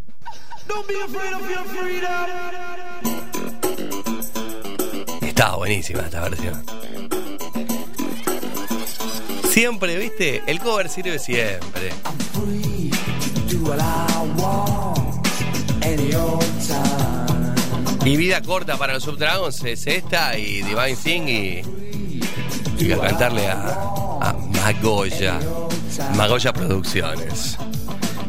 [5.23, 6.65] Estaba buenísima esta versión.
[9.51, 11.90] Siempre, viste, el cover sirve siempre.
[13.48, 15.27] Do what I want
[15.85, 17.03] any old time.
[18.05, 21.62] Y vida corta para los Subdragons es esta y Divine Thing y,
[22.78, 25.40] y a cantarle a, a Magoya.
[26.14, 27.56] Magoya Producciones.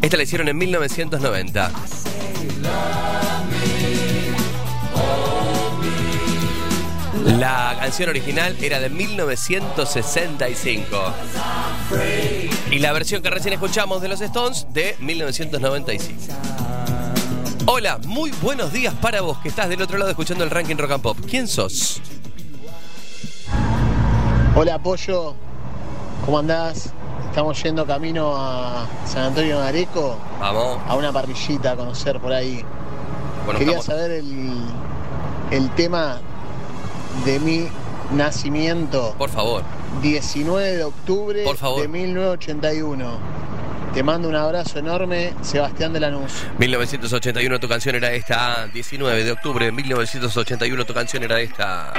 [0.02, 1.72] Esta la hicieron en 1990.
[7.26, 11.14] La canción original era de 1965.
[12.72, 16.55] Y la versión que recién escuchamos de los Stones de 1995.
[17.68, 20.92] Hola, muy buenos días para vos que estás del otro lado escuchando el ranking Rock
[20.92, 21.18] and Pop.
[21.30, 22.02] ¿Quién sos?
[24.56, 25.34] Hola Pollo,
[26.26, 26.92] ¿cómo andás?
[27.30, 30.78] Estamos yendo camino a San Antonio de Areco Vamos.
[30.88, 32.64] a una parrillita a conocer por ahí.
[33.46, 34.54] Bueno, Quería estamos- saber el,
[35.52, 36.20] el tema
[37.26, 37.68] de mi
[38.14, 39.16] nacimiento.
[39.18, 39.64] Por favor.
[40.02, 41.82] 19 de octubre Por favor.
[41.82, 43.18] de 1981.
[43.96, 46.44] Te mando un abrazo enorme, Sebastián de Lanús.
[46.60, 48.68] 1981 tu canción era esta.
[48.68, 51.94] 19 de octubre de 1981 tu canción era esta.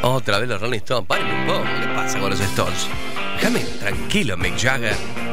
[0.00, 1.06] Otra vez los Rolling Stones.
[1.06, 1.64] Paren un poco.
[1.78, 2.88] ¿Qué pasa con los Stones?
[3.36, 5.23] Déjame tranquilo, Mick Jagger.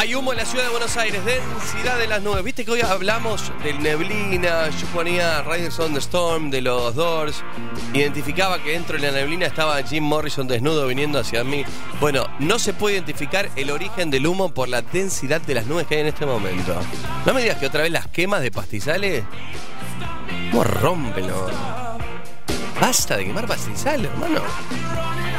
[0.00, 2.42] Hay humo en la ciudad de Buenos Aires, densidad de las nubes.
[2.42, 7.44] Viste que hoy hablamos del neblina, yo ponía Riders on the Storm de los Doors,
[7.92, 11.64] identificaba que dentro de la neblina estaba Jim Morrison desnudo viniendo hacia mí.
[12.00, 15.86] Bueno, no se puede identificar el origen del humo por la densidad de las nubes
[15.86, 16.74] que hay en este momento.
[17.26, 19.22] No me digas que otra vez las quemas de pastizales.
[20.50, 21.28] ¿Cómo rompen?
[21.28, 21.52] los-
[22.80, 24.40] Basta de quemar pastizales, hermano.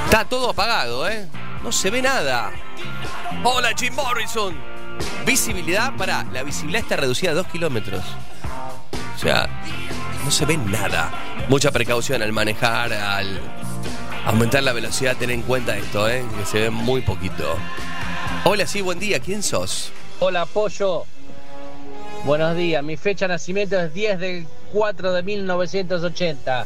[0.06, 1.28] Está todo apagado, ¿eh?
[1.64, 2.52] No se ve nada.
[3.44, 4.56] Hola, Jim Morrison.
[5.26, 8.04] Visibilidad, para la visibilidad está reducida a 2 kilómetros.
[9.16, 9.50] O sea,
[10.24, 11.12] no se ve nada.
[11.50, 13.40] Mucha precaución al manejar, al
[14.26, 16.24] aumentar la velocidad, ten en cuenta esto, ¿eh?
[16.38, 17.58] Que se ve muy poquito.
[18.44, 19.20] Hola, sí, buen día.
[19.20, 19.92] ¿Quién sos?
[20.20, 21.06] Hola, Pollo.
[22.24, 22.84] Buenos días.
[22.84, 26.66] Mi fecha de nacimiento es 10 del 4 de 1980.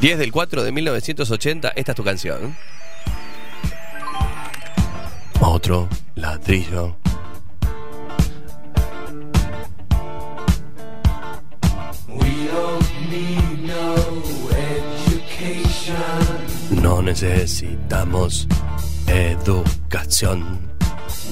[0.00, 1.72] 10 del 4 de 1980.
[1.74, 2.56] Esta es tu canción.
[5.40, 6.96] Otro ladrillo.
[12.08, 13.94] We don't need no
[14.72, 16.02] education.
[16.82, 18.46] No necesitamos
[19.06, 20.70] educación.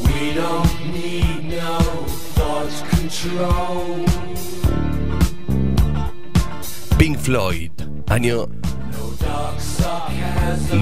[0.05, 1.79] We don't need no
[2.35, 4.05] thought control.
[6.99, 7.73] Pink Floyd,
[8.09, 8.49] año.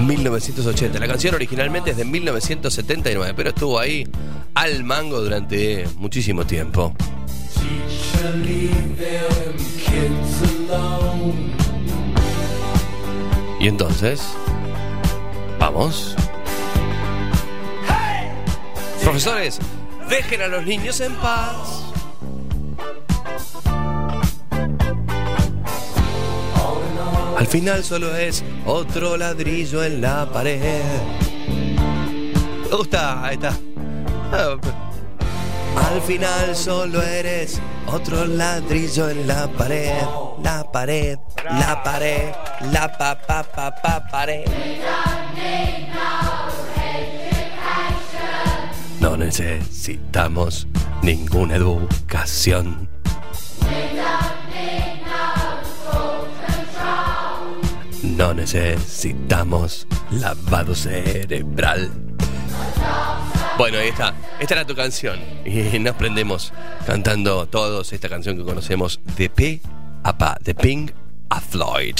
[0.05, 0.99] 1980.
[0.99, 4.07] La canción originalmente es de 1979, pero estuvo ahí
[4.53, 6.93] al mango durante muchísimo tiempo.
[13.59, 14.21] Y entonces,
[15.59, 16.15] vamos.
[19.03, 19.59] Profesores,
[20.09, 21.80] dejen a los niños en paz.
[27.41, 30.83] Al final solo es otro ladrillo en la pared.
[32.69, 33.57] Me ahí está.
[34.31, 34.57] Ah,
[35.91, 40.03] Al final solo eres otro ladrillo en la pared,
[40.43, 42.31] la pared, la pared,
[42.71, 44.45] la pa pa pa pa pared.
[48.99, 50.67] No necesitamos
[51.01, 52.87] ninguna educación.
[58.15, 61.89] No necesitamos lavado cerebral.
[63.57, 64.13] Bueno, ahí está.
[64.39, 65.19] Esta era tu canción.
[65.45, 66.51] Y nos prendemos
[66.85, 69.61] cantando todos esta canción que conocemos de P
[70.03, 70.91] a Pa, de Pink
[71.29, 71.95] a Floyd.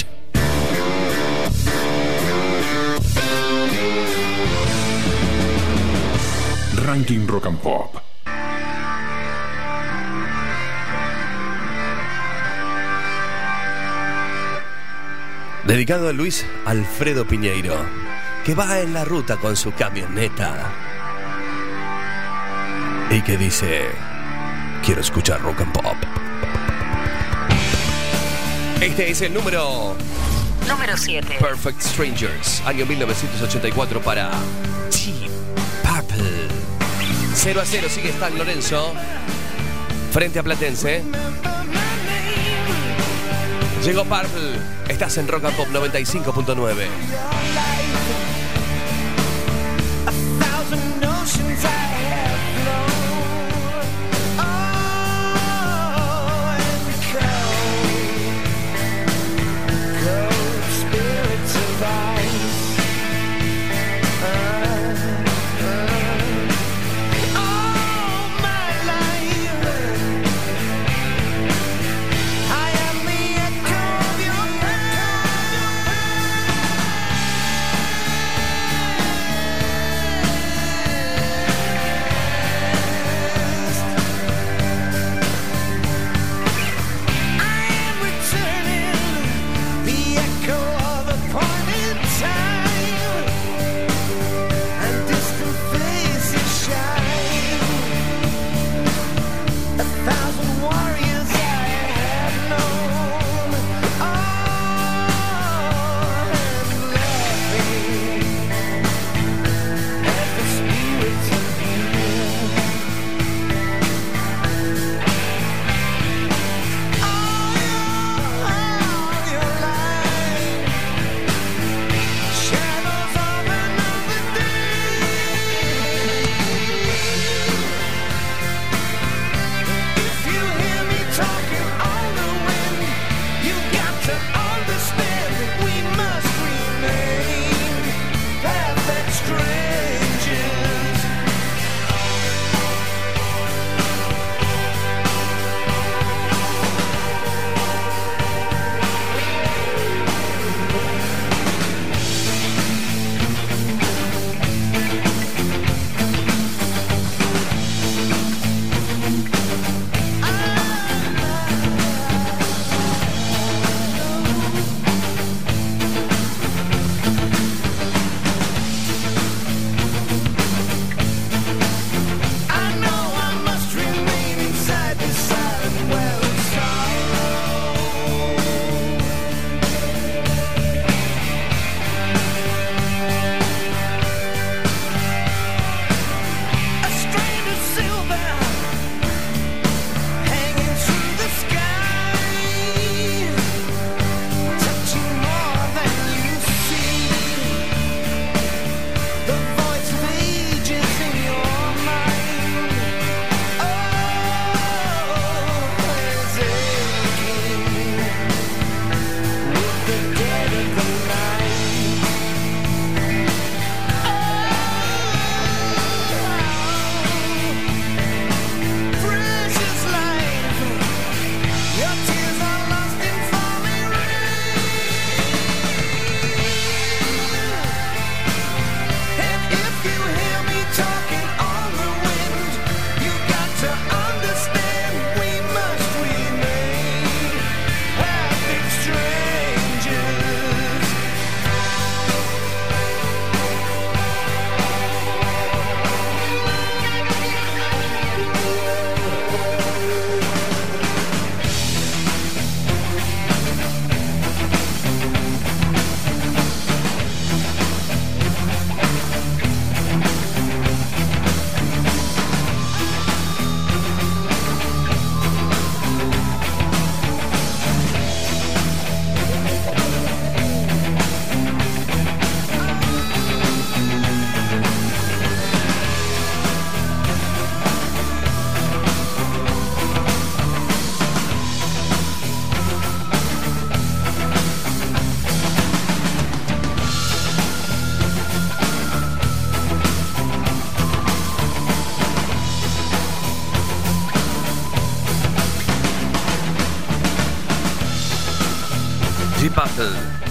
[6.84, 8.11] Ranking Rock and Pop.
[15.64, 17.76] Dedicado a Luis Alfredo Piñeiro,
[18.44, 20.70] que va en la ruta con su camioneta.
[23.10, 23.86] Y que dice,
[24.84, 25.96] quiero escuchar rock and pop.
[28.80, 29.96] Este es el número
[30.68, 31.36] Número 7.
[31.38, 34.30] Perfect Strangers, año 1984 para
[34.90, 35.30] Deep
[35.82, 36.48] Purple.
[37.34, 38.92] 0 a 0 sigue Stan Lorenzo
[40.12, 41.02] frente a Platense.
[43.84, 44.58] Llegó Purple,
[45.02, 47.71] estás en Rock Pop 95.9.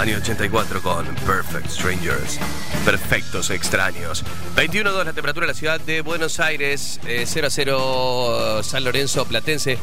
[0.01, 2.39] año 84 con Perfect Strangers.
[2.83, 4.23] Perfectos extraños.
[4.55, 6.99] 21.2 la temperatura en la ciudad de Buenos Aires.
[7.05, 9.77] eh, 0 a 0 San Lorenzo Platense.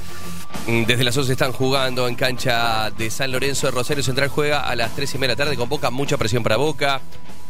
[0.66, 3.70] Mm, Desde las 11 están jugando en cancha de San Lorenzo.
[3.70, 5.90] Rosario Central juega a las 3 y media de la tarde con Boca.
[5.90, 7.00] Mucha presión para Boca.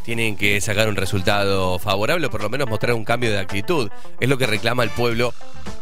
[0.03, 3.89] Tienen que sacar un resultado favorable o por lo menos mostrar un cambio de actitud.
[4.19, 5.33] Es lo que reclama el pueblo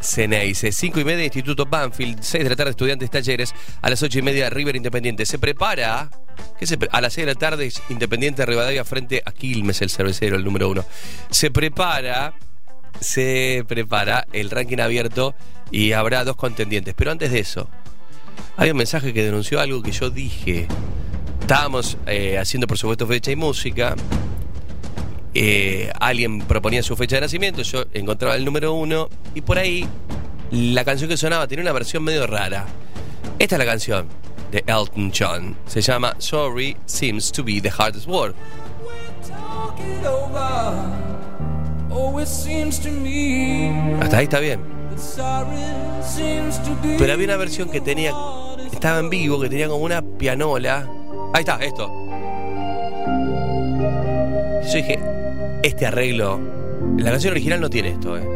[0.02, 0.72] Ceneice.
[0.72, 2.20] 5 y media Instituto Banfield.
[2.22, 3.54] 6 de la tarde Estudiantes Talleres.
[3.82, 5.26] A las 8 y media River Independiente.
[5.26, 6.10] Se prepara.
[6.60, 9.90] ¿Qué se pre- a las 6 de la tarde Independiente Rivadavia frente a Quilmes, el
[9.90, 10.86] cervecero, el número uno.
[11.30, 12.34] Se prepara
[13.00, 15.36] se prepara el ranking abierto
[15.70, 16.96] y habrá dos contendientes.
[16.98, 17.70] Pero antes de eso,
[18.56, 20.68] hay un mensaje que denunció algo que yo dije.
[21.42, 23.96] Estábamos eh, haciendo, por supuesto, fecha y música.
[25.34, 29.88] Eh, alguien proponía su fecha de nacimiento, yo encontraba el número uno y por ahí
[30.50, 32.66] la canción que sonaba tenía una versión medio rara.
[33.38, 34.08] Esta es la canción
[34.52, 35.56] de Elton John.
[35.66, 38.34] Se llama Sorry Seems to Be the Hardest Word.
[44.02, 44.60] Hasta ahí está bien.
[46.98, 48.14] Pero había una versión que tenía.
[48.72, 50.90] Estaba en vivo, que tenía como una pianola.
[51.34, 51.92] Ahí está, esto.
[54.66, 55.00] Yo dije,
[55.64, 56.40] este arreglo.
[56.98, 58.28] La canción original no tiene esto, eh.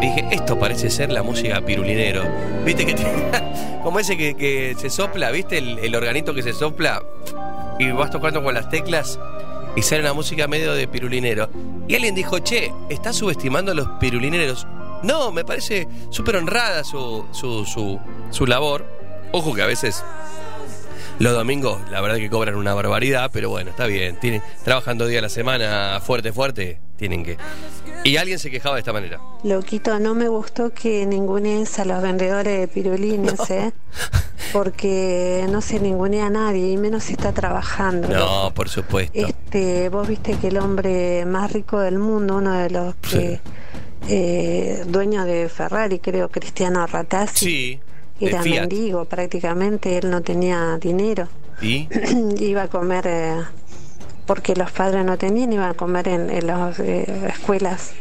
[0.00, 2.22] Dije, esto parece ser la música pirulinero.
[2.64, 3.12] ¿Viste que tiene-
[3.82, 5.58] Como ese que, que se sopla, ¿viste?
[5.58, 7.02] El, el organito que se sopla.
[7.78, 9.18] Y vas tocando con las teclas.
[9.76, 11.48] Y sale una música medio de pirulinero.
[11.88, 14.66] Y alguien dijo, che, ¿estás subestimando a los pirulineros?
[15.02, 17.98] No, me parece súper honrada su, su, su,
[18.30, 18.86] su labor.
[19.32, 20.02] Ojo que a veces
[21.18, 24.16] los domingos, la verdad que cobran una barbaridad, pero bueno, está bien.
[24.16, 27.38] Tienen, trabajan dos días a la semana fuerte, fuerte, tienen que.
[28.04, 29.20] Y alguien se quejaba de esta manera.
[29.42, 33.72] Loquito, no me gustó que ningunees a los vendedores de pirulines, ¿eh?
[34.52, 38.08] Porque no se ningunea a nadie y menos si está trabajando.
[38.08, 39.18] No, por supuesto.
[39.18, 43.40] Este, vos viste que el hombre más rico del mundo, uno de los que
[44.08, 47.80] eh, dueño de Ferrari, creo, Cristiano Ratazzi, Sí,
[48.20, 48.60] era Fiat.
[48.60, 51.28] mendigo prácticamente, él no tenía dinero.
[51.60, 51.88] ¿Y?
[52.38, 53.42] iba a comer eh,
[54.26, 57.92] porque los padres no tenían, iba a comer en, en las eh, escuelas.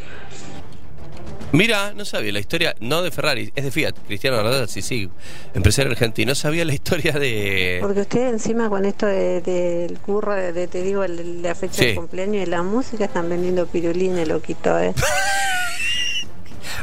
[1.52, 5.10] Mira, no sabía la historia, no de Ferrari, es de Fiat, Cristiano Ronaldo, sí, sí,
[5.54, 6.32] empresario argentino.
[6.32, 7.78] No sabía la historia de.
[7.82, 11.86] Porque ustedes encima con esto de- del curro, de, de- te digo, la fecha Sí.
[11.88, 14.94] de cumpleaños y la música, están vendiendo pirulines, loquito, ¿eh?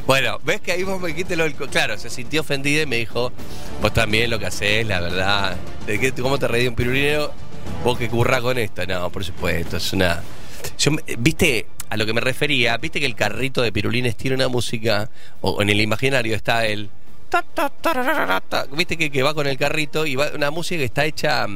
[0.06, 2.96] Bueno, ves que ahí vos me dijiste lo del Claro, se sintió ofendida y me
[2.96, 3.32] dijo,
[3.80, 5.56] vos también lo que hacés, la verdad.
[5.86, 7.32] ¿De ¿Cómo te reí de un pirulinero?
[7.84, 8.84] Vos que currás con esto.
[8.86, 10.22] No, por supuesto, es una.
[10.78, 14.48] Yo, viste, a lo que me refería, viste que el carrito de pirulines tiene una
[14.48, 15.08] música,
[15.40, 16.90] o en el imaginario está el.
[18.72, 21.46] Viste que, que va con el carrito y va una música que está hecha.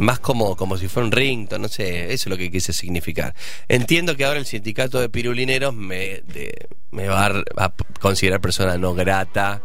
[0.00, 3.34] Más como, como si fuera un rington, no sé, eso es lo que quise significar.
[3.68, 8.94] Entiendo que ahora el sindicato de pirulineros me, de- me va a, considerar persona no
[8.94, 9.62] grata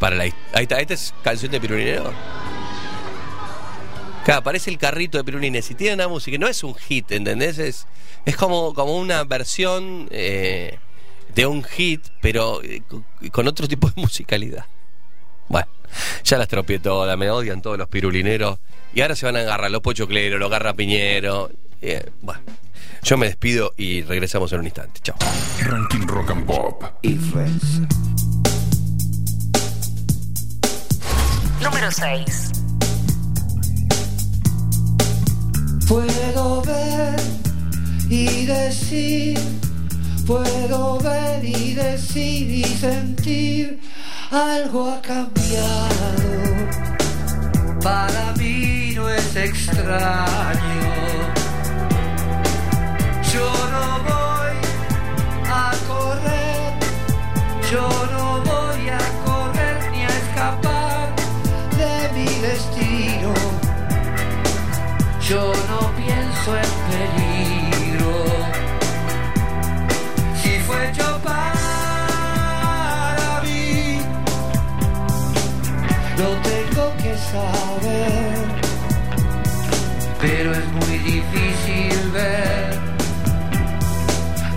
[0.00, 0.24] para la...
[0.24, 0.32] Ahí
[0.62, 2.12] está, ¿esta es canción de pirulinero?
[4.24, 7.58] Claro, aparece el carrito de pirulines y tiene una música, no es un hit, ¿entendés?
[7.58, 7.86] Es,
[8.24, 10.78] es como, como una versión eh,
[11.34, 12.82] de un hit, pero eh,
[13.32, 14.66] con otro tipo de musicalidad.
[15.48, 15.68] Bueno,
[16.24, 18.58] ya las tropié todas, me odian todos los pirulineros.
[18.94, 21.50] Y ahora se van a agarrar los pochocleros, los garrapiñeros.
[21.80, 22.42] Eh, bueno,
[23.02, 25.00] yo me despido y regresamos en un instante.
[25.02, 25.16] Chao.
[25.60, 26.84] Ranking Rock and Pop.
[31.62, 32.50] Número 6.
[35.88, 37.20] Puedo ver
[38.08, 39.38] y decir,
[40.26, 43.80] puedo ver y decir y sentir,
[44.30, 47.01] algo ha cambiado.
[47.82, 49.82] Para mí no es extraño.
[53.32, 54.56] Yo no voy
[55.50, 56.74] a correr,
[57.72, 61.12] yo no voy a correr ni a escapar
[61.76, 63.34] de mi destino.
[65.20, 67.51] Yo no pienso en peligro.
[80.20, 82.78] Pero es muy difícil ver.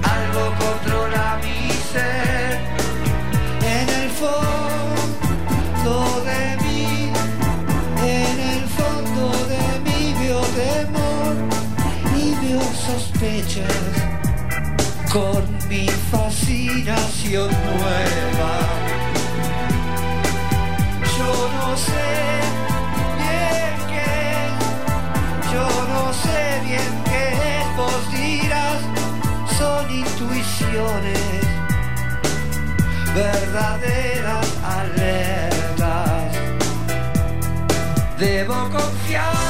[0.03, 2.59] Algo controla mi ser.
[3.63, 5.93] En el fondo
[6.25, 7.11] de mí,
[8.03, 11.35] en el fondo de mí vio temor
[12.15, 13.89] y vio sospechas
[15.11, 18.84] con mi fascinación nueva.
[21.35, 22.07] Yo no sé
[23.17, 24.13] bien qué,
[25.53, 27.25] yo no sé bien qué
[27.75, 28.79] vos dirás.
[29.57, 31.45] Son intuiciones
[33.13, 36.31] verdaderas alertas.
[38.17, 39.44] Debo confiar.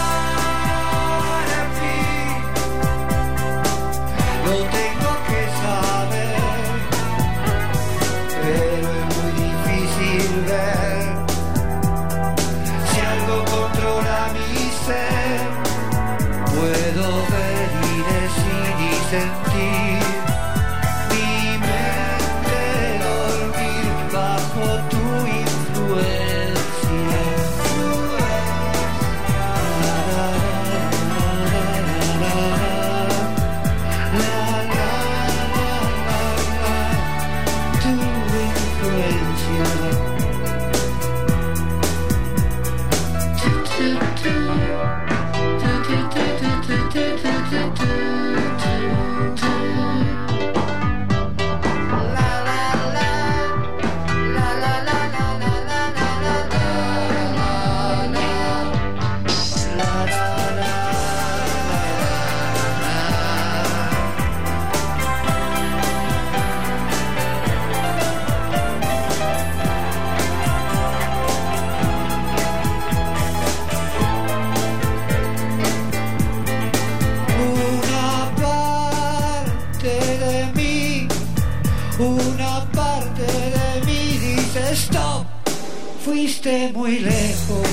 [86.74, 87.68] Muy lejos,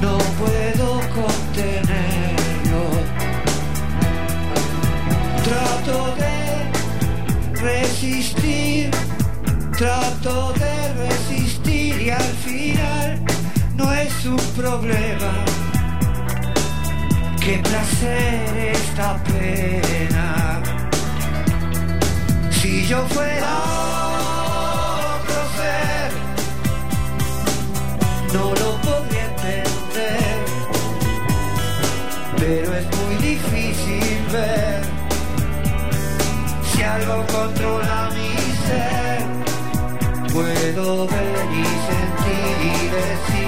[0.00, 2.82] no puedo contenerlo.
[5.42, 8.90] Trato de resistir,
[9.76, 13.24] trato de resistir y al final
[13.76, 15.44] no es un problema.
[17.40, 20.62] Qué placer esta pena.
[22.50, 23.91] Si yo fuera
[28.32, 30.38] no lo podría entender.
[32.38, 34.82] Pero es muy difícil ver
[36.72, 38.34] si algo controla mi
[38.66, 39.22] ser.
[40.32, 43.41] Puedo ver y sentir y decir.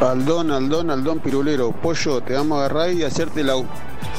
[0.00, 3.66] Aldón, Aldón, Aldón Pirulero, pollo, te vamos a agarrar y hacerte la U.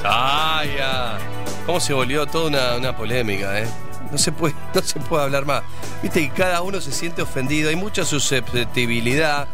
[0.04, 1.18] ¡Ay, ya!
[1.66, 3.68] ¿Cómo se volvió toda una, polémica, eh?
[4.12, 5.64] No se, puede, no se puede hablar más.
[6.04, 9.48] Viste que cada uno se siente ofendido, hay mucha susceptibilidad.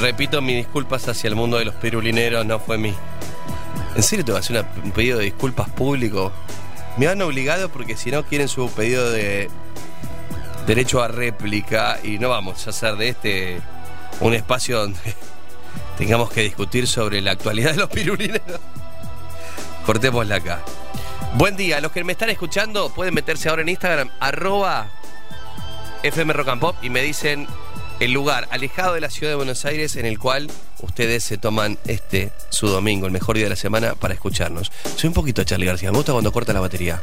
[0.00, 2.94] Repito mis disculpas hacia el mundo de los pirulineros, no fue mí.
[3.94, 6.32] ¿En serio te voy a hacer una- un pedido de disculpas público?
[6.98, 9.48] Me han obligado porque si no quieren su pedido de
[10.66, 13.60] derecho a réplica y no vamos a hacer de este
[14.20, 14.98] un espacio donde
[15.98, 18.60] tengamos que discutir sobre la actualidad de los pirulineros.
[19.84, 20.62] Cortémosla acá.
[21.34, 24.88] Buen día, los que me están escuchando pueden meterse ahora en Instagram, arroba
[26.02, 27.46] FM Rock and Pop y me dicen
[28.00, 30.50] el lugar alejado de la ciudad de Buenos Aires en el cual
[30.82, 34.70] ustedes se toman este, su domingo, el mejor día de la semana, para escucharnos.
[34.96, 37.00] Soy un poquito Charlie García, me gusta cuando corta la batería.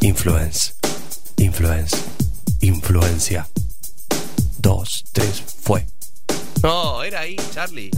[0.00, 0.74] Influence,
[1.36, 1.96] influence,
[2.60, 3.48] influencia.
[4.58, 5.86] Dos, tres, fue.
[6.62, 7.90] No, era ahí, Charlie.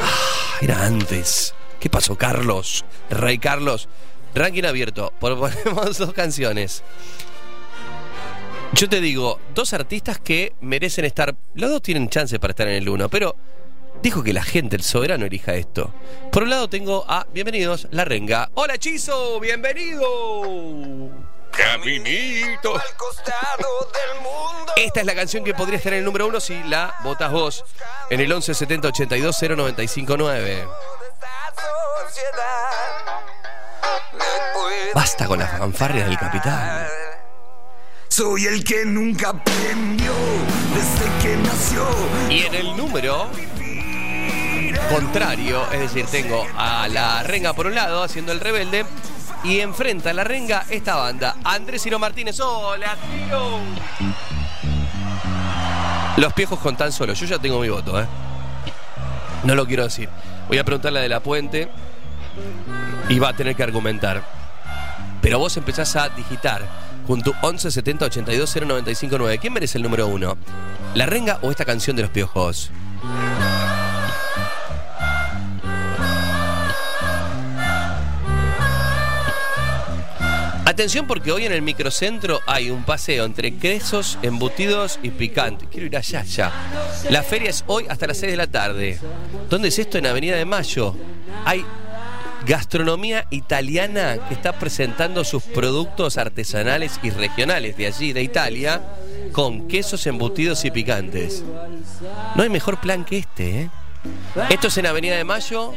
[0.00, 1.54] Ah, era antes.
[1.80, 2.84] ¿Qué pasó, Carlos?
[3.10, 3.88] Rey Carlos.
[4.34, 5.12] Ranking abierto.
[5.18, 5.52] Ponemos
[5.98, 6.82] dos canciones.
[8.74, 11.34] Yo te digo, dos artistas que merecen estar.
[11.54, 13.34] Los dos tienen chance para estar en el uno, pero
[14.02, 15.92] dijo que la gente, el soberano, elija esto.
[16.30, 17.26] Por un lado tengo a.
[17.32, 18.50] Bienvenidos, La Renga.
[18.54, 19.40] ¡Hola, Chizo!
[19.40, 21.10] ¡Bienvenido!
[21.50, 22.80] Caminito.
[24.76, 27.64] Esta es la canción que podría estar en el número uno si la votas vos
[28.10, 30.68] en el 11 70 82 0959.
[34.94, 36.86] Basta con las fanfarrias del capitán.
[38.08, 40.12] Soy el que nunca aprendió
[40.74, 41.86] desde que nació.
[42.30, 43.28] Y en el número
[44.88, 48.84] contrario, es decir, tengo a la renga por un lado haciendo el rebelde
[49.44, 51.36] y enfrenta a la renga esta banda.
[51.44, 52.96] Andrés Ciro Martínez, hola.
[56.16, 57.12] Los piojos con tan solo.
[57.12, 58.06] Yo ya tengo mi voto, ¿eh?
[59.44, 60.08] No lo quiero decir.
[60.48, 61.70] Voy a preguntarle de la puente
[63.08, 64.22] y va a tener que argumentar.
[65.22, 66.62] Pero vos empezás a digitar
[67.06, 69.38] junto 11 70 82 0959.
[69.38, 70.36] ¿Quién merece el número uno?
[70.94, 72.70] ¿La renga o esta canción de los piojos?
[80.78, 85.66] Atención porque hoy en el microcentro hay un paseo entre quesos, embutidos y picante.
[85.68, 86.52] Quiero ir allá ya.
[87.10, 89.00] La feria es hoy hasta las 6 de la tarde.
[89.50, 89.98] ¿Dónde es esto?
[89.98, 90.94] En Avenida de Mayo.
[91.44, 91.64] Hay
[92.46, 98.80] gastronomía italiana que está presentando sus productos artesanales y regionales de allí, de Italia,
[99.32, 101.42] con quesos embutidos y picantes.
[102.36, 103.70] No hay mejor plan que este, ¿eh?
[104.48, 105.72] Esto es en Avenida de Mayo,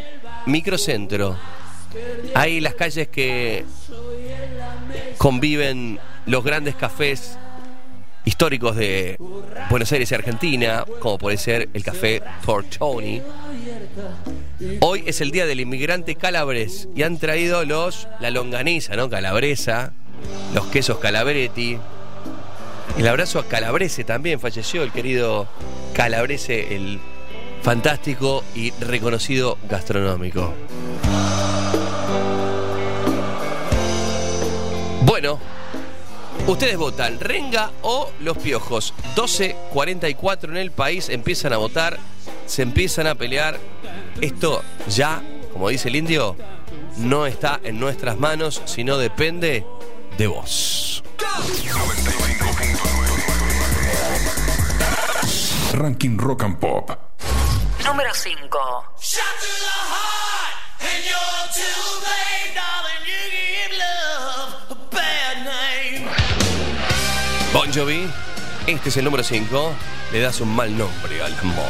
[0.46, 1.40] microcentro.
[2.36, 3.66] Hay las calles que
[5.18, 7.38] conviven los grandes cafés
[8.24, 9.18] históricos de
[9.70, 13.22] Buenos Aires y Argentina, como puede ser el café Tortoni.
[14.82, 19.10] Hoy es el día del inmigrante calabres y han traído los la longaniza, ¿no?
[19.10, 19.94] Calabresa,
[20.54, 21.78] los quesos calabretti.
[22.98, 25.48] El abrazo a Calabrese también falleció el querido
[25.94, 27.00] Calabrese, el
[27.62, 30.54] fantástico y reconocido gastronómico.
[35.22, 35.40] Bueno,
[36.48, 38.92] ustedes votan Renga o Los Piojos.
[39.16, 42.00] 12.44 en el país, empiezan a votar,
[42.48, 43.60] se empiezan a pelear.
[44.20, 45.22] Esto ya,
[45.54, 46.36] como dice el indio,
[46.98, 49.64] no está en nuestras manos, sino depende
[50.18, 51.04] de vos.
[55.74, 56.90] Ranking Rock and Pop.
[57.86, 58.58] Número 5.
[67.54, 68.08] Bon Jovi,
[68.66, 69.76] este es el número 5.
[70.14, 71.66] Le das un mal nombre al amor.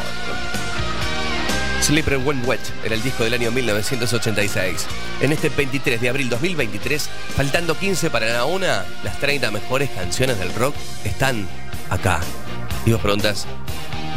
[1.81, 4.85] Slippery When Wet era el disco del año 1986.
[5.21, 10.37] En este 23 de abril 2023, faltando 15 para la una, las 30 mejores canciones
[10.37, 11.47] del rock están
[11.89, 12.19] acá.
[12.85, 13.47] Y vos preguntas,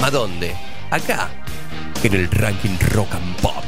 [0.03, 0.55] ¿a dónde?
[0.91, 1.31] Acá,
[2.03, 3.65] en el ranking Rock and Pop.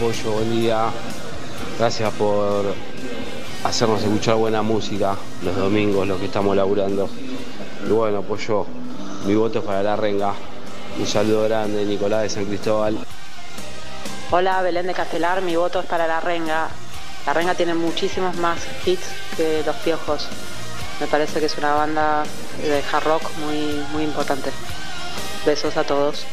[0.00, 0.88] Pollo, buen día.
[1.78, 2.74] Gracias por
[3.62, 7.06] hacernos escuchar buena música los domingos, los que estamos laburando.
[7.86, 8.64] Y bueno, Pollo,
[9.26, 10.32] mi voto es para la renga.
[10.98, 12.96] Un saludo grande, Nicolás de San Cristóbal.
[14.30, 16.68] Hola, Belén de Castelar, mi voto es para La Renga.
[17.26, 19.06] La Renga tiene muchísimos más hits
[19.36, 20.28] que Los Piojos.
[20.98, 22.22] Me parece que es una banda
[22.62, 24.50] de hard rock muy, muy importante.
[25.44, 26.24] Besos a todos.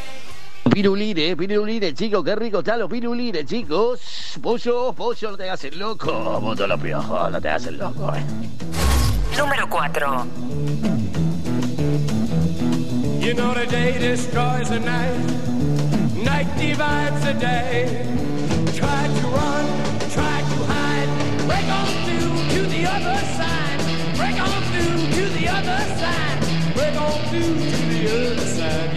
[0.78, 4.00] Pirulire, pirulire, chicos, qué rico están los pirulires, chicos.
[4.40, 6.40] Pollo, pollo, no te hagas el loco.
[6.40, 8.24] Voto a los piojos, no te hagas el loco, eh.
[9.36, 10.28] Número 4.
[13.20, 15.18] You know the day destroys the night,
[16.24, 18.06] night divides the day.
[18.76, 19.66] Try to run,
[20.14, 21.10] try to hide,
[21.48, 23.80] break on through to the other side,
[24.16, 26.38] break on through to the other side,
[26.76, 28.97] break on through to the other side,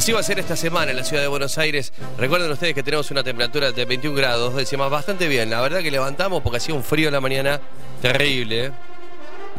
[0.00, 1.92] Así va a ser esta semana en la ciudad de Buenos Aires.
[2.16, 5.50] Recuerden ustedes que tenemos una temperatura de 21 grados, décimas, bastante bien.
[5.50, 7.60] La verdad que levantamos porque hacía un frío en la mañana
[8.00, 8.64] terrible.
[8.64, 8.70] ¿eh?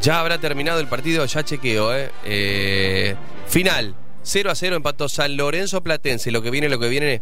[0.02, 1.96] Ya habrá terminado el partido, ya chequeo.
[1.96, 2.10] ¿eh?
[2.26, 6.32] Eh, final, 0 a 0 empató San Lorenzo Platense.
[6.32, 7.22] Lo que viene, lo que viene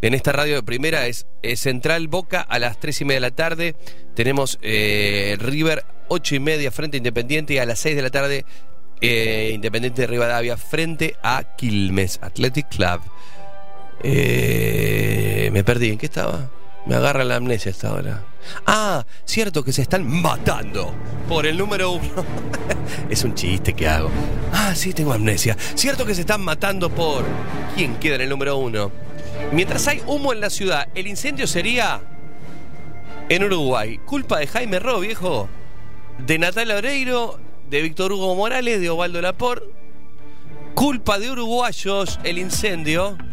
[0.00, 3.20] en esta radio de primera es, eh, Central Boca a las 3 y media de
[3.20, 3.74] la tarde.
[4.14, 8.44] Tenemos River 8 y media frente Independiente y a las 6 de la tarde
[9.00, 13.00] eh, Independiente de Rivadavia frente a Quilmes Athletic Club.
[14.02, 16.50] Eh, me perdí, ¿en qué estaba?
[16.86, 18.22] Me agarra la amnesia esta hora.
[18.66, 20.94] Ah, cierto que se están matando
[21.28, 22.24] por el número uno.
[23.10, 24.10] es un chiste que hago.
[24.52, 25.56] Ah, sí, tengo amnesia.
[25.74, 27.24] Cierto que se están matando por...
[27.76, 28.90] ¿Quién queda en el número uno?
[29.52, 32.00] Mientras hay humo en la ciudad, el incendio sería
[33.28, 33.98] en Uruguay.
[33.98, 35.48] Culpa de Jaime Ro, viejo.
[36.18, 37.38] De Natalia Oreiro,
[37.70, 39.62] de Víctor Hugo Morales, de Ovaldo Laport.
[40.74, 43.16] Culpa de uruguayos el incendio.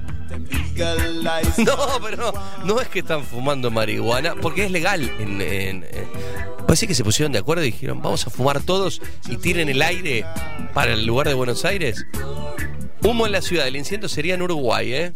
[1.57, 2.33] No, pero no,
[2.65, 5.09] no es que están fumando marihuana, porque es legal.
[5.19, 6.07] En, en- en-
[6.67, 9.81] Parece que se pusieron de acuerdo y dijeron, vamos a fumar todos y tiren el
[9.81, 10.25] aire
[10.73, 12.05] para el lugar de Buenos Aires.
[13.01, 15.13] Humo en la ciudad, el incendio sería en Uruguay, ¿eh?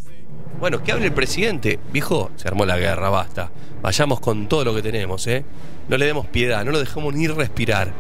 [0.61, 1.77] Bueno, que hable el presidente.
[1.91, 3.51] Viejo, se armó la guerra, basta.
[3.81, 5.43] Vayamos con todo lo que tenemos, ¿eh?
[5.89, 7.91] No le demos piedad, no lo dejemos ni respirar.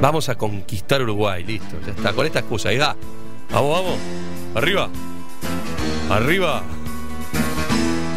[0.00, 2.12] Vamos a conquistar Uruguay, listo, ya está.
[2.12, 2.94] Con esta excusa, ahí va.
[3.50, 3.98] Vamos, vamos.
[4.54, 4.88] Arriba.
[6.10, 6.62] Arriba.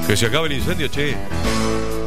[0.07, 1.15] Que se acabe el incendio, che.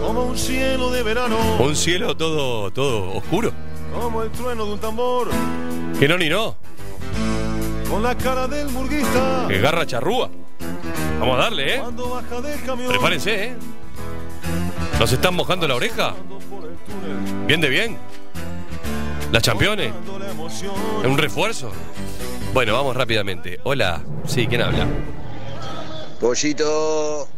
[0.00, 3.52] Como un cielo de verano, Un cielo todo, todo oscuro.
[4.00, 5.28] como el trueno de un tambor,
[5.98, 6.56] Que no ni no.
[7.90, 9.46] con la cara del murguista.
[9.48, 10.28] Que garra charrúa.
[11.18, 11.78] Vamos a darle, ¿eh?
[11.80, 13.56] Cuando baja del camión, Prepárense, ¿eh?
[15.00, 16.14] ¿Nos están mojando la oreja?
[17.46, 17.98] Bien de bien.
[19.32, 19.40] La
[20.30, 20.74] emoción.
[21.02, 21.70] Es un refuerzo.
[22.52, 23.58] Bueno, vamos rápidamente.
[23.64, 24.00] Hola.
[24.26, 24.86] Sí, ¿quién habla?
[26.20, 27.28] Pollito,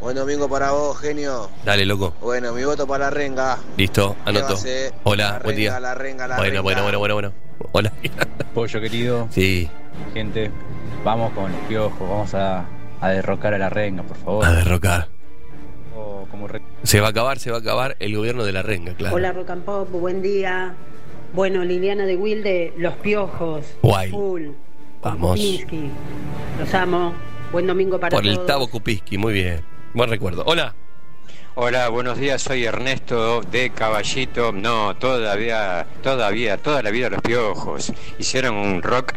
[0.00, 1.48] Buen domingo para vos, genio.
[1.64, 2.14] Dale, loco.
[2.20, 3.58] Bueno, mi voto para la renga.
[3.76, 4.56] Listo, ¿Qué anoto.
[5.04, 5.80] Hola, La buen renga, día.
[5.80, 6.60] la renga, la bueno, renga.
[6.62, 7.32] bueno, bueno, bueno, bueno.
[7.72, 7.92] Hola.
[8.54, 9.26] Pollo querido.
[9.30, 9.68] Sí.
[10.12, 10.50] Gente,
[11.02, 12.66] vamos con los piojos, vamos a,
[13.00, 14.44] a derrocar a la renga, por favor.
[14.44, 15.08] A derrocar.
[15.96, 18.62] O como re- Se va a acabar, se va a acabar el gobierno de la
[18.62, 19.16] renga, claro.
[19.16, 20.74] Hola Rock and Pop, buen día.
[21.32, 23.66] Bueno, Liliana de Wilde, Los Piojos.
[23.82, 24.10] Guay.
[24.10, 24.48] Full.
[25.02, 25.40] Vamos.
[26.58, 27.14] Los amo.
[27.52, 28.46] Buen domingo para Por el todos.
[28.46, 29.60] Tavo Kupiski, muy bien.
[29.94, 30.42] Buen recuerdo.
[30.46, 30.74] Hola.
[31.54, 34.52] Hola, buenos días, soy Ernesto de Caballito.
[34.52, 37.92] No, todavía, todavía, toda la vida los piojos.
[38.18, 39.14] Hicieron un rock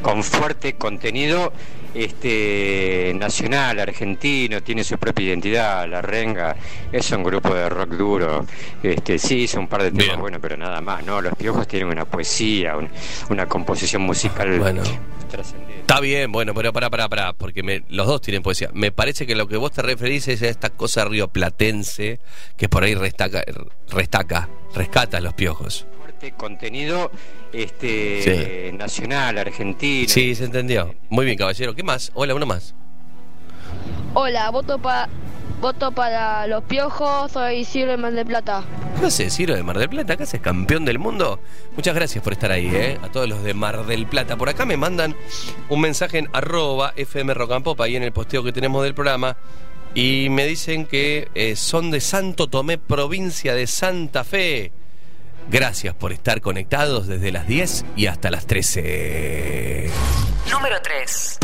[0.00, 1.52] con fuerte contenido
[1.94, 6.56] este nacional, argentino, tiene su propia identidad, la renga,
[6.92, 8.46] es un grupo de rock duro.
[8.82, 11.20] Este, sí, hizo un par de temas buenos, pero nada más, ¿no?
[11.20, 12.88] Los piojos tienen una poesía, un-
[13.30, 14.82] una composición musical Bueno.
[15.30, 15.80] trascendente.
[15.80, 18.70] Está bien, bueno, pero para, para, para, porque me- los dos tienen poesía.
[18.72, 22.20] Me parece que lo que vos te referís es a esta cosa rioplatense
[22.56, 23.42] que por ahí restaca,
[23.88, 25.86] restaca, rescata a los piojos.
[26.20, 27.10] Fuerte contenido
[27.50, 30.06] este nacional, argentino.
[30.06, 30.94] Sí, se entendió.
[31.08, 31.74] Muy bien, caballero.
[31.74, 32.10] ¿Qué más?
[32.12, 32.74] Hola, uno más.
[34.12, 35.08] Hola, voto para
[35.62, 38.64] voto para los piojos, soy Ciro de Mar del Plata.
[38.98, 40.18] ¿Qué haces, Ciro de Mar del Plata?
[40.18, 41.40] ¿Qué haces, campeón del mundo?
[41.74, 42.98] Muchas gracias por estar ahí, ¿eh?
[43.02, 44.36] A todos los de Mar del Plata.
[44.36, 45.16] Por acá me mandan
[45.70, 49.38] un mensaje en arroba FM Rock ahí en el posteo que tenemos del programa.
[49.94, 54.72] Y me dicen que eh, son de Santo Tomé, provincia de Santa Fe.
[55.48, 59.90] Gracias por estar conectados desde las 10 y hasta las 13.
[60.50, 61.38] Número 3.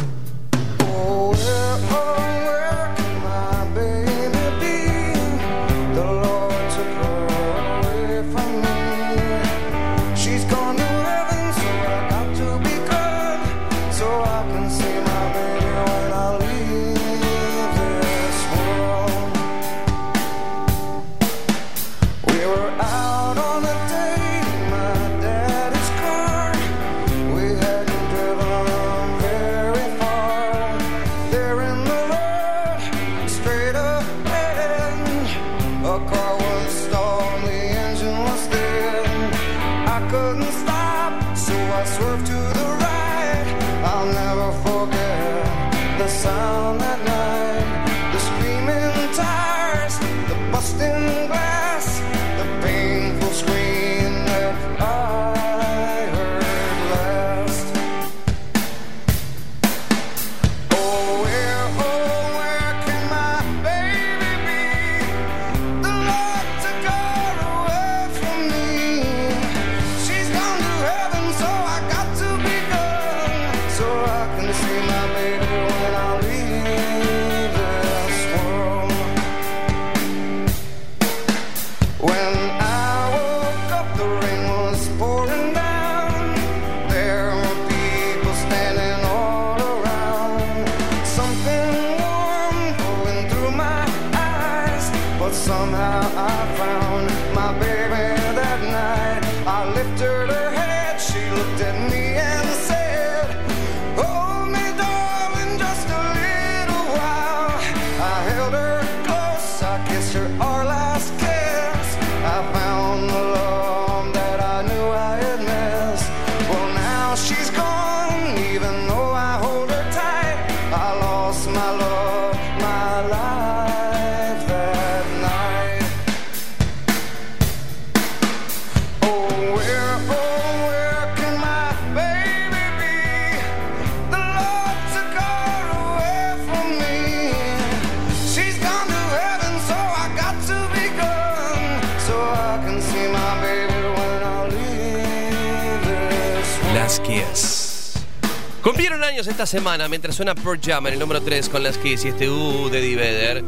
[149.16, 152.28] Esta semana mientras suena Pearl Jam en el número 3 con las Kiss y este
[152.28, 153.44] U de Eddie Vedder.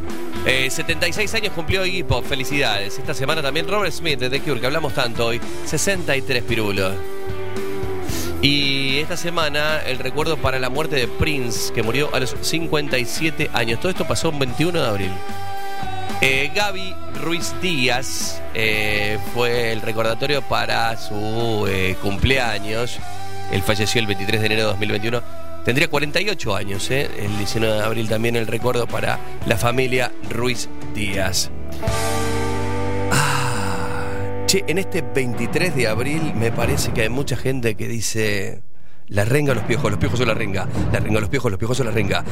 [0.47, 2.99] Eh, 76 años cumplió Iggy Pop, felicidades.
[2.99, 6.95] Esta semana también Robert Smith de The Cure, que hablamos tanto hoy, 63 pirulos.
[8.41, 13.51] Y esta semana el recuerdo para la muerte de Prince, que murió a los 57
[13.53, 13.79] años.
[13.79, 15.13] Todo esto pasó un 21 de abril.
[16.23, 22.99] Eh, Gaby Ruiz Díaz eh, fue el recordatorio para su eh, cumpleaños.
[23.53, 25.49] Él falleció el 23 de enero de 2021.
[25.69, 27.11] Tendría 48 años, eh.
[27.19, 31.51] el 19 de abril también el recuerdo para la familia Ruiz Díaz.
[33.13, 38.63] Ah, che, en este 23 de abril me parece que hay mucha gente que dice,
[39.09, 40.67] La renga, los piojos, los piojos o la renga.
[40.91, 42.25] La renga, los piojos, los piojos o la renga.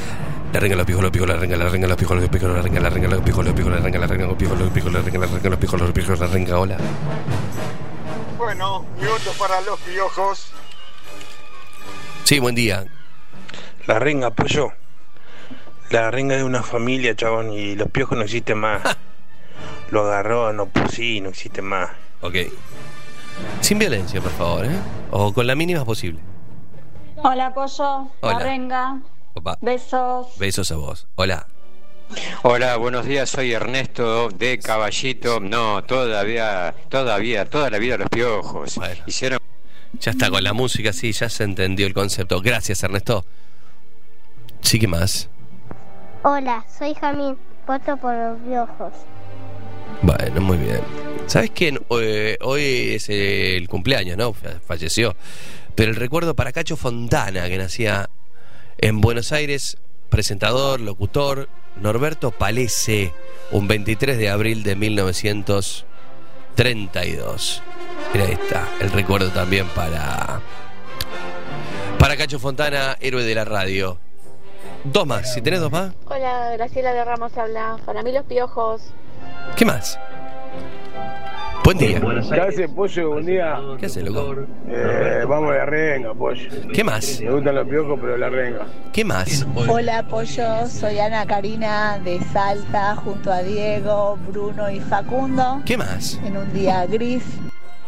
[0.55, 2.63] La renga, los piojos, los piojos, la renga, la renga, los piojos, los piojos, la
[2.63, 4.93] renga, la renga, los piojos, los piojos, la renga, la renga, los piojos, los piojos,
[4.95, 6.59] la renga, la renga, los piojos, los piojos, la renga.
[6.59, 6.79] Hola.
[8.39, 10.47] Bueno, mi voto para los piojos.
[12.25, 12.87] Sí, buen día.
[13.87, 14.73] La renga, pollo.
[15.91, 18.83] La renga de una familia, chabón, y los piojos no existen más.
[19.91, 21.91] Lo agarró, no pusí, no existe más.
[22.21, 22.35] Ok.
[23.61, 24.77] Sin violencia, por favor, ¿eh?
[25.13, 26.21] O con la mínima posible.
[27.17, 28.09] Hola, Pollo.
[28.21, 28.39] Hola.
[28.39, 29.01] La renga.
[29.35, 29.57] Opa.
[29.61, 30.37] Besos.
[30.39, 31.07] Besos a vos.
[31.15, 31.47] Hola.
[32.43, 35.41] Hola, buenos días, soy Ernesto de Caballito.
[35.41, 38.79] No, todavía, todavía, toda la vida los piojos.
[39.07, 39.41] Hicieron
[40.01, 42.41] Ya está con la música, sí, ya se entendió el concepto.
[42.41, 43.25] Gracias, Ernesto.
[44.61, 45.29] Sí, ¿qué más?
[46.23, 47.37] Hola, soy Jamín.
[47.67, 48.93] Voto por los piojos.
[50.03, 50.81] Bueno, muy bien.
[51.27, 51.81] ¿Sabes quién?
[51.91, 54.33] Eh, hoy es el cumpleaños, ¿no?
[54.33, 55.17] Fa- Falleció.
[55.75, 58.09] Pero el recuerdo para Cacho Fontana, que nacía
[58.79, 59.79] en Buenos Aires,
[60.09, 61.49] presentador, locutor,
[61.81, 63.13] Norberto Palese,
[63.51, 67.63] un 23 de abril de 1932.
[68.15, 70.41] Mira, ahí está, el recuerdo también para.
[71.99, 73.99] Para Cacho Fontana, héroe de la radio.
[74.85, 77.77] Dos más, si tenés dos más, Hola, Graciela de Ramos habla.
[77.85, 78.83] Para mí los piojos.
[79.57, 79.99] ¿qué más?
[81.65, 82.01] Buen día.
[82.33, 83.11] ¿Qué hace, pollo?
[83.11, 83.59] Buen día.
[83.81, 84.37] ¿Qué hace, loco?
[84.69, 86.49] Eh, vamos a la renga, pollo.
[86.73, 87.21] ¿Qué más?
[87.21, 88.67] Me gustan los piojos, pero la renga.
[88.93, 89.45] ¿Qué más?
[89.69, 96.21] Hola Pollo, soy Ana Karina de Salta junto a Diego, Bruno y Facundo ¿Qué más?
[96.25, 97.25] en un día gris.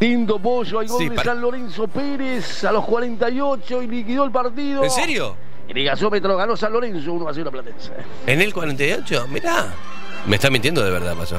[0.01, 4.25] Lindo pollo, hay gol Sí, de para- San Lorenzo Pérez a los 48 y liquidó
[4.25, 4.83] el partido.
[4.83, 5.37] ¿En serio?
[5.69, 7.93] En el gasómetro ganó San Lorenzo 1 a 0 Platense.
[8.27, 9.29] ¿En el 48?
[9.29, 9.73] Mirá.
[10.27, 11.37] Me está mintiendo de verdad, pasó.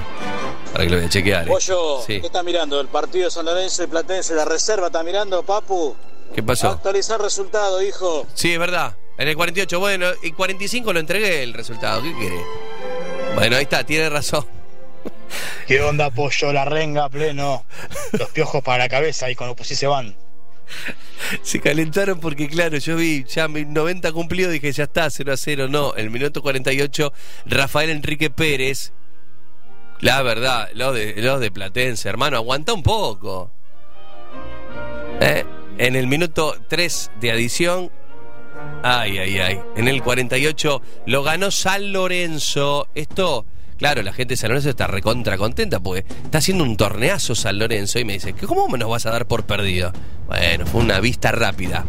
[0.71, 1.43] Para que lo voy a chequear.
[1.45, 1.47] ¿eh?
[1.47, 2.19] Pollo, Sí.
[2.21, 2.79] ¿qué está mirando?
[2.79, 4.35] ¿El partido de San Lorenzo y Platense?
[4.35, 5.95] ¿La reserva está mirando, papu?
[6.33, 6.69] ¿Qué pasó?
[6.69, 8.27] Actualizar resultado, hijo.
[8.35, 8.95] Sí, es verdad.
[9.17, 12.01] En el 48, bueno, y 45 lo entregué el resultado.
[12.01, 12.39] ¿Qué quiere?
[13.35, 14.45] Bueno, ahí está, tiene razón.
[15.67, 16.53] ¿Qué onda, pollo?
[16.53, 17.65] La renga a pleno.
[18.13, 20.15] Los piojos para la cabeza y pusí se van.
[21.41, 25.37] Se calentaron porque, claro, yo vi ya mi 90 cumplido, dije ya está, 0 a
[25.37, 25.67] 0.
[25.67, 27.13] No, el minuto 48,
[27.45, 28.93] Rafael Enrique Pérez.
[30.01, 33.51] La verdad, los de, los de Platense, hermano, aguanta un poco.
[35.19, 35.43] ¿Eh?
[35.77, 37.91] En el minuto 3 de adición.
[38.83, 39.61] Ay, ay, ay.
[39.75, 42.87] En el 48 lo ganó San Lorenzo.
[42.95, 43.45] Esto,
[43.79, 47.57] claro, la gente de San Lorenzo está recontra contenta porque está haciendo un torneazo San
[47.57, 49.91] Lorenzo y me dice, ¿cómo nos vas a dar por perdido?
[50.27, 51.85] Bueno, fue una vista rápida.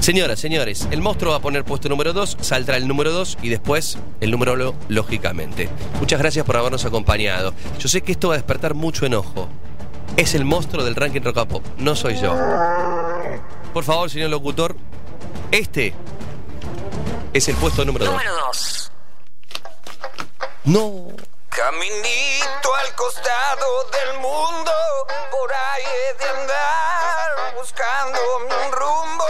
[0.00, 3.48] Señoras, señores, el monstruo va a poner puesto número 2, saldrá el número 2 y
[3.48, 5.70] después el número 1, lógicamente.
[5.98, 7.54] Muchas gracias por habernos acompañado.
[7.78, 9.48] Yo sé que esto va a despertar mucho enojo.
[10.18, 12.36] Es el monstruo del ranking rock pop, no soy yo.
[13.72, 14.76] Por favor, señor locutor,
[15.50, 15.94] este
[17.32, 18.12] es el puesto número 2.
[18.12, 18.83] Número 2.
[20.64, 21.08] No.
[21.50, 24.72] Caminito al costado del mundo,
[25.30, 29.26] por ahí he de andar, buscando un rumbo,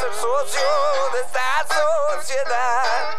[0.00, 0.70] ser socio
[1.12, 1.66] de esta
[2.14, 3.18] sociedad.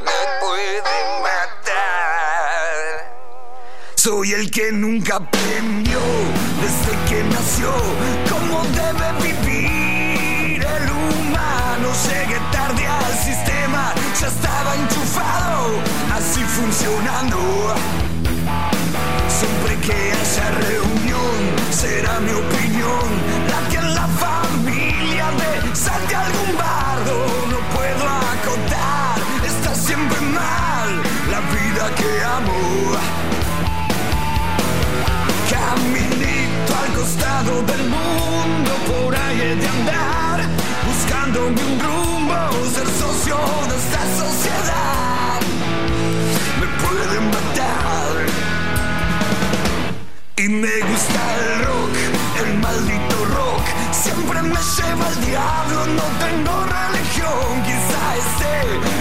[0.00, 2.74] Me puede matar.
[3.94, 6.00] Soy el que nunca aprendió
[6.60, 7.72] desde que nació
[8.28, 9.31] cómo debe vivir
[16.72, 17.74] funcionando.
[19.28, 21.38] Siempre que haya reunión,
[21.70, 23.06] será mi opinión
[23.50, 27.14] la que en la familia me salte algún bardo.
[27.50, 30.90] No puedo acotar, está siempre mal
[31.30, 32.96] la vida que amo.
[35.50, 40.40] Caminito al costado del mundo, por ahí de andar,
[40.86, 42.34] buscándome un rumbo,
[42.74, 43.36] ser socio
[43.68, 43.91] de
[50.42, 51.94] Y me gusta el rock,
[52.44, 53.62] el maldito rock.
[53.92, 57.62] Siempre me lleva al diablo, no tengo religión.
[57.62, 58.54] Quizá este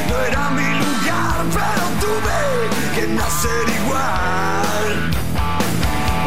[0.07, 2.39] no era mi lugar, pero tuve
[2.93, 5.09] que nacer igual.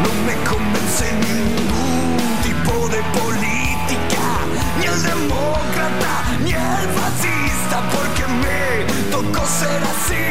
[0.03, 4.25] No me convence ningún tipo de política,
[4.79, 6.13] ni el demócrata,
[6.43, 10.25] ni el fascista, porque me tocó ser así,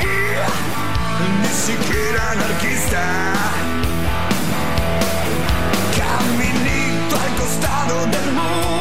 [1.40, 3.53] ni siquiera anarquista.
[7.64, 8.73] Caminito al costado del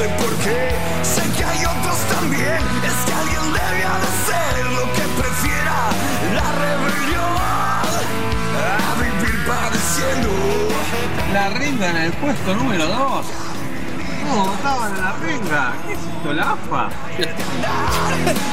[0.00, 0.70] sé por qué,
[1.02, 2.60] sé que hay otros también.
[2.90, 5.76] Es que alguien debía de ser lo que prefiera
[6.38, 7.34] la rebelión
[8.78, 10.30] a vivir padeciendo.
[11.34, 13.26] La ringa en el puesto número 2.
[14.22, 15.72] ¿Cómo votaban a la ringa?
[15.86, 16.88] ¿Qué es esto, la AFA?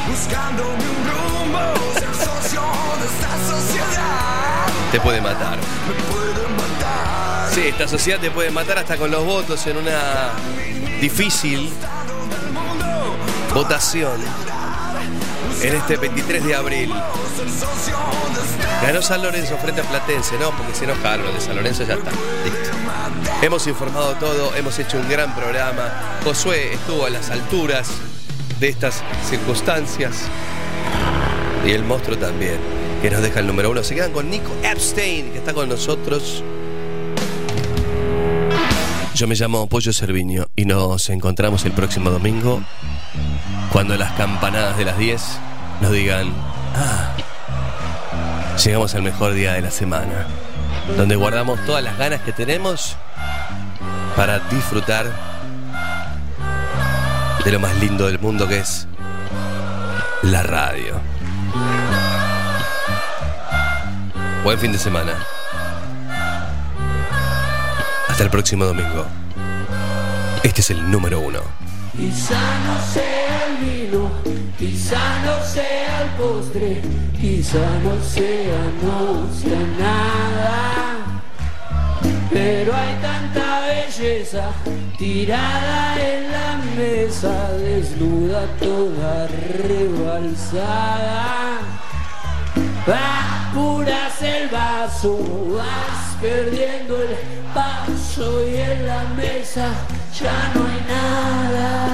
[0.09, 2.61] Buscando un rumbo, ser socio
[2.99, 4.67] de esta sociedad.
[4.91, 5.57] Te puede matar.
[5.57, 7.49] Me puede matar.
[7.51, 10.31] Sí, esta sociedad te puede matar hasta con los votos en una
[11.01, 11.69] difícil
[13.53, 14.19] votación
[15.61, 16.93] en este 23 de abril.
[18.81, 20.51] Ganó San Lorenzo frente a Platense, ¿no?
[20.51, 22.11] Porque se enojaron de San Lorenzo, ya está.
[23.41, 26.19] Hemos informado todo, hemos hecho un gran programa.
[26.23, 27.89] Josué estuvo a las alturas
[28.59, 30.23] de estas circunstancias.
[31.65, 32.57] Y el monstruo también,
[33.01, 33.83] que nos deja el número uno.
[33.83, 36.43] Se quedan con Nico Epstein, que está con nosotros.
[39.17, 42.61] Yo me llamo Pollo Cerviño y nos encontramos el próximo domingo
[43.71, 45.39] cuando las campanadas de las 10
[45.81, 46.31] nos digan,
[46.75, 47.15] ah,
[48.63, 50.27] llegamos al mejor día de la semana,
[50.95, 52.95] donde guardamos todas las ganas que tenemos
[54.15, 55.11] para disfrutar
[57.43, 58.87] de lo más lindo del mundo que es
[60.21, 61.01] la radio.
[64.43, 65.15] Buen fin de semana.
[68.17, 69.05] Hasta el próximo domingo.
[70.41, 71.39] Este es el número uno.
[71.95, 74.09] Quizá no sea el vino,
[74.57, 76.81] quizá no sea el postre,
[77.21, 81.21] quizá no sea nuestra nada.
[82.33, 84.49] Pero hay tanta belleza
[84.97, 89.27] tirada en la mesa, desnuda toda
[89.67, 90.57] rebalsada.
[92.89, 95.17] Apuras el vaso,
[95.53, 97.17] vas perdiendo el
[97.53, 99.73] paso y en la mesa
[100.17, 101.89] ya no hay nada.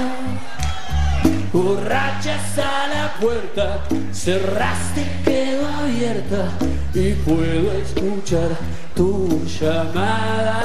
[1.51, 3.81] Borrachas a la puerta,
[4.11, 6.49] cerraste, quedó abierta
[6.93, 8.49] y puedo escuchar
[8.95, 10.61] tu llamada.